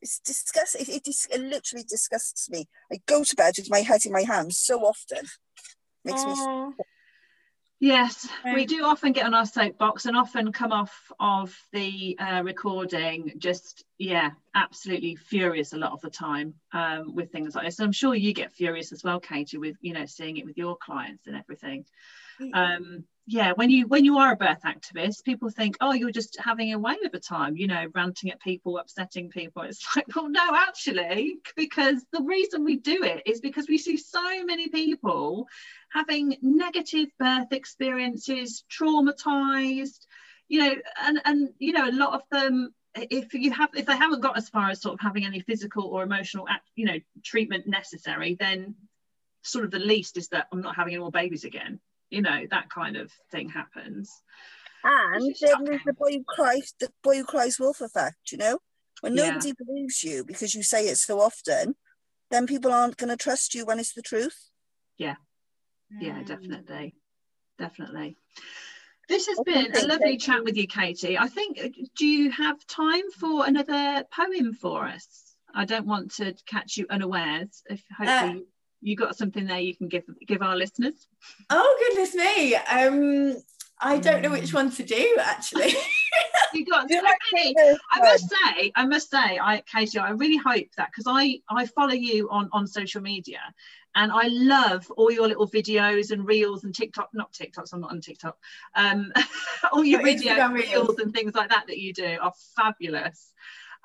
it's 0.02 0.20
disgusting. 0.20 0.82
It, 0.82 1.08
it, 1.08 1.16
it, 1.32 1.42
literally 1.42 1.86
disgusts 1.88 2.50
me. 2.50 2.68
I 2.92 2.98
go 3.06 3.24
to 3.24 3.36
bed 3.36 3.54
with 3.58 3.70
my 3.70 3.80
head 3.80 4.06
in 4.06 4.12
my 4.12 4.24
hands 4.24 4.58
so 4.58 4.82
often. 4.82 5.26
Makes 6.04 6.26
me 6.26 6.34
Yes, 7.84 8.30
we 8.46 8.68
do 8.68 8.86
often 8.86 9.12
get 9.12 9.26
on 9.26 9.34
our 9.34 9.46
soapbox 9.46 10.06
and 10.06 10.16
often 10.16 10.52
come 10.52 10.72
off 10.72 11.12
of 11.20 11.52
the 11.74 12.16
uh, 12.20 12.44
recording 12.44 13.34
just, 13.40 13.84
yeah, 13.98 14.30
absolutely 14.54 15.16
furious 15.16 15.74
a 15.74 15.78
lot 15.78 15.92
of 15.92 16.00
the 16.02 16.12
time 16.12 16.54
um, 16.74 17.16
with 17.16 17.32
things 17.32 17.56
like 17.56 17.66
this. 17.66 17.80
I'm 17.80 17.92
sure 17.92 18.14
you 18.14 18.36
get 18.36 18.54
furious 18.54 18.92
as 18.92 19.04
well, 19.04 19.20
Kati, 19.20 19.58
with, 19.58 19.78
you 19.82 19.94
know, 19.94 20.06
seeing 20.06 20.38
it 20.38 20.46
with 20.46 20.60
your 20.60 20.78
clients 20.78 21.26
and 21.26 21.36
everything. 21.36 21.86
Um, 22.54 23.04
yeah, 23.28 23.54
when 23.54 23.70
you 23.70 23.88
when 23.88 24.04
you 24.04 24.18
are 24.18 24.34
a 24.34 24.36
birth 24.36 24.62
activist, 24.66 25.24
people 25.24 25.50
think, 25.50 25.78
oh, 25.80 25.94
you're 25.94 26.12
just 26.12 26.40
having 26.40 26.74
a 26.74 26.80
way 26.80 26.98
of 27.06 27.14
a 27.14 27.20
time, 27.20 27.56
you 27.56 27.68
know, 27.68 27.86
ranting 27.94 28.32
at 28.32 28.42
people, 28.42 28.78
upsetting 28.78 29.30
people. 29.30 29.62
It's 29.62 29.86
like, 29.96 30.08
well, 30.16 30.30
no, 30.30 30.56
actually, 30.56 31.38
because 31.56 32.04
the 32.12 32.24
reason 32.24 32.66
we 32.66 32.78
do 32.78 33.04
it 33.04 33.24
is 33.26 33.40
because 33.40 33.68
we 33.68 33.78
see 33.78 33.98
so 33.98 34.44
many 34.46 34.70
people 34.70 35.48
having 35.94 36.36
negative 36.42 37.10
birth 37.20 37.52
experiences, 37.52 38.64
traumatized, 38.72 40.08
you 40.48 40.60
know, 40.60 40.76
and 41.04 41.22
and 41.24 41.50
you 41.60 41.74
know, 41.74 41.90
a 41.90 41.92
lot 41.92 42.14
of 42.14 42.22
them 42.32 42.74
if 42.96 43.34
you 43.34 43.52
have 43.52 43.70
if 43.76 43.86
they 43.86 43.96
haven't 43.96 44.22
got 44.22 44.38
as 44.38 44.50
far 44.50 44.70
as 44.70 44.82
sort 44.82 44.94
of 44.96 45.00
having 45.00 45.26
any 45.26 45.40
physical 45.40 45.86
or 45.86 46.04
emotional 46.04 46.46
you 46.76 46.86
know 46.86 47.00
treatment 47.24 47.66
necessary 47.66 48.36
then 48.38 48.76
sort 49.44 49.64
of 49.64 49.72
the 49.72 49.80
least 49.80 50.18
is 50.18 50.28
that 50.28 50.48
i'm 50.52 50.60
not 50.60 50.76
having 50.76 50.94
any 50.94 51.00
more 51.00 51.10
babies 51.10 51.46
again 51.46 51.80
you 52.12 52.22
know 52.22 52.46
that 52.52 52.70
kind 52.70 52.98
of 52.98 53.12
thing 53.32 53.50
happens. 53.50 54.12
And 54.84 55.36
then 55.42 55.66
there's 55.66 55.82
the 55.86 55.94
boy 55.94 56.12
who 56.12 56.24
cries 56.28 56.74
the 56.80 56.90
boy 57.04 57.18
who 57.18 57.24
cries 57.24 57.60
wolf 57.60 57.82
effect 57.82 58.32
you 58.32 58.38
know? 58.38 58.60
When 59.02 59.16
Yeah. 59.16 59.32
nobody 59.32 59.54
believes 59.54 60.04
you 60.04 60.24
because 60.24 60.54
you 60.54 60.62
say 60.62 60.88
it 60.88 60.98
so 60.98 61.20
often 61.20 61.76
then 62.30 62.48
people 62.48 62.72
aren't 62.72 62.98
going 62.98 63.10
to 63.10 63.18
trust 63.18 63.54
you 63.54 63.66
when 63.66 63.78
it's 63.80 63.94
the 63.94 64.02
truth. 64.02 64.50
Yeah. 64.98 65.16
Mm. 65.94 66.26
definitely. 66.26 66.96
Definitely. 67.60 68.18
This 69.10 69.28
has 69.28 69.40
Okay, 69.40 69.68
been 69.68 69.76
a 69.76 69.88
lovely 69.88 70.14
you. 70.14 70.20
chat 70.20 70.44
with 70.44 70.56
you 70.56 70.68
kati. 70.68 71.18
I 71.20 71.28
think 71.28 71.60
uh, 71.60 71.68
do 71.98 72.08
you 72.08 72.32
have 72.32 72.66
time 72.68 73.12
for 73.20 73.46
another 73.46 74.06
poem 74.16 74.54
for 74.54 74.88
us? 74.88 75.36
I 75.54 75.66
don't 75.66 75.86
want 75.86 76.16
to 76.16 76.34
catch 76.46 76.78
you 76.78 76.86
unawares 76.90 77.62
if 77.70 77.84
hopefully 77.98 78.46
you 78.82 78.96
got 78.96 79.18
something 79.18 79.46
there 79.46 79.60
you 79.60 79.76
can 79.76 79.88
give 79.88 80.04
give 80.28 80.42
our 80.42 80.56
listeners 80.56 81.08
Oh 81.50 81.78
goodness 81.88 82.16
me. 82.16 82.56
Um, 82.56 83.38
I 83.80 83.98
don't 83.98 84.22
know 84.22 84.30
which 84.30 84.54
one 84.54 84.72
to 84.72 84.84
do 84.84 85.18
actually. 85.20 85.74
you 86.54 86.66
got 86.66 86.90
you 86.90 87.00
okay. 87.00 87.54
I 87.92 88.00
must 88.00 88.30
say, 88.30 88.72
I 88.76 88.86
must 88.86 89.10
say, 89.10 89.40
I 89.42 89.64
Kati, 89.72 90.00
I 90.00 90.12
really 90.12 90.38
hope 90.38 90.68
that 90.78 90.90
because 90.92 91.06
I 91.08 91.40
I 91.50 91.66
follow 91.66 91.94
you 91.94 92.30
on 92.30 92.50
on 92.52 92.68
social 92.68 93.02
media, 93.02 93.40
and 93.96 94.12
I 94.12 94.28
love 94.28 94.90
all 94.98 95.12
your 95.12 95.28
little 95.28 95.48
videos 95.48 96.12
and 96.12 96.26
reels 96.28 96.64
and 96.64 96.76
TikTok, 96.76 97.10
not 97.14 97.32
TikToks, 97.34 97.74
I'm 97.74 97.82
not 97.82 97.92
on 97.92 98.02
TikTok, 98.02 98.38
um, 98.76 99.12
all 99.72 99.84
your 99.84 100.02
Your 100.02 100.18
video 100.18 100.50
reels. 100.50 100.70
reels 100.72 101.00
and 101.00 101.14
things 101.14 101.34
like 101.34 101.50
that 101.50 101.66
that 101.68 101.78
you 101.78 101.94
do 101.94 102.18
are 102.22 102.34
fabulous. 102.56 103.32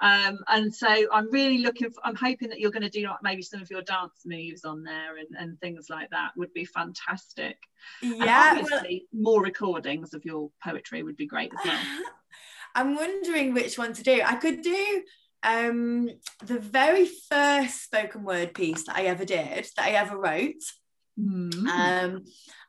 Um, 0.00 0.38
and 0.48 0.74
so 0.74 0.88
I'm 1.10 1.30
really 1.30 1.58
looking 1.58 1.90
for, 1.90 2.00
I'm 2.04 2.16
hoping 2.16 2.50
that 2.50 2.60
you're 2.60 2.70
going 2.70 2.82
to 2.82 2.90
do 2.90 3.04
like 3.04 3.22
maybe 3.22 3.42
some 3.42 3.62
of 3.62 3.70
your 3.70 3.82
dance 3.82 4.22
moves 4.26 4.64
on 4.64 4.82
there 4.82 5.16
and, 5.16 5.28
and 5.38 5.60
things 5.60 5.88
like 5.88 6.10
that 6.10 6.32
would 6.36 6.52
be 6.52 6.64
fantastic. 6.64 7.56
Yeah. 8.02 8.62
well, 8.62 8.82
more 9.12 9.42
recordings 9.42 10.12
of 10.12 10.24
your 10.24 10.50
poetry 10.62 11.02
would 11.02 11.16
be 11.16 11.26
great 11.26 11.52
as 11.58 11.64
well. 11.64 11.80
I'm 12.74 12.94
wondering 12.94 13.54
which 13.54 13.78
one 13.78 13.94
to 13.94 14.02
do. 14.02 14.20
I 14.24 14.34
could 14.34 14.60
do 14.60 15.02
um, 15.42 16.10
the 16.44 16.58
very 16.58 17.06
first 17.30 17.84
spoken 17.84 18.22
word 18.22 18.52
piece 18.52 18.84
that 18.84 18.96
I 18.96 19.04
ever 19.04 19.24
did, 19.24 19.66
that 19.76 19.86
I 19.86 19.90
ever 19.92 20.18
wrote. 20.18 20.62
Mm. 21.18 21.66
Um, 21.68 22.24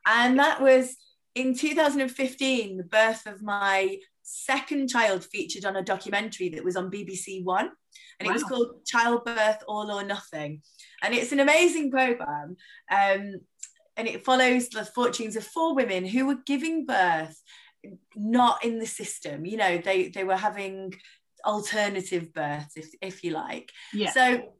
and 0.06 0.38
that 0.38 0.62
was 0.62 0.96
in 1.34 1.54
2015, 1.54 2.78
the 2.78 2.84
birth 2.84 3.26
of 3.26 3.42
my 3.42 3.98
second 4.28 4.88
child 4.88 5.24
featured 5.24 5.64
on 5.64 5.76
a 5.76 5.82
documentary 5.82 6.50
that 6.50 6.64
was 6.64 6.76
on 6.76 6.90
BBC 6.90 7.44
One. 7.44 7.70
And 8.20 8.28
it 8.28 8.32
was 8.32 8.42
called 8.42 8.84
Childbirth 8.84 9.62
All 9.66 9.90
or 9.90 10.02
Nothing. 10.02 10.62
And 11.02 11.14
it's 11.14 11.32
an 11.32 11.40
amazing 11.40 11.90
program. 11.90 12.56
Um, 12.90 13.40
and 13.96 14.06
it 14.06 14.24
follows 14.24 14.68
the 14.68 14.84
fortunes 14.84 15.36
of 15.36 15.44
four 15.44 15.74
women 15.74 16.04
who 16.04 16.26
were 16.26 16.38
giving 16.46 16.84
birth 16.84 17.40
not 18.16 18.64
in 18.64 18.78
the 18.78 18.86
system. 18.86 19.46
You 19.46 19.56
know, 19.56 19.78
they, 19.78 20.08
they 20.08 20.24
were 20.24 20.36
having 20.36 20.94
alternative 21.44 22.32
births, 22.34 22.76
if, 22.76 22.88
if 23.00 23.24
you 23.24 23.30
like. 23.30 23.70
yeah. 23.94 24.10
So 24.10 24.52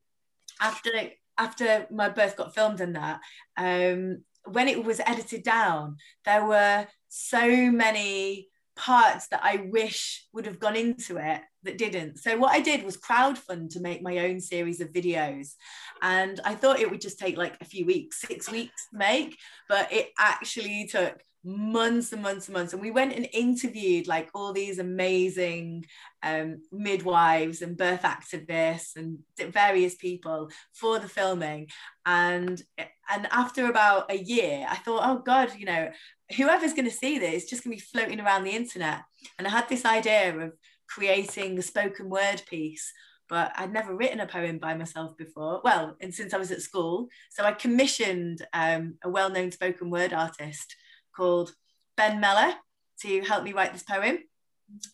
after 0.60 0.90
after 1.36 1.86
my 1.92 2.08
birth 2.08 2.36
got 2.36 2.54
filmed 2.54 2.80
and 2.80 2.96
that, 2.96 3.20
um, 3.56 4.24
when 4.44 4.66
it 4.66 4.84
was 4.84 5.00
edited 5.00 5.44
down, 5.44 5.96
there 6.24 6.44
were 6.44 6.86
so 7.08 7.70
many 7.70 8.48
parts 8.78 9.28
that 9.28 9.40
I 9.42 9.66
wish 9.70 10.26
would 10.32 10.46
have 10.46 10.60
gone 10.60 10.76
into 10.76 11.16
it 11.16 11.42
that 11.64 11.76
didn't. 11.76 12.18
So 12.18 12.38
what 12.38 12.52
I 12.52 12.60
did 12.60 12.84
was 12.84 12.96
crowdfund 12.96 13.70
to 13.70 13.80
make 13.80 14.02
my 14.02 14.18
own 14.18 14.40
series 14.40 14.80
of 14.80 14.92
videos. 14.92 15.54
And 16.00 16.40
I 16.44 16.54
thought 16.54 16.80
it 16.80 16.90
would 16.90 17.00
just 17.00 17.18
take 17.18 17.36
like 17.36 17.56
a 17.60 17.64
few 17.64 17.84
weeks, 17.84 18.20
six 18.20 18.50
weeks 18.50 18.88
to 18.90 18.98
make, 18.98 19.36
but 19.68 19.92
it 19.92 20.10
actually 20.18 20.86
took 20.86 21.20
months 21.44 22.12
and 22.12 22.22
months 22.22 22.46
and 22.46 22.56
months. 22.56 22.72
And 22.72 22.82
we 22.82 22.90
went 22.90 23.14
and 23.14 23.28
interviewed 23.32 24.06
like 24.06 24.30
all 24.34 24.52
these 24.52 24.78
amazing 24.78 25.86
um, 26.22 26.62
midwives 26.70 27.62
and 27.62 27.76
birth 27.76 28.02
activists 28.02 28.96
and 28.96 29.18
various 29.52 29.96
people 29.96 30.50
for 30.72 30.98
the 30.98 31.08
filming. 31.08 31.68
And 32.06 32.62
and 33.10 33.26
after 33.30 33.66
about 33.66 34.10
a 34.10 34.18
year, 34.18 34.66
I 34.68 34.76
thought, 34.76 35.02
oh 35.04 35.22
God, 35.24 35.52
you 35.56 35.64
know, 35.64 35.90
whoever's 36.36 36.74
going 36.74 36.84
to 36.84 36.90
see 36.90 37.18
this 37.18 37.44
is 37.44 37.50
just 37.50 37.64
going 37.64 37.76
to 37.76 37.82
be 37.82 37.88
floating 37.90 38.20
around 38.20 38.44
the 38.44 38.56
internet. 38.56 39.02
And 39.38 39.46
I 39.46 39.50
had 39.50 39.68
this 39.68 39.84
idea 39.84 40.36
of 40.38 40.52
creating 40.88 41.58
a 41.58 41.62
spoken 41.62 42.08
word 42.08 42.42
piece. 42.48 42.92
But 43.28 43.52
I'd 43.56 43.72
never 43.72 43.94
written 43.94 44.20
a 44.20 44.26
poem 44.26 44.58
by 44.58 44.74
myself 44.74 45.16
before. 45.18 45.60
Well, 45.62 45.96
and 46.00 46.14
since 46.14 46.32
I 46.32 46.38
was 46.38 46.50
at 46.50 46.62
school, 46.62 47.08
so 47.30 47.44
I 47.44 47.52
commissioned 47.52 48.46
um, 48.54 48.94
a 49.04 49.10
well-known 49.10 49.52
spoken 49.52 49.90
word 49.90 50.14
artist 50.14 50.74
called 51.14 51.52
Ben 51.96 52.20
Mellor 52.20 52.54
to 53.02 53.20
help 53.22 53.44
me 53.44 53.52
write 53.52 53.74
this 53.74 53.82
poem 53.82 54.18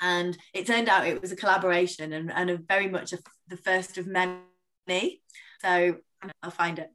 and 0.01 0.37
it 0.53 0.67
turned 0.67 0.89
out 0.89 1.07
it 1.07 1.21
was 1.21 1.33
a 1.33 1.37
collaboration 1.37 2.13
and, 2.13 2.33
and 2.33 2.51
a 2.51 2.57
very 2.57 2.89
much 2.89 3.13
a, 3.13 3.19
the 3.49 3.57
first 3.57 3.99
of 3.99 4.07
many 4.07 5.23
so 5.61 5.97
i'll 6.43 6.51
find 6.51 6.79
it 6.79 6.91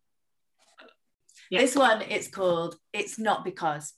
this 1.52 1.76
one 1.76 2.02
it's 2.04 2.28
called 2.28 2.76
it's 2.94 3.20
not 3.20 3.44
because 3.44 3.94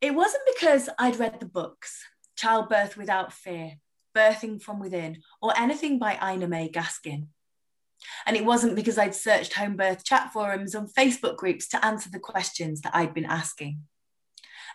it 0.00 0.14
wasn't 0.14 0.42
because 0.54 0.88
i'd 0.98 1.18
read 1.18 1.40
the 1.40 1.46
books 1.46 2.04
childbirth 2.36 2.96
without 2.96 3.32
fear 3.32 3.72
birthing 4.16 4.60
from 4.60 4.80
within 4.80 5.22
or 5.42 5.52
anything 5.56 5.98
by 5.98 6.18
ina 6.32 6.46
may 6.46 6.68
gaskin 6.68 7.28
and 8.26 8.36
it 8.36 8.44
wasn't 8.44 8.76
because 8.76 8.98
I'd 8.98 9.14
searched 9.14 9.54
home 9.54 9.76
birth 9.76 10.04
chat 10.04 10.32
forums 10.32 10.74
on 10.74 10.86
Facebook 10.86 11.36
groups 11.36 11.68
to 11.68 11.84
answer 11.84 12.10
the 12.10 12.18
questions 12.18 12.80
that 12.82 12.94
I'd 12.94 13.14
been 13.14 13.24
asking. 13.24 13.80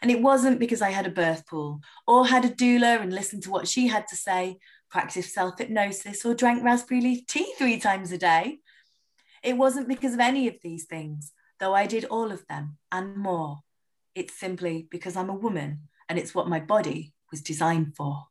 And 0.02 0.12
it 0.12 0.22
wasn't 0.22 0.60
because 0.60 0.82
I 0.82 0.90
had 0.90 1.08
a 1.08 1.12
birth 1.12 1.48
pool 1.48 1.82
or 2.06 2.28
had 2.28 2.44
a 2.44 2.50
doula 2.50 3.02
and 3.02 3.14
listened 3.14 3.44
to 3.44 3.52
what 3.52 3.68
she 3.68 3.88
had 3.88 4.08
to 4.10 4.16
say, 4.16 4.58
practiced 4.90 5.34
self 5.34 5.58
hypnosis, 5.58 6.26
or 6.26 6.34
drank 6.34 6.64
raspberry 6.64 7.02
leaf 7.02 7.26
tea 7.26 7.54
three 7.58 7.80
times 7.80 8.12
a 8.12 8.18
day. 8.18 8.60
It 9.42 9.58
wasn't 9.58 9.88
because 9.88 10.14
of 10.14 10.20
any 10.20 10.48
of 10.48 10.56
these 10.62 10.86
things, 10.86 11.32
though 11.60 11.74
I 11.74 11.86
did 11.86 12.06
all 12.06 12.32
of 12.32 12.46
them 12.48 12.78
and 12.92 13.16
more. 13.16 13.63
It's 14.16 14.34
simply 14.34 14.88
because 14.92 15.16
I'm 15.16 15.30
a 15.30 15.36
woman 15.36 15.90
and 16.08 16.20
it's 16.20 16.36
what 16.36 16.48
my 16.48 16.60
body 16.60 17.14
was 17.32 17.42
designed 17.42 17.96
for. 17.96 18.28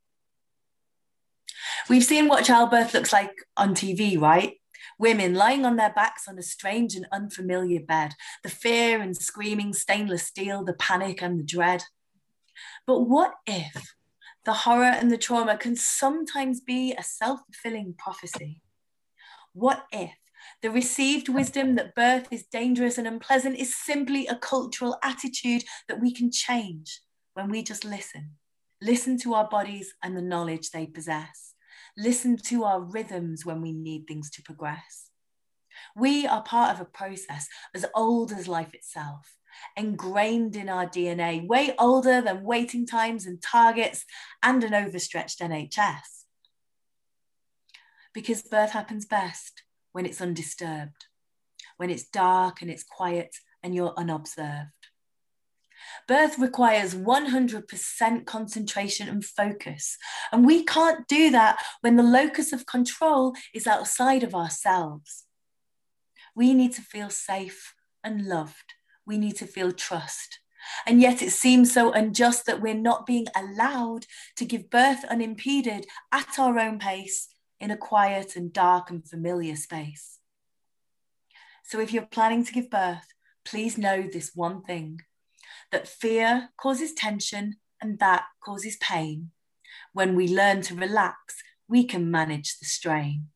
We've 1.89 2.05
seen 2.05 2.29
what 2.29 2.45
childbirth 2.45 2.95
looks 2.95 3.13
like 3.13 3.33
on 3.57 3.75
TV, 3.75 4.19
right? 4.21 4.55
Women 4.99 5.35
lying 5.35 5.65
on 5.65 5.77
their 5.77 5.93
backs 5.93 6.29
on 6.29 6.39
a 6.39 6.43
strange 6.43 6.95
and 6.95 7.07
unfamiliar 7.11 7.81
bed, 7.81 8.15
the 8.43 8.49
fear 8.49 9.01
and 9.01 9.17
screaming 9.17 9.73
stainless 9.73 10.25
steel, 10.25 10.65
the 10.65 10.75
panic 10.75 11.23
and 11.23 11.39
the 11.39 11.45
dread. 11.45 11.85
But 12.87 13.01
what 13.01 13.35
if 13.47 13.95
the 14.45 14.53
horror 14.53 14.85
and 14.85 15.11
the 15.11 15.19
trauma 15.19 15.57
can 15.57 15.77
sometimes 15.77 16.61
be 16.61 16.93
a 16.93 17.03
self 17.03 17.41
fulfilling 17.47 17.95
prophecy? 17.97 18.63
What 19.53 19.85
if 19.93 20.15
the 20.63 20.71
received 20.71 21.29
wisdom 21.29 21.75
that 21.75 21.95
birth 21.95 22.29
is 22.31 22.45
dangerous 22.45 22.99
and 22.99 23.07
unpleasant 23.07 23.57
is 23.57 23.77
simply 23.77 24.27
a 24.27 24.37
cultural 24.37 24.97
attitude 25.03 25.65
that 25.89 26.01
we 26.01 26.13
can 26.13 26.31
change 26.31 27.01
when 27.35 27.51
we 27.51 27.63
just 27.63 27.85
listen? 27.85 28.33
Listen 28.81 29.19
to 29.19 29.35
our 29.35 29.49
bodies 29.49 29.95
and 30.03 30.17
the 30.17 30.23
knowledge 30.23 30.71
they 30.71 30.87
possess 30.87 31.53
listen 31.97 32.37
to 32.37 32.65
our 32.65 32.81
rhythms 32.81 33.45
when 33.45 33.61
we 33.61 33.73
need 33.73 34.07
things 34.07 34.31
to 34.31 34.43
progress. 34.43 35.11
We 35.97 36.27
are 36.27 36.43
part 36.43 36.75
of 36.75 36.81
a 36.81 36.87
process 36.91 37.49
as 37.75 37.87
old 37.95 38.33
as 38.33 38.49
life 38.49 38.75
itself, 38.75 39.37
ingrained 39.77 40.57
in 40.57 40.69
our 40.69 40.87
DNA, 40.87 41.47
way 41.47 41.75
older 41.79 42.21
than 42.21 42.45
waiting 42.45 42.87
times 42.87 43.27
and 43.27 43.43
targets 43.43 44.05
and 44.43 44.63
an 44.65 44.75
overstretched 44.75 45.41
NHS. 45.41 46.25
Because 48.15 48.43
birth 48.43 48.71
happens 48.71 49.07
best 49.07 49.63
when 49.93 50.07
it's 50.07 50.21
undisturbed, 50.21 51.07
when 51.77 51.91
it's 51.91 52.05
dark 52.05 52.63
and 52.63 52.71
it's 52.71 52.85
quiet 52.85 53.37
and 53.63 53.75
you're 53.75 53.95
unobserved. 53.97 54.71
Birth 56.07 56.39
requires 56.39 56.95
100% 56.95 58.27
concentration 58.27 59.09
and 59.09 59.25
focus. 59.25 59.99
And 60.31 60.47
we 60.47 60.65
can't 60.65 61.07
do 61.09 61.31
that 61.31 61.59
when 61.81 61.97
the 61.97 62.03
locus 62.03 62.53
of 62.53 62.67
control 62.67 63.35
is 63.55 63.67
outside 63.67 64.23
of 64.23 64.35
ourselves. 64.35 65.25
We 66.35 66.55
need 66.55 66.73
to 66.75 66.83
feel 66.83 67.11
safe 67.11 67.75
and 68.03 68.27
loved. 68.27 68.75
We 69.07 69.19
need 69.19 69.37
to 69.37 69.47
feel 69.47 69.73
trust. 69.73 70.39
And 70.87 71.01
yet 71.01 71.23
it 71.23 71.31
seems 71.31 71.73
so 71.73 71.93
unjust 71.93 72.47
that 72.47 72.61
we're 72.61 72.75
not 72.75 73.05
being 73.05 73.27
allowed 73.35 74.07
to 74.37 74.45
give 74.45 74.71
birth 74.71 75.05
unimpeded 75.11 75.87
at 76.13 76.39
our 76.39 76.59
own 76.59 76.79
pace 76.79 77.29
in 77.63 77.71
a 77.71 77.77
quiet 77.77 78.35
and 78.35 78.53
dark 78.53 78.91
and 78.91 79.09
familiar 79.09 79.55
space. 79.55 80.19
So 81.65 81.79
if 81.79 81.93
you're 81.93 82.05
planning 82.05 82.45
to 82.45 82.53
give 82.53 82.69
birth, 82.69 83.07
please 83.45 83.79
know 83.79 84.03
this 84.03 84.33
one 84.35 84.63
thing 84.63 85.01
that 85.71 85.87
fear 85.87 86.49
causes 86.57 86.93
tension 86.93 87.55
and 87.81 88.01
that 88.01 88.25
causes 88.45 88.77
pain. 88.79 89.31
When 89.93 90.17
we 90.17 90.27
learn 90.27 90.63
to 90.63 90.75
relax, 90.75 91.37
we 91.69 91.85
can 91.85 92.11
manage 92.11 92.59
the 92.59 92.67
strain. 92.67 93.29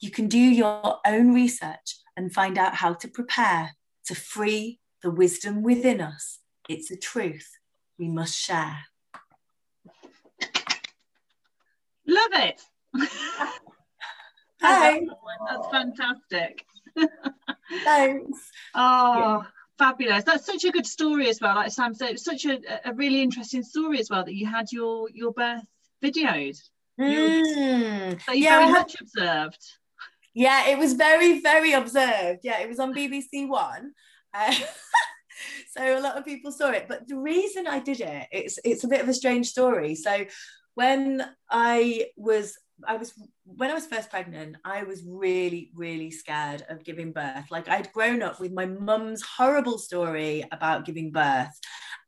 You 0.00 0.10
can 0.10 0.26
do 0.26 0.38
your 0.38 0.98
own 1.06 1.32
research 1.32 1.98
and 2.16 2.34
find 2.34 2.58
out 2.58 2.74
how 2.74 2.94
to 2.94 3.06
prepare 3.06 3.76
to 4.06 4.16
free, 4.16 4.80
the 5.00 5.12
wisdom 5.12 5.62
within 5.62 6.00
us. 6.00 6.40
It's 6.68 6.90
a 6.90 6.96
truth 6.96 7.48
we 8.00 8.08
must 8.08 8.36
share. 8.36 8.80
Love 12.04 12.32
it. 12.32 12.60
Thanks. 14.62 15.14
That's 15.48 15.68
fantastic. 15.68 16.64
Thanks. 17.84 18.50
Oh, 18.74 19.44
fabulous. 19.78 20.24
That's 20.24 20.46
such 20.46 20.64
a 20.64 20.70
good 20.70 20.86
story 20.86 21.28
as 21.28 21.40
well. 21.40 21.56
Like 21.56 21.72
Sam 21.72 21.94
said, 21.94 22.10
it's 22.10 22.24
such 22.24 22.46
a, 22.46 22.58
a 22.84 22.94
really 22.94 23.22
interesting 23.22 23.62
story 23.62 23.98
as 23.98 24.10
well 24.10 24.24
that 24.24 24.34
you 24.34 24.46
had 24.46 24.70
your 24.72 25.08
your 25.10 25.32
birth 25.32 25.64
videoed. 26.02 26.58
Mm. 27.00 28.22
So 28.22 28.32
you 28.32 28.44
Yeah, 28.44 28.60
very 28.60 28.72
much 28.72 28.96
observed. 29.00 29.62
Yeah, 30.34 30.68
it 30.68 30.78
was 30.78 30.94
very, 30.94 31.40
very 31.40 31.72
observed. 31.72 32.40
Yeah, 32.42 32.60
it 32.60 32.68
was 32.68 32.78
on 32.78 32.94
BBC 32.94 33.48
One. 33.48 33.92
Uh, 34.32 34.54
so 35.76 35.98
a 35.98 36.00
lot 36.00 36.16
of 36.16 36.24
people 36.24 36.52
saw 36.52 36.70
it. 36.70 36.86
But 36.88 37.08
the 37.08 37.18
reason 37.18 37.66
I 37.66 37.80
did 37.80 38.00
it, 38.00 38.28
it's 38.30 38.58
it's 38.64 38.84
a 38.84 38.88
bit 38.88 39.00
of 39.00 39.08
a 39.08 39.14
strange 39.14 39.48
story. 39.48 39.94
So 39.94 40.24
when 40.74 41.24
I 41.50 42.06
was 42.16 42.56
I 42.86 42.96
was 42.96 43.12
when 43.44 43.70
I 43.70 43.74
was 43.74 43.86
first 43.86 44.10
pregnant, 44.10 44.56
I 44.64 44.84
was 44.84 45.02
really, 45.06 45.70
really 45.74 46.10
scared 46.10 46.64
of 46.68 46.84
giving 46.84 47.12
birth. 47.12 47.50
Like 47.50 47.68
I'd 47.68 47.92
grown 47.92 48.22
up 48.22 48.40
with 48.40 48.52
my 48.52 48.66
mum's 48.66 49.22
horrible 49.22 49.78
story 49.78 50.44
about 50.52 50.84
giving 50.84 51.10
birth. 51.10 51.58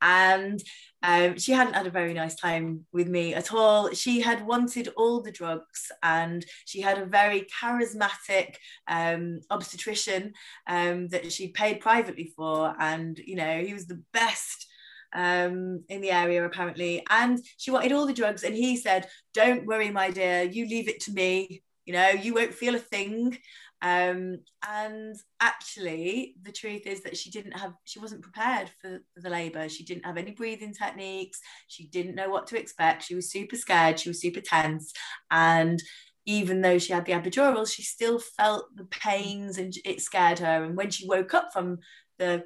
And 0.01 0.61
um, 1.03 1.37
she 1.37 1.51
hadn't 1.51 1.75
had 1.75 1.85
a 1.85 1.91
very 1.91 2.13
nice 2.13 2.35
time 2.35 2.85
with 2.91 3.07
me 3.07 3.33
at 3.35 3.53
all. 3.53 3.91
She 3.91 4.21
had 4.21 4.45
wanted 4.45 4.89
all 4.97 5.21
the 5.21 5.31
drugs, 5.31 5.91
and 6.01 6.43
she 6.65 6.81
had 6.81 6.97
a 6.97 7.05
very 7.05 7.47
charismatic 7.61 8.55
um, 8.87 9.41
obstetrician 9.51 10.33
um, 10.67 11.07
that 11.09 11.31
she 11.31 11.49
paid 11.49 11.79
privately 11.79 12.33
for, 12.35 12.73
and 12.79 13.19
you 13.19 13.35
know 13.35 13.61
he 13.61 13.73
was 13.73 13.85
the 13.85 14.01
best 14.13 14.67
um, 15.15 15.83
in 15.89 16.01
the 16.01 16.11
area 16.11 16.45
apparently. 16.45 17.03
And 17.09 17.39
she 17.57 17.71
wanted 17.71 17.91
all 17.91 18.05
the 18.05 18.13
drugs, 18.13 18.43
and 18.43 18.55
he 18.55 18.77
said, 18.77 19.07
"Don't 19.33 19.65
worry, 19.65 19.89
my 19.89 20.11
dear. 20.11 20.43
You 20.43 20.67
leave 20.67 20.87
it 20.87 20.99
to 21.01 21.11
me. 21.11 21.63
You 21.85 21.93
know, 21.93 22.09
you 22.09 22.33
won't 22.33 22.53
feel 22.53 22.75
a 22.75 22.79
thing." 22.79 23.37
Um, 23.81 24.39
and 24.67 25.15
actually, 25.39 26.35
the 26.41 26.51
truth 26.51 26.87
is 26.87 27.03
that 27.03 27.17
she 27.17 27.29
didn't 27.29 27.51
have, 27.51 27.73
she 27.83 27.99
wasn't 27.99 28.23
prepared 28.23 28.71
for, 28.81 28.99
for 29.13 29.21
the 29.21 29.29
labour. 29.29 29.69
She 29.69 29.83
didn't 29.83 30.05
have 30.05 30.17
any 30.17 30.31
breathing 30.31 30.73
techniques. 30.73 31.39
She 31.67 31.85
didn't 31.87 32.15
know 32.15 32.29
what 32.29 32.47
to 32.47 32.59
expect. 32.59 33.03
She 33.03 33.13
was 33.13 33.29
super 33.29 33.55
scared. 33.55 33.99
She 33.99 34.09
was 34.09 34.19
super 34.21 34.41
tense. 34.41 34.91
And 35.29 35.81
even 36.25 36.61
though 36.61 36.79
she 36.79 36.93
had 36.93 37.05
the 37.05 37.11
epidural, 37.11 37.71
she 37.71 37.83
still 37.83 38.17
felt 38.17 38.75
the 38.75 38.85
pains 38.85 39.59
and 39.59 39.73
it 39.85 40.01
scared 40.01 40.39
her. 40.39 40.63
And 40.63 40.75
when 40.75 40.89
she 40.89 41.07
woke 41.07 41.35
up 41.35 41.49
from 41.53 41.77
the 42.17 42.45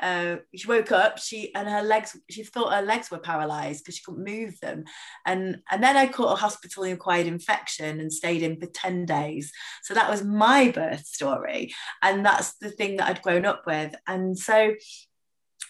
uh, 0.00 0.36
she 0.54 0.66
woke 0.66 0.92
up 0.92 1.18
she 1.18 1.54
and 1.54 1.68
her 1.68 1.82
legs 1.82 2.18
she 2.30 2.42
thought 2.42 2.72
her 2.72 2.82
legs 2.82 3.10
were 3.10 3.18
paralyzed 3.18 3.84
because 3.84 3.96
she 3.96 4.04
couldn't 4.04 4.24
move 4.24 4.58
them. 4.60 4.84
And 5.24 5.62
and 5.70 5.82
then 5.82 5.96
i 5.96 6.06
caught 6.06 6.32
a 6.32 6.40
hospital 6.40 6.84
acquired 6.84 7.26
infection 7.26 8.00
and 8.00 8.12
stayed 8.12 8.42
in 8.42 8.60
for 8.60 8.66
10 8.66 9.06
days. 9.06 9.52
So 9.82 9.94
that 9.94 10.10
was 10.10 10.22
my 10.22 10.70
birth 10.70 11.06
story 11.06 11.74
and 12.02 12.24
that's 12.24 12.56
the 12.56 12.70
thing 12.70 12.96
that 12.96 13.08
i'd 13.08 13.22
grown 13.22 13.44
up 13.44 13.62
with. 13.66 13.94
And 14.06 14.38
so 14.38 14.74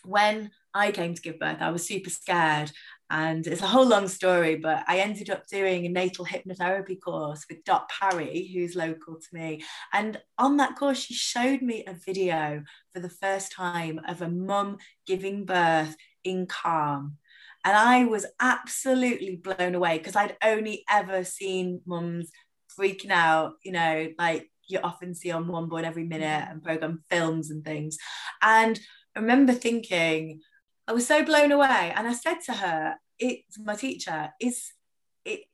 when 0.05 0.51
i 0.75 0.91
came 0.93 1.15
to 1.15 1.23
give 1.23 1.39
birth 1.39 1.59
i 1.61 1.71
was 1.71 1.87
super 1.87 2.11
scared 2.11 2.71
and 3.11 3.47
it's 3.47 3.63
a 3.63 3.67
whole 3.67 3.87
long 3.87 4.09
story, 4.09 4.57
but 4.57 4.85
I 4.89 4.99
ended 4.99 5.31
up 5.31 5.47
doing 5.47 5.87
a 5.87 5.91
natal 5.91 6.27
hypnotherapy 6.27 7.01
course 7.01 7.45
with 7.49 7.65
Dot 7.65 7.89
Parry, 7.89 8.51
who's 8.53 8.75
local 8.75 9.15
to 9.15 9.29
me. 9.33 9.63
And 9.93 10.21
on 10.39 10.57
that 10.57 10.77
course, 10.77 10.99
she 10.99 11.15
showed 11.15 11.63
me 11.63 11.85
a 11.87 11.95
video 11.95 12.65
for 12.93 13.01
the 13.01 13.09
first 13.09 13.53
time 13.53 14.01
of 14.09 14.23
a 14.23 14.29
mum 14.29 14.79
giving 15.07 15.45
birth 15.45 15.95
in 16.25 16.47
calm. 16.47 17.19
And 17.65 17.77
I 17.77 18.05
was 18.05 18.27
absolutely 18.41 19.37
blown 19.37 19.75
away 19.75 19.99
because 19.99 20.17
I'd 20.17 20.37
only 20.43 20.85
ever 20.91 21.23
seen 21.23 21.83
mums 21.87 22.31
freaking 22.79 23.11
out, 23.11 23.55
you 23.65 23.73
know, 23.73 24.09
like 24.19 24.51
you 24.69 24.81
often 24.83 25.15
see 25.15 25.31
on 25.31 25.47
One 25.47 25.69
Born 25.69 25.85
Every 25.85 26.05
Minute 26.05 26.49
and 26.51 26.63
program 26.63 27.03
films 27.09 27.51
and 27.51 27.65
things. 27.65 27.99
And 28.43 28.79
I 29.15 29.21
remember 29.21 29.53
thinking, 29.53 30.41
I 30.89 30.93
was 30.93 31.07
so 31.07 31.25
blown 31.25 31.53
away. 31.53 31.93
And 31.95 32.07
I 32.07 32.13
said 32.13 32.39
to 32.47 32.53
her, 32.53 32.95
it's 33.19 33.59
my 33.59 33.75
teacher, 33.75 34.31
is 34.41 34.73
it 35.25 35.45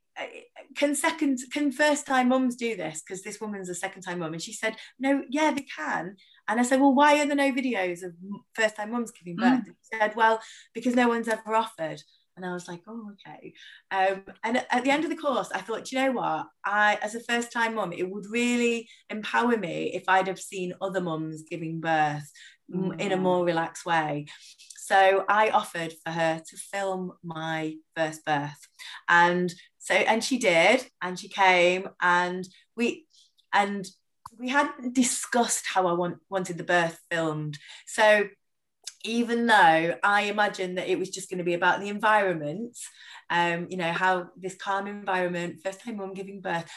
can 0.76 0.94
second 0.94 1.38
can 1.52 1.72
first 1.72 2.06
time 2.06 2.28
mums 2.28 2.56
do 2.56 2.76
this? 2.76 3.02
Because 3.02 3.22
this 3.22 3.40
woman's 3.40 3.68
a 3.68 3.74
second 3.74 4.02
time 4.02 4.18
mum. 4.18 4.32
And 4.32 4.42
she 4.42 4.52
said, 4.52 4.76
No, 4.98 5.22
yeah, 5.30 5.52
they 5.52 5.62
can. 5.62 6.16
And 6.48 6.60
I 6.60 6.62
said, 6.62 6.80
Well, 6.80 6.94
why 6.94 7.20
are 7.20 7.26
there 7.26 7.36
no 7.36 7.52
videos 7.52 8.02
of 8.02 8.12
first 8.54 8.76
time 8.76 8.92
mums 8.92 9.10
giving 9.10 9.36
birth? 9.36 9.60
Mm. 9.60 9.66
She 9.66 9.98
said, 9.98 10.14
Well, 10.14 10.40
because 10.74 10.94
no 10.94 11.08
one's 11.08 11.28
ever 11.28 11.54
offered. 11.54 12.02
And 12.36 12.46
I 12.46 12.52
was 12.54 12.66
like, 12.66 12.80
oh, 12.88 13.10
okay. 13.12 13.52
Um, 13.90 14.22
and 14.42 14.64
at 14.70 14.84
the 14.84 14.90
end 14.90 15.04
of 15.04 15.10
the 15.10 15.16
course, 15.16 15.50
I 15.54 15.60
thought, 15.60 15.92
you 15.92 15.98
know 15.98 16.12
what? 16.12 16.46
I, 16.64 16.98
as 17.02 17.14
a 17.14 17.20
first 17.20 17.52
time 17.52 17.74
mum, 17.74 17.92
it 17.92 18.08
would 18.08 18.24
really 18.30 18.88
empower 19.10 19.56
me 19.56 19.92
if 19.94 20.04
I'd 20.08 20.28
have 20.28 20.40
seen 20.40 20.72
other 20.80 21.02
mums 21.02 21.42
giving 21.42 21.80
birth 21.80 22.30
mm. 22.74 22.98
in 22.98 23.12
a 23.12 23.18
more 23.18 23.44
relaxed 23.44 23.84
way. 23.84 24.26
So 24.92 25.24
I 25.26 25.48
offered 25.48 25.94
for 26.04 26.12
her 26.12 26.42
to 26.46 26.56
film 26.58 27.12
my 27.24 27.76
first 27.96 28.26
birth. 28.26 28.68
And 29.08 29.50
so, 29.78 29.94
and 29.94 30.22
she 30.22 30.36
did, 30.36 30.86
and 31.00 31.18
she 31.18 31.30
came, 31.30 31.88
and 32.02 32.46
we, 32.76 33.06
and 33.54 33.88
we 34.38 34.50
hadn't 34.50 34.94
discussed 34.94 35.64
how 35.66 35.86
I 35.86 35.94
want, 35.94 36.18
wanted 36.28 36.58
the 36.58 36.64
birth 36.64 37.00
filmed. 37.10 37.58
So 37.86 38.28
even 39.02 39.46
though 39.46 39.96
I 40.02 40.22
imagined 40.24 40.76
that 40.76 40.90
it 40.90 40.98
was 40.98 41.08
just 41.08 41.30
going 41.30 41.38
to 41.38 41.44
be 41.44 41.54
about 41.54 41.80
the 41.80 41.88
environment, 41.88 42.76
um, 43.30 43.68
you 43.70 43.78
know, 43.78 43.92
how 43.92 44.28
this 44.36 44.56
calm 44.56 44.86
environment, 44.86 45.60
first 45.64 45.80
time 45.80 45.96
mum 45.96 46.12
giving 46.12 46.42
birth, 46.42 46.70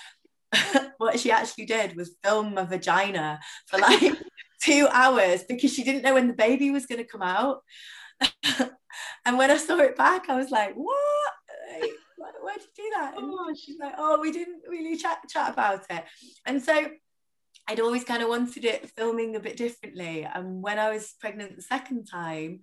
what 0.99 1.19
she 1.19 1.31
actually 1.31 1.65
did 1.65 1.97
was 1.97 2.15
film 2.23 2.53
my 2.53 2.63
vagina 2.63 3.41
for 3.67 3.77
like 3.77 4.13
two 4.63 4.87
hours 4.89 5.43
because 5.43 5.73
she 5.73 5.83
didn't 5.83 6.03
know 6.03 6.13
when 6.13 6.27
the 6.27 6.33
baby 6.33 6.71
was 6.71 6.85
going 6.85 7.03
to 7.03 7.07
come 7.07 7.21
out. 7.21 7.61
and 9.25 9.37
when 9.37 9.51
I 9.51 9.57
saw 9.57 9.77
it 9.79 9.95
back, 9.95 10.29
I 10.29 10.35
was 10.35 10.51
like, 10.51 10.73
what? 10.73 11.31
Like, 11.71 11.91
why 12.41 12.53
did 12.53 12.63
you 12.63 12.83
do 12.83 12.91
that? 12.95 13.17
And 13.17 13.25
oh, 13.29 13.53
she's 13.55 13.79
like, 13.79 13.95
oh, 13.97 14.19
we 14.19 14.31
didn't 14.31 14.61
really 14.67 14.97
chat 14.97 15.19
chat 15.29 15.51
about 15.51 15.85
it. 15.89 16.03
And 16.45 16.61
so 16.61 16.87
I'd 17.67 17.79
always 17.79 18.03
kind 18.03 18.21
of 18.21 18.29
wanted 18.29 18.65
it 18.65 18.89
filming 18.91 19.35
a 19.35 19.39
bit 19.39 19.57
differently. 19.57 20.27
And 20.31 20.61
when 20.61 20.79
I 20.79 20.91
was 20.91 21.15
pregnant 21.19 21.55
the 21.55 21.61
second 21.61 22.05
time, 22.05 22.61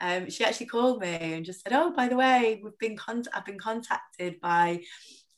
um, 0.00 0.30
she 0.30 0.44
actually 0.44 0.66
called 0.66 1.00
me 1.00 1.16
and 1.20 1.44
just 1.44 1.62
said, 1.62 1.72
"Oh, 1.72 1.90
by 1.90 2.08
the 2.08 2.16
way, 2.16 2.60
we've 2.62 2.78
been 2.78 2.96
con- 2.96 3.24
I've 3.32 3.46
been 3.46 3.58
contacted 3.58 4.40
by 4.40 4.82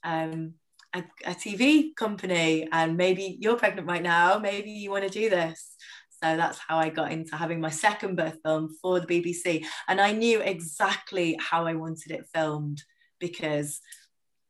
um, 0.04 0.54
a, 0.94 1.04
a, 1.24 1.34
TV 1.34 1.94
company, 1.94 2.66
and 2.72 2.96
maybe 2.96 3.38
you're 3.40 3.56
pregnant 3.56 3.86
right 3.86 4.02
now. 4.02 4.38
Maybe 4.38 4.70
you 4.70 4.90
want 4.90 5.04
to 5.04 5.10
do 5.10 5.30
this." 5.30 5.76
So 6.22 6.36
that's 6.36 6.58
how 6.58 6.78
I 6.78 6.88
got 6.88 7.12
into 7.12 7.36
having 7.36 7.60
my 7.60 7.70
second 7.70 8.16
birth 8.16 8.38
film 8.44 8.74
for 8.80 9.00
the 9.00 9.06
BBC, 9.06 9.64
and 9.88 10.00
I 10.00 10.12
knew 10.12 10.40
exactly 10.40 11.36
how 11.38 11.66
I 11.66 11.74
wanted 11.74 12.12
it 12.12 12.26
filmed 12.34 12.82
because, 13.18 13.80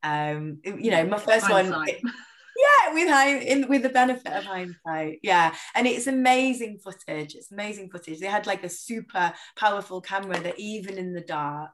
um, 0.02 0.58
you 0.64 0.90
know, 0.90 1.04
my 1.06 1.18
first 1.18 1.50
one. 1.50 1.72
It, 1.88 2.00
yeah 2.56 2.94
with 2.94 3.08
hind, 3.08 3.42
in 3.42 3.68
with 3.68 3.82
the 3.82 3.88
benefit 3.88 4.32
of 4.32 4.44
hindsight 4.44 5.18
yeah. 5.22 5.54
And 5.74 5.86
it's 5.86 6.06
amazing 6.06 6.78
footage 6.78 7.34
it's 7.34 7.52
amazing 7.52 7.90
footage. 7.90 8.18
They 8.18 8.26
had 8.26 8.46
like 8.46 8.64
a 8.64 8.68
super 8.68 9.32
powerful 9.56 10.00
camera 10.00 10.40
that 10.40 10.58
even 10.58 10.96
in 10.96 11.12
the 11.12 11.20
dark 11.20 11.72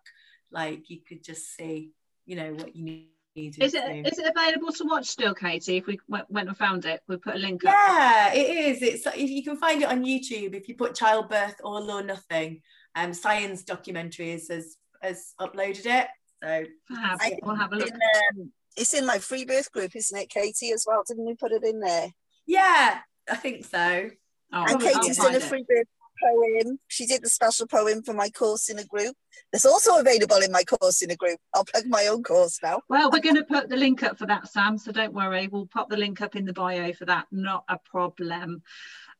like 0.50 0.90
you 0.90 0.98
could 1.06 1.22
just 1.22 1.54
see 1.56 1.92
you 2.26 2.36
know 2.36 2.52
what 2.52 2.74
you 2.74 2.84
need 2.84 3.08
is 3.34 3.74
it 3.74 4.06
is 4.06 4.18
it 4.18 4.32
available 4.36 4.72
to 4.72 4.84
watch 4.84 5.06
still 5.06 5.34
kati 5.34 5.78
if 5.78 5.86
we 5.86 5.98
went, 6.08 6.30
went 6.30 6.48
and 6.48 6.56
found 6.56 6.84
it? 6.84 7.00
We'll 7.08 7.18
put 7.18 7.36
a 7.36 7.38
link 7.38 7.64
up. 7.64 7.74
Yeah 7.74 8.34
it 8.34 8.56
is. 8.56 8.82
It's 8.82 9.06
if 9.06 9.30
you 9.30 9.42
can 9.42 9.56
find 9.56 9.82
it 9.82 9.88
on 9.88 10.04
youtube 10.04 10.54
if 10.54 10.68
you 10.68 10.74
put 10.74 10.94
childbirth 10.94 11.56
all 11.64 11.90
or 11.90 12.02
nothing. 12.02 12.60
Um 12.94 13.14
science 13.14 13.64
documentaries 13.64 14.50
has 14.50 14.76
has 15.00 15.32
uploaded 15.40 15.86
it 15.86 16.08
so. 16.42 16.64
I, 16.90 17.38
we'll 17.42 17.54
have 17.54 17.72
a 17.72 17.76
look. 17.76 17.88
in, 17.88 17.94
um, 17.94 18.52
it's 18.76 18.94
in 18.94 19.06
my 19.06 19.18
free 19.18 19.44
birth 19.44 19.70
group, 19.70 19.94
isn't 19.94 20.18
it, 20.18 20.28
Kati, 20.28 20.72
as 20.72 20.84
well? 20.86 21.04
Didn't 21.06 21.24
we 21.24 21.34
put 21.34 21.52
it 21.52 21.62
in 21.62 21.80
there? 21.80 22.08
Yeah, 22.46 22.98
I 23.30 23.36
think 23.36 23.64
so. 23.64 24.10
Oh, 24.52 24.64
and 24.68 24.80
Kati's 24.80 25.18
done 25.18 25.34
a 25.34 25.40
free 25.40 25.64
birth 25.68 25.86
poem. 26.22 26.78
She 26.88 27.06
did 27.06 27.22
the 27.22 27.28
special 27.28 27.66
poem 27.66 28.02
for 28.02 28.14
my 28.14 28.30
course 28.30 28.68
in 28.68 28.78
a 28.78 28.84
group. 28.84 29.14
That's 29.52 29.66
also 29.66 29.98
available 29.98 30.36
in 30.36 30.52
my 30.52 30.62
course 30.64 31.02
in 31.02 31.10
a 31.10 31.16
group. 31.16 31.38
I'll 31.54 31.64
plug 31.64 31.84
my 31.86 32.06
own 32.06 32.22
course 32.22 32.58
now. 32.62 32.80
Well, 32.88 33.10
we're 33.10 33.20
going 33.20 33.36
to 33.36 33.44
put 33.44 33.68
the 33.68 33.76
link 33.76 34.02
up 34.02 34.18
for 34.18 34.26
that, 34.26 34.48
Sam. 34.48 34.78
So 34.78 34.92
don't 34.92 35.14
worry. 35.14 35.48
We'll 35.48 35.66
pop 35.66 35.90
the 35.90 35.96
link 35.96 36.20
up 36.20 36.36
in 36.36 36.44
the 36.44 36.52
bio 36.52 36.92
for 36.92 37.04
that. 37.06 37.26
Not 37.30 37.64
a 37.68 37.78
problem. 37.78 38.62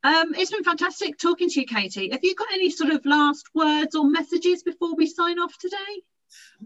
Um, 0.03 0.33
it's 0.35 0.51
been 0.51 0.63
fantastic 0.63 1.17
talking 1.17 1.49
to 1.49 1.61
you, 1.61 1.65
Kati. 1.65 2.11
Have 2.11 2.23
you 2.23 2.35
got 2.35 2.51
any 2.51 2.69
sort 2.69 2.91
of 2.91 3.05
last 3.05 3.45
words 3.53 3.95
or 3.95 4.05
messages 4.05 4.63
before 4.63 4.95
we 4.95 5.07
sign 5.07 5.39
off 5.39 5.57
today? 5.57 5.77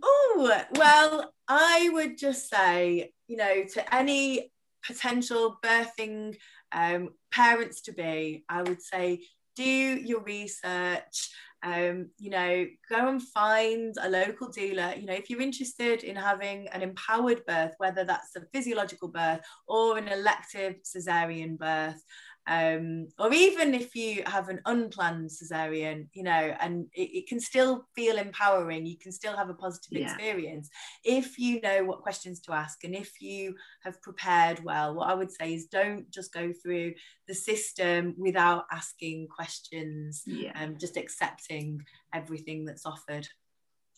Oh, 0.02 0.64
well, 0.72 1.34
I 1.48 1.90
would 1.92 2.18
just 2.18 2.50
say, 2.50 3.12
you 3.28 3.38
know, 3.38 3.64
to 3.74 3.96
any 3.96 4.52
potential 4.86 5.60
birthing 5.64 6.38
um, 6.72 7.10
parents 7.32 7.82
to 7.82 7.92
be, 7.92 8.44
I 8.50 8.64
would 8.64 8.82
say, 8.82 9.22
do 9.58 9.64
your 9.64 10.22
research 10.22 11.32
um, 11.64 12.10
you 12.20 12.30
know, 12.30 12.66
go 12.90 13.08
and 13.08 13.22
find 13.22 13.96
a 14.02 14.10
local 14.10 14.50
doula. 14.50 15.00
You 15.00 15.08
know, 15.08 15.14
if 15.14 15.30
you're 15.30 15.42
interested 15.42 16.04
in 16.04 16.16
having 16.16 16.68
an 16.70 16.82
empowered 16.82 17.46
birth, 17.48 17.74
whether 17.78 18.04
that's 18.04 18.36
a 18.36 18.46
physiological 18.54 19.08
birth 19.08 19.42
or 19.68 19.98
an 19.98 20.08
elective 20.08 20.76
cesarean 20.84 21.58
birth, 21.58 22.02
um, 22.48 23.10
or 23.20 23.34
even 23.34 23.74
if 23.74 23.94
you 23.94 24.24
have 24.26 24.48
an 24.48 24.62
unplanned 24.66 25.30
cesarean, 25.30 26.08
you 26.14 26.24
know, 26.24 26.56
and 26.62 26.88
it, 26.94 27.10
it, 27.18 27.28
can 27.28 27.42
still 27.42 27.86
feel 27.94 28.18
empowering, 28.18 28.86
you 28.86 28.98
can 28.98 29.12
still 29.12 29.36
have 29.36 29.50
a 29.50 29.54
positive 29.54 30.00
yeah. 30.00 30.06
experience 30.06 30.70
if 31.04 31.38
you 31.38 31.60
know 31.60 31.84
what 31.84 32.02
questions 32.02 32.40
to 32.42 32.54
ask 32.54 32.86
and 32.86 32.96
if 32.96 33.22
you 33.22 33.54
have 33.84 34.02
prepared 34.02 34.64
well. 34.64 34.96
What 34.96 35.10
I 35.10 35.14
would 35.14 35.32
say 35.32 35.54
is 35.54 35.66
don't 35.66 36.10
just 36.10 36.34
go 36.34 36.54
through 36.54 36.94
the 37.28 37.34
system 37.34 38.16
without 38.18 38.66
asking 38.72 39.28
questions 39.28 40.24
yeah. 40.26 40.54
and 40.56 40.72
um, 40.72 40.78
just 40.80 40.96
accepting 40.96 41.84
everything 42.14 42.64
that's 42.64 42.86
offered. 42.86 43.28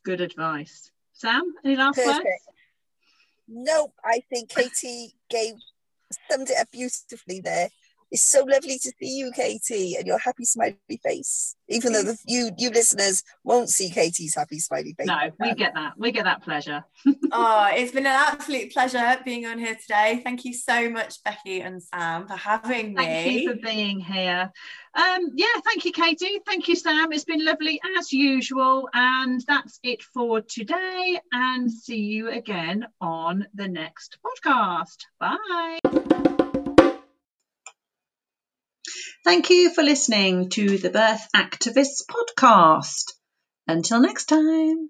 Good 0.04 0.22
advice. 0.22 0.90
Sam, 1.14 1.54
any 1.64 1.76
last 1.76 1.98
Perfect. 1.98 2.18
words? 2.18 2.44
Nope, 3.48 3.94
I 4.04 4.24
think 4.30 4.50
Kati 4.50 5.14
gave 5.30 5.54
summed 6.32 6.50
it 6.50 6.58
up 6.60 6.72
beautifully 6.72 7.42
there. 7.42 7.70
It's 8.12 8.24
so 8.24 8.44
lovely 8.44 8.80
to 8.80 8.92
see 9.00 9.18
you, 9.18 9.32
Kati, 9.32 9.98
and 9.98 10.08
your 10.08 10.18
happy 10.18 10.46
smiley 10.46 10.78
face. 11.04 11.56
Even 11.68 11.94
though 11.94 12.04
the, 12.04 12.18
you 12.26 12.50
you 12.58 12.72
listeners 12.72 13.24
won't 13.44 13.70
see 13.70 13.90
Kati's 13.90 14.36
happy 14.36 14.60
smiley 14.60 14.96
face. 14.98 15.08
No, 15.08 15.30
we 15.40 15.54
get 15.54 15.76
that. 15.76 15.94
We 15.98 16.12
get 16.12 16.24
that 16.24 16.44
pleasure. 16.44 16.84
oh, 17.32 17.70
it's 17.72 17.92
been 17.92 18.08
an 18.08 18.28
absolute 18.28 18.72
pleasure 18.72 19.18
being 19.24 19.46
on 19.46 19.60
here 19.60 19.76
today. 19.76 20.22
Thank 20.24 20.46
you 20.46 20.54
so 20.54 20.90
much, 20.90 21.24
Becky 21.24 21.62
and 21.62 21.82
Sam, 21.82 22.28
for 22.28 22.36
having 22.36 22.94
me. 22.96 23.04
Thank 23.04 23.32
you 23.32 23.50
for 23.54 23.60
being 23.60 24.00
here. 24.00 24.52
Um, 24.96 25.30
yeah, 25.36 25.46
thank 25.64 25.86
you, 25.86 25.92
Kati. 25.94 26.40
Thank 26.46 26.68
you, 26.68 26.76
Sam. 26.76 27.12
It's 27.12 27.26
been 27.26 27.46
lovely 27.46 27.80
as 27.98 28.12
usual. 28.12 28.90
And 28.94 29.42
that's 29.48 29.80
it 29.84 30.02
for 30.02 30.42
today. 30.42 31.20
And 31.32 31.72
see 31.72 32.00
you 32.00 32.30
again 32.30 32.88
on 33.00 33.46
the 33.54 33.68
next 33.68 34.18
podcast. 34.26 35.06
Bye. 35.20 36.30
Thank 39.26 39.50
you 39.50 39.74
for 39.74 39.84
listening 39.84 40.50
to 40.52 40.78
the 40.78 40.90
Birth 40.90 41.28
Activists 41.36 42.04
podcast. 42.10 43.14
Until 43.68 44.00
next 44.00 44.26
time. 44.26 44.90